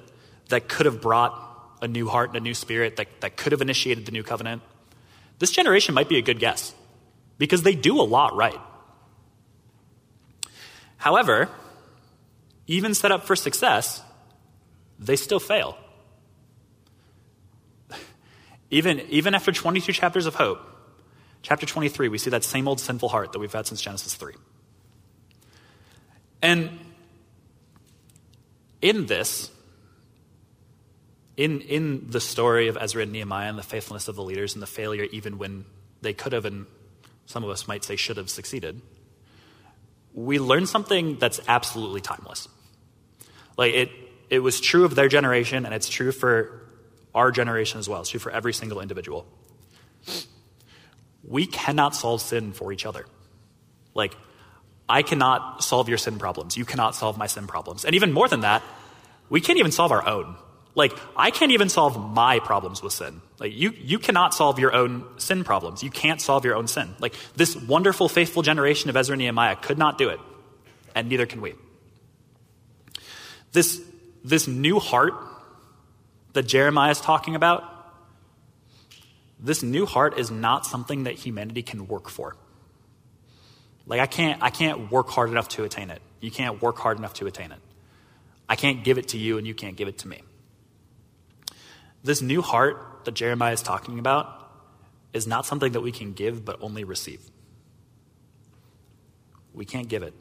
that 0.48 0.68
could 0.68 0.86
have 0.86 1.00
brought 1.00 1.78
a 1.80 1.86
new 1.86 2.08
heart 2.08 2.30
and 2.30 2.36
a 2.36 2.40
new 2.40 2.54
spirit 2.54 2.96
that, 2.96 3.06
that 3.20 3.36
could 3.36 3.52
have 3.52 3.62
initiated 3.62 4.04
the 4.04 4.12
new 4.12 4.24
covenant, 4.24 4.62
this 5.38 5.52
generation 5.52 5.94
might 5.94 6.08
be 6.08 6.18
a 6.18 6.22
good 6.22 6.40
guess 6.40 6.74
because 7.38 7.62
they 7.62 7.76
do 7.76 8.00
a 8.00 8.02
lot 8.02 8.34
right. 8.34 8.58
However, 10.96 11.48
even 12.70 12.94
set 12.94 13.10
up 13.10 13.24
for 13.24 13.34
success, 13.34 14.00
they 14.96 15.16
still 15.16 15.40
fail. 15.40 15.76
Even, 18.70 19.00
even 19.08 19.34
after 19.34 19.50
22 19.50 19.92
chapters 19.92 20.24
of 20.26 20.36
hope, 20.36 20.60
chapter 21.42 21.66
23, 21.66 22.06
we 22.06 22.16
see 22.16 22.30
that 22.30 22.44
same 22.44 22.68
old 22.68 22.78
sinful 22.78 23.08
heart 23.08 23.32
that 23.32 23.40
we've 23.40 23.52
had 23.52 23.66
since 23.66 23.82
Genesis 23.82 24.14
3. 24.14 24.34
And 26.42 26.78
in 28.80 29.06
this, 29.06 29.50
in, 31.36 31.62
in 31.62 32.08
the 32.10 32.20
story 32.20 32.68
of 32.68 32.78
Ezra 32.80 33.02
and 33.02 33.10
Nehemiah 33.10 33.48
and 33.48 33.58
the 33.58 33.64
faithfulness 33.64 34.06
of 34.06 34.14
the 34.14 34.22
leaders 34.22 34.54
and 34.54 34.62
the 34.62 34.68
failure, 34.68 35.08
even 35.10 35.38
when 35.38 35.64
they 36.02 36.12
could 36.12 36.32
have, 36.32 36.44
and 36.44 36.66
some 37.26 37.42
of 37.42 37.50
us 37.50 37.66
might 37.66 37.82
say 37.82 37.96
should 37.96 38.16
have 38.16 38.30
succeeded, 38.30 38.80
we 40.14 40.38
learn 40.38 40.66
something 40.66 41.18
that's 41.18 41.40
absolutely 41.48 42.00
timeless. 42.00 42.46
Like 43.60 43.74
it, 43.74 43.90
it 44.30 44.38
was 44.38 44.58
true 44.58 44.86
of 44.86 44.94
their 44.94 45.08
generation, 45.08 45.66
and 45.66 45.74
it's 45.74 45.86
true 45.86 46.12
for 46.12 46.62
our 47.14 47.30
generation 47.30 47.78
as 47.78 47.90
well. 47.90 48.00
It's 48.00 48.08
true 48.08 48.18
for 48.18 48.32
every 48.32 48.54
single 48.54 48.80
individual. 48.80 49.26
We 51.22 51.44
cannot 51.44 51.94
solve 51.94 52.22
sin 52.22 52.52
for 52.52 52.72
each 52.72 52.86
other. 52.86 53.04
Like, 53.92 54.16
I 54.88 55.02
cannot 55.02 55.62
solve 55.62 55.90
your 55.90 55.98
sin 55.98 56.18
problems. 56.18 56.56
You 56.56 56.64
cannot 56.64 56.94
solve 56.94 57.18
my 57.18 57.26
sin 57.26 57.46
problems. 57.46 57.84
And 57.84 57.94
even 57.94 58.12
more 58.12 58.28
than 58.28 58.40
that, 58.40 58.62
we 59.28 59.42
can't 59.42 59.58
even 59.58 59.72
solve 59.72 59.92
our 59.92 60.08
own. 60.08 60.36
Like, 60.74 60.96
I 61.14 61.30
can't 61.30 61.52
even 61.52 61.68
solve 61.68 62.00
my 62.00 62.38
problems 62.38 62.82
with 62.82 62.94
sin. 62.94 63.20
Like, 63.38 63.52
you, 63.52 63.74
you 63.76 63.98
cannot 63.98 64.32
solve 64.32 64.58
your 64.58 64.74
own 64.74 65.04
sin 65.18 65.44
problems. 65.44 65.82
You 65.82 65.90
can't 65.90 66.22
solve 66.22 66.46
your 66.46 66.54
own 66.54 66.66
sin. 66.66 66.94
Like, 66.98 67.14
this 67.36 67.54
wonderful, 67.56 68.08
faithful 68.08 68.40
generation 68.40 68.88
of 68.88 68.96
Ezra 68.96 69.12
and 69.12 69.20
Nehemiah 69.20 69.56
could 69.56 69.76
not 69.76 69.98
do 69.98 70.08
it, 70.08 70.20
and 70.94 71.10
neither 71.10 71.26
can 71.26 71.42
we. 71.42 71.52
This, 73.52 73.80
this 74.24 74.46
new 74.46 74.78
heart 74.78 75.14
that 76.32 76.44
Jeremiah 76.44 76.90
is 76.90 77.00
talking 77.00 77.34
about, 77.34 77.64
this 79.38 79.62
new 79.62 79.86
heart 79.86 80.18
is 80.18 80.30
not 80.30 80.66
something 80.66 81.04
that 81.04 81.14
humanity 81.14 81.62
can 81.62 81.88
work 81.88 82.08
for. 82.08 82.36
Like, 83.86 84.00
I 84.00 84.06
can't, 84.06 84.42
I 84.42 84.50
can't 84.50 84.90
work 84.92 85.08
hard 85.08 85.30
enough 85.30 85.48
to 85.50 85.64
attain 85.64 85.90
it. 85.90 86.00
You 86.20 86.30
can't 86.30 86.62
work 86.62 86.78
hard 86.78 86.98
enough 86.98 87.14
to 87.14 87.26
attain 87.26 87.50
it. 87.50 87.58
I 88.48 88.56
can't 88.56 88.84
give 88.84 88.98
it 88.98 89.08
to 89.08 89.18
you, 89.18 89.38
and 89.38 89.46
you 89.46 89.54
can't 89.54 89.76
give 89.76 89.88
it 89.88 89.98
to 89.98 90.08
me. 90.08 90.20
This 92.04 92.22
new 92.22 92.42
heart 92.42 93.04
that 93.04 93.12
Jeremiah 93.14 93.52
is 93.52 93.62
talking 93.62 93.98
about 93.98 94.36
is 95.12 95.26
not 95.26 95.46
something 95.46 95.72
that 95.72 95.80
we 95.80 95.92
can 95.92 96.12
give, 96.12 96.44
but 96.44 96.58
only 96.60 96.84
receive. 96.84 97.20
We 99.52 99.64
can't 99.64 99.88
give 99.88 100.02
it, 100.02 100.14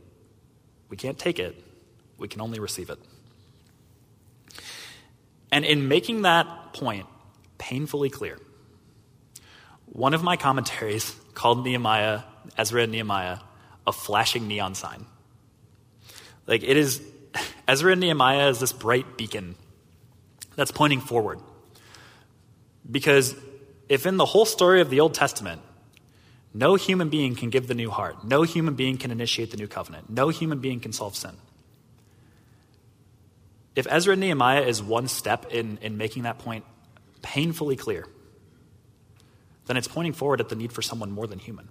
we 0.89 0.97
can't 0.97 1.17
take 1.19 1.39
it, 1.39 1.55
we 2.17 2.27
can 2.27 2.41
only 2.41 2.59
receive 2.59 2.89
it. 2.89 2.99
And 5.51 5.65
in 5.65 5.87
making 5.87 6.23
that 6.23 6.73
point 6.73 7.07
painfully 7.57 8.09
clear, 8.09 8.37
one 9.85 10.13
of 10.13 10.23
my 10.23 10.37
commentaries 10.37 11.15
called 11.33 11.63
Nehemiah, 11.63 12.21
Ezra 12.57 12.83
and 12.83 12.91
Nehemiah, 12.91 13.39
a 13.87 13.91
flashing 13.91 14.47
neon 14.47 14.75
sign. 14.75 15.05
Like 16.45 16.63
it 16.63 16.77
is, 16.77 17.01
Ezra 17.67 17.93
and 17.93 18.01
Nehemiah 18.01 18.49
is 18.49 18.59
this 18.59 18.71
bright 18.71 19.17
beacon 19.17 19.55
that's 20.55 20.71
pointing 20.71 21.01
forward. 21.01 21.39
Because 22.89 23.35
if 23.87 24.05
in 24.05 24.17
the 24.17 24.25
whole 24.25 24.45
story 24.45 24.81
of 24.81 24.89
the 24.89 24.99
Old 24.99 25.13
Testament, 25.13 25.61
no 26.53 26.75
human 26.75 27.09
being 27.09 27.35
can 27.35 27.49
give 27.49 27.67
the 27.67 27.75
new 27.75 27.89
heart, 27.89 28.23
no 28.25 28.43
human 28.43 28.75
being 28.75 28.97
can 28.97 29.11
initiate 29.11 29.51
the 29.51 29.57
new 29.57 29.67
covenant, 29.67 30.09
no 30.09 30.29
human 30.29 30.59
being 30.59 30.79
can 30.79 30.91
solve 30.91 31.15
sin. 31.15 31.35
If 33.79 33.87
Ezra 33.89 34.11
and 34.11 34.19
Nehemiah 34.19 34.63
is 34.63 34.83
one 34.83 35.07
step 35.07 35.53
in, 35.53 35.79
in 35.81 35.97
making 35.97 36.23
that 36.23 36.37
point 36.37 36.65
painfully 37.21 37.77
clear, 37.77 38.05
then 39.67 39.77
it's 39.77 39.87
pointing 39.87 40.11
forward 40.11 40.41
at 40.41 40.49
the 40.49 40.55
need 40.55 40.73
for 40.73 40.81
someone 40.81 41.11
more 41.11 41.27
than 41.27 41.39
human. 41.39 41.69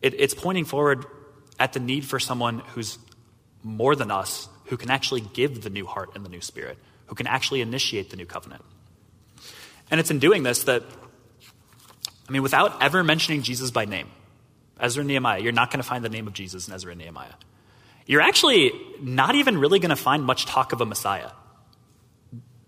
It, 0.00 0.14
it's 0.20 0.34
pointing 0.34 0.66
forward 0.66 1.04
at 1.58 1.72
the 1.72 1.80
need 1.80 2.04
for 2.04 2.20
someone 2.20 2.60
who's 2.60 2.96
more 3.64 3.96
than 3.96 4.12
us, 4.12 4.48
who 4.66 4.76
can 4.76 4.88
actually 4.88 5.22
give 5.22 5.62
the 5.64 5.70
new 5.70 5.84
heart 5.84 6.10
and 6.14 6.24
the 6.24 6.30
new 6.30 6.40
spirit, 6.40 6.78
who 7.06 7.16
can 7.16 7.26
actually 7.26 7.60
initiate 7.60 8.10
the 8.10 8.16
new 8.16 8.26
covenant. 8.26 8.64
And 9.90 9.98
it's 9.98 10.12
in 10.12 10.20
doing 10.20 10.44
this 10.44 10.62
that, 10.62 10.84
I 12.28 12.30
mean, 12.30 12.42
without 12.44 12.80
ever 12.80 13.02
mentioning 13.02 13.42
Jesus 13.42 13.72
by 13.72 13.84
name, 13.84 14.06
Ezra 14.78 15.00
and 15.00 15.08
Nehemiah, 15.08 15.40
you're 15.40 15.50
not 15.50 15.72
going 15.72 15.82
to 15.82 15.88
find 15.88 16.04
the 16.04 16.08
name 16.08 16.28
of 16.28 16.34
Jesus 16.34 16.68
in 16.68 16.74
Ezra 16.74 16.92
and 16.92 17.00
Nehemiah. 17.00 17.34
You're 18.06 18.20
actually 18.20 18.72
not 19.00 19.34
even 19.34 19.58
really 19.58 19.78
going 19.78 19.90
to 19.90 19.96
find 19.96 20.24
much 20.24 20.46
talk 20.46 20.72
of 20.72 20.80
a 20.80 20.86
Messiah. 20.86 21.30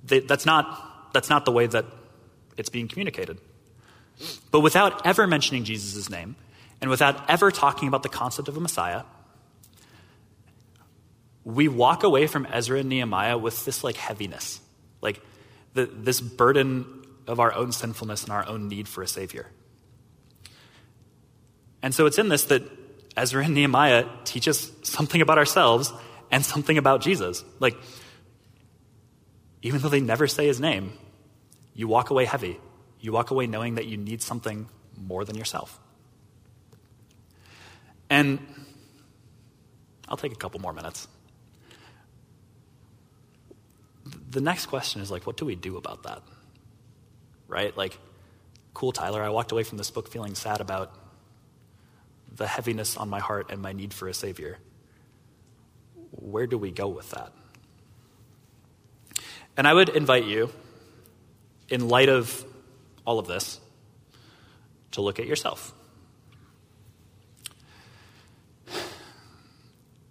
That's 0.04 0.44
not, 0.44 1.12
that's 1.12 1.30
not 1.30 1.44
the 1.44 1.52
way 1.52 1.66
that 1.66 1.84
it's 2.56 2.68
being 2.68 2.88
communicated. 2.88 3.38
But 4.50 4.60
without 4.60 5.06
ever 5.06 5.26
mentioning 5.26 5.64
Jesus' 5.64 6.10
name, 6.10 6.34
and 6.80 6.90
without 6.90 7.28
ever 7.30 7.50
talking 7.50 7.88
about 7.88 8.02
the 8.02 8.08
concept 8.08 8.48
of 8.48 8.56
a 8.56 8.60
Messiah, 8.60 9.02
we 11.44 11.68
walk 11.68 12.02
away 12.02 12.26
from 12.26 12.46
Ezra 12.52 12.80
and 12.80 12.88
Nehemiah 12.88 13.38
with 13.38 13.64
this 13.64 13.82
like 13.82 13.96
heaviness, 13.96 14.60
like 15.00 15.20
the, 15.74 15.86
this 15.86 16.20
burden 16.20 17.04
of 17.26 17.40
our 17.40 17.52
own 17.54 17.72
sinfulness 17.72 18.24
and 18.24 18.32
our 18.32 18.46
own 18.46 18.68
need 18.68 18.88
for 18.88 19.02
a 19.02 19.08
Savior. 19.08 19.46
And 21.82 21.94
so 21.94 22.06
it's 22.06 22.18
in 22.18 22.28
this 22.28 22.44
that 22.44 22.62
Ezra 23.16 23.44
and 23.44 23.54
Nehemiah 23.54 24.06
teach 24.24 24.48
us 24.48 24.70
something 24.82 25.20
about 25.20 25.38
ourselves 25.38 25.92
and 26.30 26.44
something 26.44 26.78
about 26.78 27.00
Jesus. 27.00 27.44
Like, 27.58 27.76
even 29.62 29.80
though 29.80 29.88
they 29.88 30.00
never 30.00 30.26
say 30.26 30.46
his 30.46 30.60
name, 30.60 30.92
you 31.74 31.88
walk 31.88 32.10
away 32.10 32.24
heavy. 32.24 32.58
You 33.00 33.12
walk 33.12 33.30
away 33.30 33.46
knowing 33.46 33.76
that 33.76 33.86
you 33.86 33.96
need 33.96 34.22
something 34.22 34.68
more 34.96 35.24
than 35.24 35.36
yourself. 35.36 35.78
And 38.10 38.38
I'll 40.08 40.16
take 40.16 40.32
a 40.32 40.36
couple 40.36 40.60
more 40.60 40.72
minutes 40.72 41.08
the 44.30 44.40
next 44.40 44.66
question 44.66 45.00
is 45.00 45.10
like, 45.10 45.26
what 45.26 45.36
do 45.36 45.44
we 45.44 45.54
do 45.54 45.76
about 45.76 46.04
that? 46.04 46.22
Right? 47.46 47.76
Like, 47.76 47.98
cool, 48.74 48.92
Tyler, 48.92 49.22
I 49.22 49.30
walked 49.30 49.52
away 49.52 49.62
from 49.62 49.78
this 49.78 49.90
book 49.90 50.08
feeling 50.08 50.34
sad 50.34 50.60
about 50.60 50.92
the 52.38 52.46
heaviness 52.46 52.96
on 52.96 53.10
my 53.10 53.20
heart 53.20 53.50
and 53.50 53.60
my 53.60 53.72
need 53.72 53.92
for 53.92 54.08
a 54.08 54.14
Savior. 54.14 54.58
Where 56.10 56.46
do 56.46 56.56
we 56.56 56.70
go 56.70 56.88
with 56.88 57.10
that? 57.10 57.32
And 59.56 59.66
I 59.66 59.74
would 59.74 59.90
invite 59.90 60.24
you, 60.24 60.50
in 61.68 61.88
light 61.88 62.08
of 62.08 62.44
all 63.04 63.18
of 63.18 63.26
this, 63.26 63.60
to 64.92 65.02
look 65.02 65.18
at 65.18 65.26
yourself. 65.26 65.74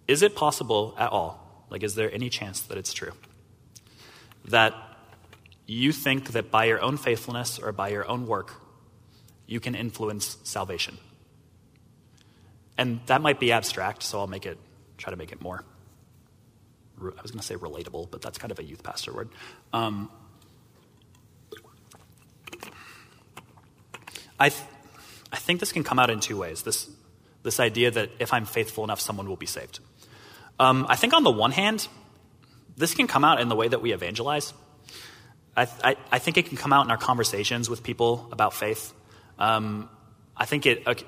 Is 0.06 0.22
it 0.22 0.36
possible 0.36 0.94
at 0.96 1.10
all? 1.10 1.66
Like, 1.70 1.82
is 1.82 1.96
there 1.96 2.12
any 2.12 2.30
chance 2.30 2.60
that 2.60 2.78
it's 2.78 2.92
true? 2.92 3.12
that 4.50 4.74
you 5.66 5.92
think 5.92 6.32
that 6.32 6.50
by 6.50 6.64
your 6.64 6.80
own 6.80 6.96
faithfulness 6.96 7.58
or 7.58 7.72
by 7.72 7.88
your 7.88 8.08
own 8.08 8.26
work, 8.26 8.54
you 9.46 9.60
can 9.60 9.74
influence 9.74 10.38
salvation. 10.44 10.98
And 12.78 13.00
that 13.06 13.20
might 13.20 13.40
be 13.40 13.50
abstract, 13.50 14.04
so 14.04 14.20
I'll 14.20 14.28
make 14.28 14.46
it, 14.46 14.56
try 14.96 15.10
to 15.10 15.16
make 15.16 15.32
it 15.32 15.42
more, 15.42 15.64
I 17.00 17.22
was 17.22 17.32
going 17.32 17.40
to 17.40 17.46
say 17.46 17.56
relatable, 17.56 18.10
but 18.10 18.22
that's 18.22 18.38
kind 18.38 18.52
of 18.52 18.58
a 18.58 18.64
youth 18.64 18.82
pastor 18.82 19.12
word. 19.12 19.28
Um, 19.72 20.10
I, 24.38 24.48
th- 24.48 24.62
I 25.32 25.36
think 25.36 25.58
this 25.58 25.72
can 25.72 25.82
come 25.82 25.98
out 25.98 26.10
in 26.10 26.20
two 26.20 26.38
ways 26.38 26.62
this, 26.62 26.88
this 27.42 27.58
idea 27.58 27.90
that 27.90 28.10
if 28.20 28.32
I'm 28.32 28.46
faithful 28.46 28.84
enough, 28.84 29.00
someone 29.00 29.28
will 29.28 29.36
be 29.36 29.46
saved. 29.46 29.80
Um, 30.60 30.86
I 30.88 30.94
think 30.96 31.12
on 31.12 31.24
the 31.24 31.30
one 31.30 31.50
hand, 31.50 31.88
this 32.76 32.94
can 32.94 33.08
come 33.08 33.24
out 33.24 33.40
in 33.40 33.48
the 33.48 33.56
way 33.56 33.66
that 33.66 33.82
we 33.82 33.92
evangelize. 33.92 34.54
I, 35.56 35.66
I, 35.82 35.96
I 36.12 36.18
think 36.20 36.36
it 36.36 36.46
can 36.46 36.56
come 36.56 36.72
out 36.72 36.84
in 36.84 36.92
our 36.92 36.96
conversations 36.96 37.68
with 37.68 37.82
people 37.82 38.28
about 38.30 38.54
faith. 38.54 38.92
Um, 39.38 39.88
I 40.36 40.44
think 40.44 40.66
it, 40.66 40.86
okay, 40.86 41.04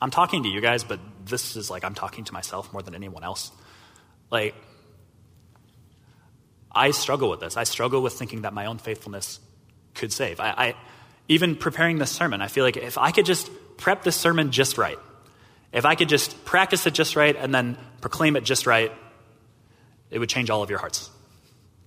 I'm 0.00 0.10
talking 0.10 0.44
to 0.44 0.48
you 0.48 0.60
guys, 0.60 0.84
but 0.84 1.00
this 1.24 1.56
is 1.56 1.70
like 1.70 1.84
I'm 1.84 1.94
talking 1.94 2.24
to 2.24 2.32
myself 2.32 2.72
more 2.72 2.82
than 2.82 2.94
anyone 2.94 3.24
else. 3.24 3.50
Like, 4.30 4.54
I 6.70 6.90
struggle 6.92 7.30
with 7.30 7.40
this. 7.40 7.56
I 7.56 7.64
struggle 7.64 8.02
with 8.02 8.12
thinking 8.12 8.42
that 8.42 8.52
my 8.52 8.66
own 8.66 8.78
faithfulness 8.78 9.40
could 9.94 10.12
save. 10.12 10.38
I, 10.38 10.50
I, 10.50 10.74
even 11.26 11.56
preparing 11.56 11.98
this 11.98 12.10
sermon, 12.10 12.40
I 12.40 12.48
feel 12.48 12.64
like 12.64 12.76
if 12.76 12.98
I 12.98 13.10
could 13.10 13.26
just 13.26 13.50
prep 13.76 14.04
this 14.04 14.16
sermon 14.16 14.52
just 14.52 14.78
right, 14.78 14.98
if 15.72 15.84
I 15.84 15.94
could 15.94 16.08
just 16.08 16.44
practice 16.44 16.86
it 16.86 16.94
just 16.94 17.16
right 17.16 17.34
and 17.36 17.54
then 17.54 17.76
proclaim 18.00 18.36
it 18.36 18.44
just 18.44 18.66
right, 18.66 18.92
it 20.10 20.18
would 20.18 20.28
change 20.28 20.50
all 20.50 20.62
of 20.62 20.70
your 20.70 20.78
hearts. 20.78 21.10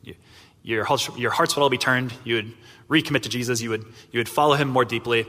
You, 0.04 0.16
your, 0.64 0.86
your 1.18 1.32
hearts 1.32 1.56
would 1.56 1.64
all 1.64 1.70
be 1.70 1.78
turned. 1.78 2.14
You 2.24 2.36
would 2.36 2.54
recommit 2.90 3.22
to 3.24 3.30
Jesus. 3.30 3.62
You 3.62 3.70
would, 3.70 3.86
you 4.12 4.20
would 4.20 4.30
follow 4.30 4.56
him 4.56 4.68
more 4.68 4.86
deeply 4.86 5.26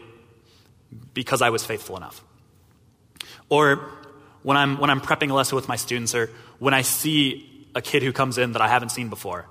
because 1.15 1.41
I 1.41 1.51
was 1.51 1.65
faithful 1.65 1.97
enough. 1.97 2.23
Or 3.53 3.91
when 4.43 4.57
I'm, 4.57 4.79
when 4.79 4.89
I'm 4.89 5.03
prepping 5.03 5.31
a 5.31 5.35
lesson 5.35 5.57
with 5.57 5.69
my 5.69 5.77
students, 5.77 6.15
or 6.15 6.31
when 6.59 6.73
I 6.73 6.81
see 6.81 7.69
a 7.75 7.83
kid 7.83 8.03
who 8.03 8.11
comes 8.11 8.39
in 8.39 8.53
that 8.53 8.63
I 8.63 8.69
haven't 8.69 8.89
seen 8.89 9.11
before, 9.11 9.45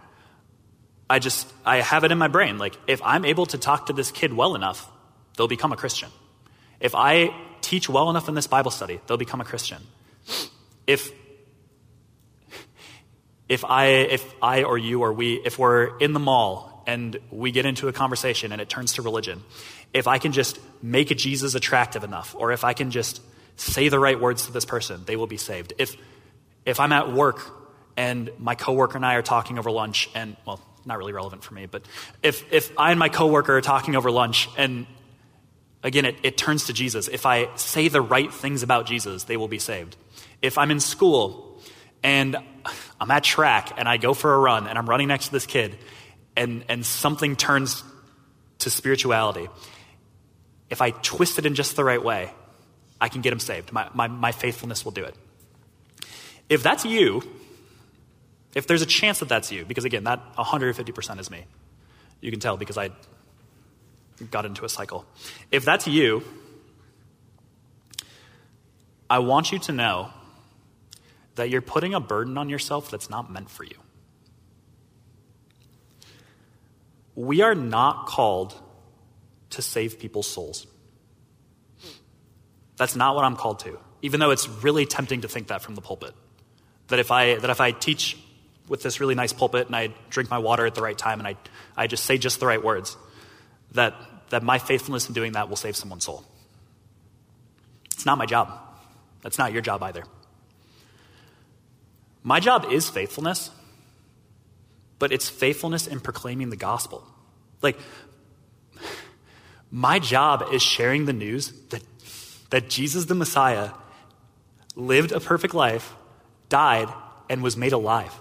I 1.07 1.19
just, 1.19 1.47
I 1.63 1.81
have 1.81 2.03
it 2.03 2.11
in 2.11 2.17
my 2.17 2.27
brain. 2.27 2.57
Like, 2.57 2.75
if 2.87 2.99
I'm 3.03 3.25
able 3.25 3.45
to 3.45 3.59
talk 3.59 3.85
to 3.85 3.93
this 3.93 4.09
kid 4.09 4.33
well 4.33 4.55
enough, 4.55 4.89
they'll 5.37 5.47
become 5.47 5.71
a 5.71 5.75
Christian. 5.75 6.09
If 6.79 6.95
I 6.95 7.29
teach 7.61 7.87
well 7.89 8.09
enough 8.09 8.27
in 8.27 8.33
this 8.33 8.47
Bible 8.47 8.71
study, 8.71 8.99
they'll 9.05 9.17
become 9.17 9.39
a 9.39 9.45
Christian. 9.45 9.83
If 10.87 11.11
if 13.47 13.63
I, 13.63 13.85
if 13.85 14.33
I 14.41 14.63
or 14.63 14.79
you 14.79 15.03
or 15.03 15.13
we, 15.13 15.35
if 15.45 15.59
we're 15.59 15.95
in 15.99 16.13
the 16.13 16.19
mall 16.19 16.83
and 16.87 17.19
we 17.29 17.51
get 17.51 17.67
into 17.67 17.87
a 17.87 17.93
conversation 17.93 18.51
and 18.51 18.59
it 18.61 18.67
turns 18.67 18.93
to 18.93 19.03
religion, 19.03 19.43
if 19.93 20.07
I 20.07 20.17
can 20.17 20.31
just 20.31 20.57
make 20.81 21.09
Jesus 21.09 21.53
attractive 21.53 22.03
enough, 22.03 22.33
or 22.35 22.51
if 22.51 22.63
I 22.63 22.73
can 22.73 22.89
just 22.89 23.21
say 23.55 23.89
the 23.89 23.99
right 23.99 24.19
words 24.19 24.45
to 24.47 24.51
this 24.51 24.65
person, 24.65 25.03
they 25.05 25.15
will 25.15 25.27
be 25.27 25.37
saved. 25.37 25.73
If, 25.77 25.95
if 26.65 26.79
I'm 26.79 26.91
at 26.91 27.11
work 27.11 27.39
and 27.97 28.31
my 28.39 28.55
coworker 28.55 28.97
and 28.97 29.05
I 29.05 29.15
are 29.15 29.21
talking 29.21 29.59
over 29.59 29.71
lunch, 29.71 30.09
and, 30.15 30.35
well, 30.45 30.59
not 30.85 30.97
really 30.97 31.13
relevant 31.13 31.43
for 31.43 31.53
me, 31.53 31.65
but 31.65 31.83
if, 32.23 32.51
if 32.51 32.71
I 32.77 32.91
and 32.91 32.99
my 32.99 33.09
coworker 33.09 33.57
are 33.57 33.61
talking 33.61 33.95
over 33.95 34.09
lunch 34.09 34.49
and 34.57 34.87
again, 35.83 36.05
it, 36.05 36.15
it 36.23 36.37
turns 36.37 36.65
to 36.65 36.73
Jesus. 36.73 37.07
If 37.07 37.25
I 37.25 37.49
say 37.55 37.87
the 37.87 38.01
right 38.01 38.31
things 38.33 38.63
about 38.63 38.85
Jesus, 38.85 39.23
they 39.23 39.37
will 39.37 39.47
be 39.47 39.59
saved. 39.59 39.95
If 40.41 40.57
I'm 40.57 40.71
in 40.71 40.79
school 40.79 41.59
and 42.03 42.37
I'm 42.99 43.11
at 43.11 43.23
track 43.23 43.73
and 43.77 43.87
I 43.87 43.97
go 43.97 44.13
for 44.13 44.33
a 44.33 44.37
run 44.37 44.67
and 44.67 44.77
I'm 44.77 44.89
running 44.89 45.07
next 45.07 45.27
to 45.27 45.31
this 45.31 45.45
kid 45.45 45.77
and, 46.35 46.63
and 46.69 46.85
something 46.85 47.35
turns 47.35 47.83
to 48.59 48.69
spirituality, 48.69 49.49
if 50.69 50.81
I 50.81 50.91
twist 50.91 51.39
it 51.39 51.45
in 51.45 51.55
just 51.55 51.75
the 51.75 51.83
right 51.83 52.01
way, 52.01 52.31
I 53.01 53.09
can 53.09 53.21
get 53.21 53.33
him 53.33 53.39
saved. 53.39 53.73
My, 53.73 53.89
my, 53.95 54.07
my 54.07 54.31
faithfulness 54.31 54.85
will 54.85 54.91
do 54.91 55.03
it. 55.03 55.15
If 56.47 56.61
that's 56.61 56.85
you, 56.85 57.23
if 58.53 58.67
there's 58.67 58.83
a 58.83 58.85
chance 58.85 59.19
that 59.19 59.29
that's 59.29 59.51
you, 59.51 59.65
because 59.65 59.85
again, 59.85 60.03
that 60.03 60.35
150% 60.35 61.19
is 61.19 61.31
me. 61.31 61.45
You 62.21 62.29
can 62.29 62.39
tell 62.39 62.57
because 62.57 62.77
I 62.77 62.91
got 64.29 64.45
into 64.45 64.63
a 64.65 64.69
cycle. 64.69 65.05
If 65.49 65.65
that's 65.65 65.87
you, 65.87 66.23
I 69.09 69.19
want 69.19 69.51
you 69.51 69.57
to 69.59 69.71
know 69.71 70.09
that 71.35 71.49
you're 71.49 71.61
putting 71.61 71.95
a 71.95 71.99
burden 71.99 72.37
on 72.37 72.49
yourself 72.49 72.91
that's 72.91 73.09
not 73.09 73.31
meant 73.31 73.49
for 73.49 73.63
you. 73.63 73.75
We 77.15 77.41
are 77.41 77.55
not 77.55 78.05
called 78.05 78.53
to 79.51 79.61
save 79.61 79.99
people's 79.99 80.27
souls. 80.27 80.67
That's 82.82 82.95
not 82.95 83.15
what 83.15 83.23
I'm 83.23 83.36
called 83.36 83.59
to, 83.59 83.77
even 84.01 84.19
though 84.19 84.32
it's 84.32 84.49
really 84.49 84.88
tempting 84.88 85.21
to 85.21 85.27
think 85.27 85.49
that 85.49 85.61
from 85.61 85.75
the 85.75 85.82
pulpit. 85.82 86.15
That 86.88 86.97
if 86.97 87.11
I, 87.11 87.36
that 87.36 87.51
if 87.51 87.61
I 87.61 87.73
teach 87.73 88.17
with 88.67 88.82
this 88.82 88.99
really 88.99 89.13
nice 89.13 89.34
pulpit 89.34 89.67
and 89.67 89.75
I 89.75 89.93
drink 90.09 90.32
my 90.32 90.39
water 90.39 90.65
at 90.65 90.73
the 90.73 90.82
right 90.82 90.97
time 90.97 91.19
and 91.19 91.27
I, 91.27 91.36
I 91.77 91.86
just 91.86 92.05
say 92.05 92.17
just 92.17 92.39
the 92.39 92.47
right 92.47 92.63
words, 92.63 92.97
that, 93.73 93.93
that 94.32 94.41
my 94.41 94.57
faithfulness 94.57 95.07
in 95.07 95.13
doing 95.13 95.34
that 95.34 95.47
will 95.47 95.57
save 95.57 95.75
someone's 95.75 96.05
soul. 96.05 96.25
It's 97.93 98.07
not 98.07 98.17
my 98.17 98.25
job. 98.25 98.51
That's 99.21 99.38
not 99.38 99.53
your 99.53 99.61
job 99.61 99.84
either. 99.84 100.03
My 102.23 102.39
job 102.39 102.65
is 102.71 102.89
faithfulness, 102.89 103.51
but 104.97 105.11
it's 105.11 105.29
faithfulness 105.29 105.86
in 105.86 105.99
proclaiming 105.99 106.49
the 106.49 106.57
gospel. 106.57 107.05
Like, 107.61 107.77
my 109.69 109.99
job 109.99 110.45
is 110.51 110.63
sharing 110.63 111.05
the 111.05 111.13
news 111.13 111.51
that, 111.69 111.84
that 112.51 112.69
Jesus 112.69 113.05
the 113.05 113.15
Messiah 113.15 113.71
lived 114.75 115.11
a 115.11 115.19
perfect 115.19 115.53
life, 115.53 115.93
died, 116.49 116.87
and 117.29 117.41
was 117.41 117.57
made 117.57 117.73
alive. 117.73 118.13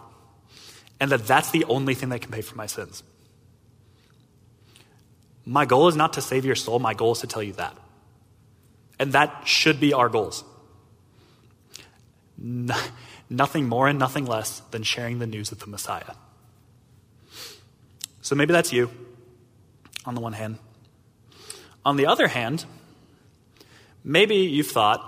And 0.98 1.10
that 1.12 1.26
that's 1.26 1.50
the 1.50 1.64
only 1.64 1.94
thing 1.94 2.08
that 2.08 2.22
can 2.22 2.30
pay 2.30 2.40
for 2.40 2.56
my 2.56 2.66
sins. 2.66 3.02
My 5.44 5.64
goal 5.64 5.88
is 5.88 5.96
not 5.96 6.14
to 6.14 6.20
save 6.20 6.44
your 6.44 6.54
soul, 6.54 6.78
my 6.78 6.94
goal 6.94 7.12
is 7.12 7.20
to 7.20 7.26
tell 7.26 7.42
you 7.42 7.52
that. 7.54 7.76
And 8.98 9.12
that 9.12 9.46
should 9.46 9.80
be 9.80 9.92
our 9.92 10.08
goals. 10.08 10.44
No, 12.36 12.76
nothing 13.28 13.66
more 13.66 13.88
and 13.88 13.98
nothing 13.98 14.26
less 14.26 14.60
than 14.70 14.82
sharing 14.82 15.18
the 15.18 15.26
news 15.26 15.52
of 15.52 15.58
the 15.58 15.66
Messiah. 15.66 16.14
So 18.22 18.34
maybe 18.36 18.52
that's 18.52 18.72
you, 18.72 18.90
on 20.04 20.14
the 20.14 20.20
one 20.20 20.34
hand. 20.34 20.58
On 21.84 21.96
the 21.96 22.06
other 22.06 22.28
hand, 22.28 22.64
maybe 24.04 24.36
you've 24.36 24.70
thought 24.70 25.06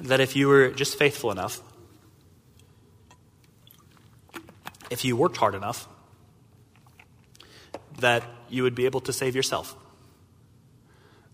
that 0.00 0.20
if 0.20 0.36
you 0.36 0.48
were 0.48 0.70
just 0.70 0.98
faithful 0.98 1.30
enough, 1.30 1.62
if 4.90 5.04
you 5.04 5.16
worked 5.16 5.36
hard 5.36 5.54
enough, 5.54 5.88
that 7.98 8.22
you 8.48 8.62
would 8.62 8.74
be 8.74 8.84
able 8.84 9.00
to 9.00 9.12
save 9.12 9.34
yourself. 9.34 9.74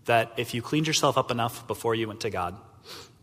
That 0.05 0.33
if 0.37 0.53
you 0.53 0.61
cleaned 0.61 0.87
yourself 0.87 1.17
up 1.17 1.31
enough 1.31 1.67
before 1.67 1.95
you 1.95 2.07
went 2.07 2.21
to 2.21 2.29
God, 2.29 2.57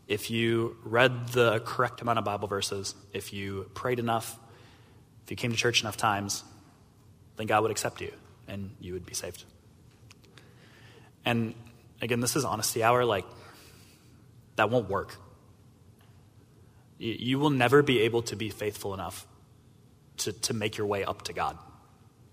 if 0.07 0.29
you 0.29 0.77
read 0.83 1.29
the 1.29 1.59
correct 1.61 2.01
amount 2.01 2.19
of 2.19 2.25
Bible 2.25 2.47
verses, 2.47 2.95
if 3.13 3.33
you 3.33 3.69
prayed 3.73 3.99
enough, 3.99 4.37
if 5.23 5.31
you 5.31 5.37
came 5.37 5.51
to 5.51 5.57
church 5.57 5.81
enough 5.81 5.97
times, 5.97 6.43
then 7.37 7.47
God 7.47 7.61
would 7.61 7.71
accept 7.71 8.01
you 8.01 8.11
and 8.47 8.71
you 8.79 8.93
would 8.93 9.05
be 9.05 9.13
saved. 9.13 9.45
And 11.23 11.53
again, 12.01 12.19
this 12.19 12.35
is 12.35 12.43
honesty 12.43 12.83
hour. 12.83 13.05
Like, 13.05 13.25
that 14.55 14.69
won't 14.69 14.89
work. 14.89 15.15
You 16.97 17.39
will 17.39 17.49
never 17.49 17.81
be 17.81 18.01
able 18.01 18.21
to 18.23 18.35
be 18.35 18.49
faithful 18.49 18.93
enough 18.93 19.25
to, 20.17 20.33
to 20.33 20.53
make 20.53 20.77
your 20.77 20.87
way 20.87 21.03
up 21.03 21.23
to 21.23 21.33
God. 21.33 21.57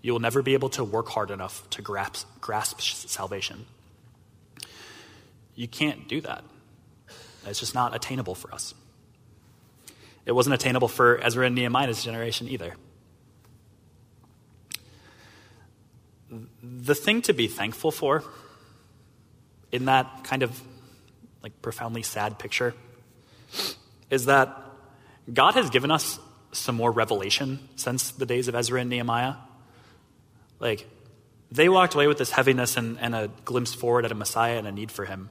You 0.01 0.13
will 0.13 0.19
never 0.19 0.41
be 0.41 0.53
able 0.53 0.69
to 0.69 0.83
work 0.83 1.09
hard 1.09 1.31
enough 1.31 1.67
to 1.71 1.81
grasp, 1.81 2.27
grasp 2.39 2.79
salvation. 2.79 3.65
You 5.55 5.67
can't 5.67 6.07
do 6.07 6.21
that. 6.21 6.43
It's 7.45 7.59
just 7.59 7.73
not 7.73 7.95
attainable 7.95 8.35
for 8.35 8.53
us. 8.53 8.73
It 10.25 10.33
wasn't 10.33 10.53
attainable 10.53 10.87
for 10.87 11.19
Ezra 11.23 11.47
and 11.47 11.55
Nehemiah's 11.55 12.03
generation 12.03 12.47
either. 12.47 12.75
The 16.61 16.93
thing 16.93 17.23
to 17.23 17.33
be 17.33 17.47
thankful 17.47 17.91
for 17.91 18.23
in 19.71 19.85
that 19.85 20.23
kind 20.23 20.43
of 20.43 20.59
like 21.43 21.61
profoundly 21.61 22.03
sad 22.03 22.39
picture 22.39 22.73
is 24.09 24.25
that 24.25 24.55
God 25.31 25.53
has 25.53 25.69
given 25.69 25.91
us 25.91 26.19
some 26.51 26.75
more 26.75 26.91
revelation 26.91 27.59
since 27.75 28.11
the 28.11 28.25
days 28.25 28.47
of 28.47 28.55
Ezra 28.55 28.81
and 28.81 28.89
Nehemiah. 28.89 29.35
Like, 30.59 30.87
they 31.51 31.69
walked 31.69 31.95
away 31.95 32.07
with 32.07 32.17
this 32.17 32.31
heaviness 32.31 32.77
and, 32.77 32.99
and 32.99 33.15
a 33.15 33.29
glimpse 33.45 33.73
forward 33.73 34.05
at 34.05 34.11
a 34.11 34.15
Messiah 34.15 34.57
and 34.57 34.67
a 34.67 34.71
need 34.71 34.91
for 34.91 35.05
him. 35.05 35.29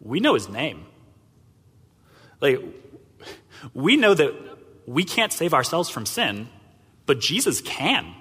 We 0.00 0.20
know 0.20 0.34
his 0.34 0.48
name. 0.48 0.86
Like, 2.40 2.60
we 3.72 3.96
know 3.96 4.14
that 4.14 4.34
we 4.86 5.04
can't 5.04 5.32
save 5.32 5.54
ourselves 5.54 5.88
from 5.88 6.06
sin, 6.06 6.48
but 7.06 7.20
Jesus 7.20 7.60
can. 7.60 8.14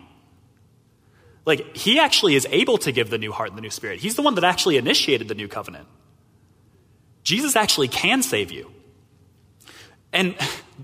Like, 1.46 1.78
he 1.78 2.00
actually 2.00 2.36
is 2.36 2.48
able 2.50 2.78
to 2.80 2.92
give 2.92 3.10
the 3.10 3.18
new 3.18 3.32
heart 3.32 3.50
and 3.50 3.58
the 3.58 3.62
new 3.62 3.70
spirit. 3.70 4.00
He's 4.00 4.16
the 4.16 4.24
one 4.24 4.36
that 4.36 4.44
actually 4.44 4.78
initiated 4.78 5.28
the 5.28 5.36
new 5.36 5.48
covenant. 5.48 5.88
Jesus 7.24 7.56
actually 7.56 7.88
can 7.88 8.24
save 8.24 8.52
you. 8.52 8.72
And 10.12 10.36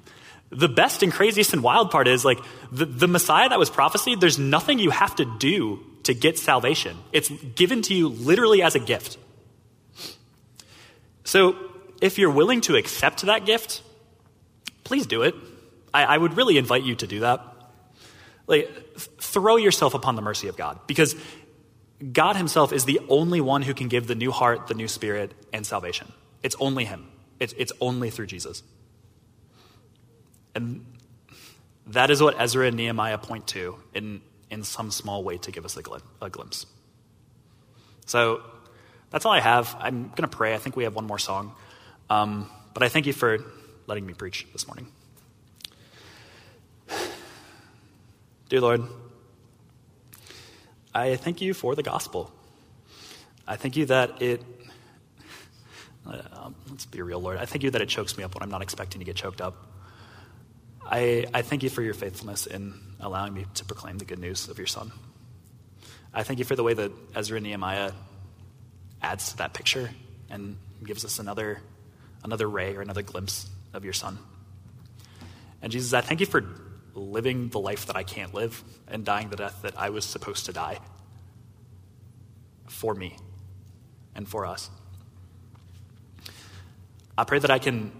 the 0.51 0.70
best 0.70 1.01
and 1.01 1.12
craziest 1.12 1.53
and 1.53 1.64
wild 1.64 1.89
part 1.91 2.07
is 2.07 2.24
like 2.24 2.39
the, 2.72 2.86
the 2.86 3.07
Messiah 3.07 3.49
that 3.49 3.57
was 3.57 3.70
prophesied, 3.70 4.22
there's 4.22 4.38
nothing 4.38 4.78
you 4.78 4.91
have 4.91 5.16
to 5.16 5.26
do 5.39 5.80
to 6.03 6.14
get 6.14 6.38
salvation. 6.38 6.97
It's 7.12 7.30
given 7.30 7.82
to 7.84 7.93
you 7.93 8.09
literally 8.09 8.62
as 8.62 8.76
a 8.76 8.80
gift. 8.80 9.18
So 11.24 11.55
if 12.01 12.18
you're 12.18 12.32
willing 12.32 12.62
to 12.62 12.76
accept 12.76 13.22
that 13.22 13.45
gift, 13.45 13.84
please 14.84 15.05
do 15.05 15.22
it. 15.22 15.36
I, 15.93 16.03
I 16.03 16.18
would 16.18 16.36
really 16.36 16.57
invite 16.57 16.84
you 16.84 16.95
to 16.95 17.07
do 17.07 17.22
that. 17.22 17.51
Like, 18.48 18.98
throw 18.98 19.58
yourself 19.58 19.94
upon 19.94 20.16
the 20.16 20.22
mercy 20.22 20.48
of 20.48 20.58
God 20.58 20.80
because 20.88 21.16
God 22.12 22.36
Himself 22.36 22.74
is 22.74 22.86
the 22.86 23.00
only 23.10 23.42
one 23.42 23.62
who 23.62 23.74
can 23.74 23.88
give 23.88 24.08
the 24.08 24.16
new 24.16 24.32
heart, 24.32 24.68
the 24.68 24.74
new 24.74 24.88
spirit, 24.88 25.34
and 25.54 25.66
salvation. 25.66 26.12
It's 26.44 26.56
only 26.60 26.86
Him, 26.86 27.08
it's, 27.39 27.54
it's 27.58 27.72
only 27.80 28.10
through 28.10 28.28
Jesus. 28.28 28.64
And 30.54 30.86
that 31.88 32.10
is 32.12 32.22
what 32.22 32.39
Ezra 32.39 32.68
and 32.68 32.76
Nehemiah 32.76 33.18
point 33.18 33.48
to 33.48 33.78
in, 33.94 34.22
in 34.50 34.64
some 34.64 34.92
small 34.92 35.24
way 35.24 35.38
to 35.39 35.52
give 35.52 35.66
us 35.66 35.78
a, 35.78 35.82
glim- 35.82 36.02
a 36.22 36.30
glimpse. 36.30 36.66
So 38.06 38.42
that's 39.10 39.26
all 39.26 39.32
I 39.32 39.39
have. 39.39 39.76
I'm 39.80 40.10
going 40.10 40.24
to 40.24 40.28
pray. 40.28 40.54
I 40.54 40.58
think 40.58 40.76
we 40.76 40.84
have 40.84 40.96
one 40.96 41.06
more 41.06 41.20
song. 41.20 41.54
Um, 42.10 42.50
but 42.74 42.84
I 42.84 42.89
thank 42.89 43.06
you 43.06 43.14
for 43.14 43.39
letting 43.88 44.06
me 44.06 44.14
preach 44.14 44.48
this 44.52 44.68
morning. 44.68 44.88
Dear 48.52 48.60
Lord, 48.60 48.84
I 50.93 51.16
thank 51.16 51.39
you 51.39 51.54
for 51.54 51.74
the 51.74 51.84
gospel. 51.84 52.34
I 53.47 53.56
thank 53.56 53.78
you 53.78 53.86
that 53.86 54.22
it, 54.22 54.43
uh, 56.06 56.49
let's 56.70 56.86
be 56.86 57.02
real, 57.02 57.22
Lord. 57.22 57.38
I 57.38 57.45
thank 57.45 57.64
you 57.64 57.72
that 57.72 57.82
it 57.82 57.88
chokes 57.88 58.18
me 58.18 58.26
up 58.26 58.36
when 58.36 58.43
I'm 58.43 58.49
not 58.49 58.62
expecting 58.62 58.99
to 58.99 59.06
get 59.06 59.16
choked 59.16 59.39
up. 59.39 59.56
I, 60.86 61.28
I 61.34 61.43
thank 61.43 61.64
you 61.64 61.70
for 61.70 61.82
your 61.82 61.93
faithfulness 61.93 62.45
in 62.45 62.74
allowing 62.99 63.34
me 63.34 63.45
to 63.54 63.64
proclaim 63.64 63.99
the 63.99 64.04
good 64.04 64.20
news 64.20 64.49
of 64.49 64.58
your 64.58 64.68
Son. 64.68 64.91
I 66.14 66.24
thank 66.24 66.38
you 66.39 66.43
for 66.43 66.58
the 66.58 66.64
way 66.64 66.74
that 66.74 66.91
Ezra 67.16 67.38
and 67.38 67.45
Nehemiah 67.45 67.93
adds 69.02 69.30
to 69.30 69.38
that 69.38 69.54
picture 69.54 69.89
and 70.30 70.58
gives 70.84 71.06
us 71.06 71.20
another, 71.20 71.62
another 72.22 72.49
ray 72.49 72.76
or 72.76 72.82
another 72.82 73.02
glimpse 73.02 73.49
of 73.74 73.86
your 73.86 73.93
Son. 73.93 74.20
And 75.62 75.72
Jesus, 75.72 75.93
I 75.93 76.02
thank 76.02 76.20
you 76.20 76.26
for 76.26 76.43
living 76.94 77.50
the 77.50 77.60
life 77.60 77.86
that 77.88 77.96
I 77.96 78.04
can't 78.04 78.34
live 78.34 78.64
and 78.88 79.06
dying 79.06 79.30
the 79.30 79.36
death 79.36 79.62
that 79.62 79.74
I 79.78 79.89
was 79.89 80.06
supposed 80.06 80.46
to 80.48 80.54
die 80.54 80.80
for 82.68 82.94
me 82.94 83.18
and 84.16 84.28
for 84.28 84.46
us. 84.46 84.70
I 87.18 87.24
pray 87.24 87.39
that 87.39 87.52
I 87.52 87.60
can 87.60 87.92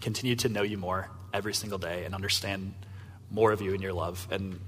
continue 0.00 0.36
to 0.36 0.48
know 0.48 0.62
you 0.62 0.76
more 0.76 1.10
every 1.32 1.54
single 1.54 1.78
day 1.78 2.04
and 2.04 2.14
understand 2.14 2.74
more 3.30 3.52
of 3.52 3.60
you 3.60 3.74
and 3.74 3.82
your 3.82 3.92
love. 3.92 4.26
And 4.30 4.60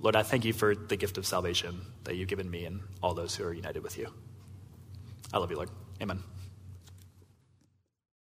Lord, 0.00 0.16
I 0.16 0.22
thank 0.22 0.44
you 0.44 0.52
for 0.52 0.74
the 0.74 0.96
gift 0.96 1.18
of 1.18 1.26
salvation 1.26 1.80
that 2.04 2.16
you've 2.16 2.28
given 2.28 2.50
me 2.50 2.64
and 2.64 2.80
all 3.02 3.14
those 3.14 3.34
who 3.34 3.44
are 3.44 3.52
united 3.52 3.82
with 3.82 3.98
you. 3.98 4.08
I 5.32 5.38
love 5.38 5.50
you, 5.50 5.56
Lord. 5.56 5.70
Amen. 6.00 6.22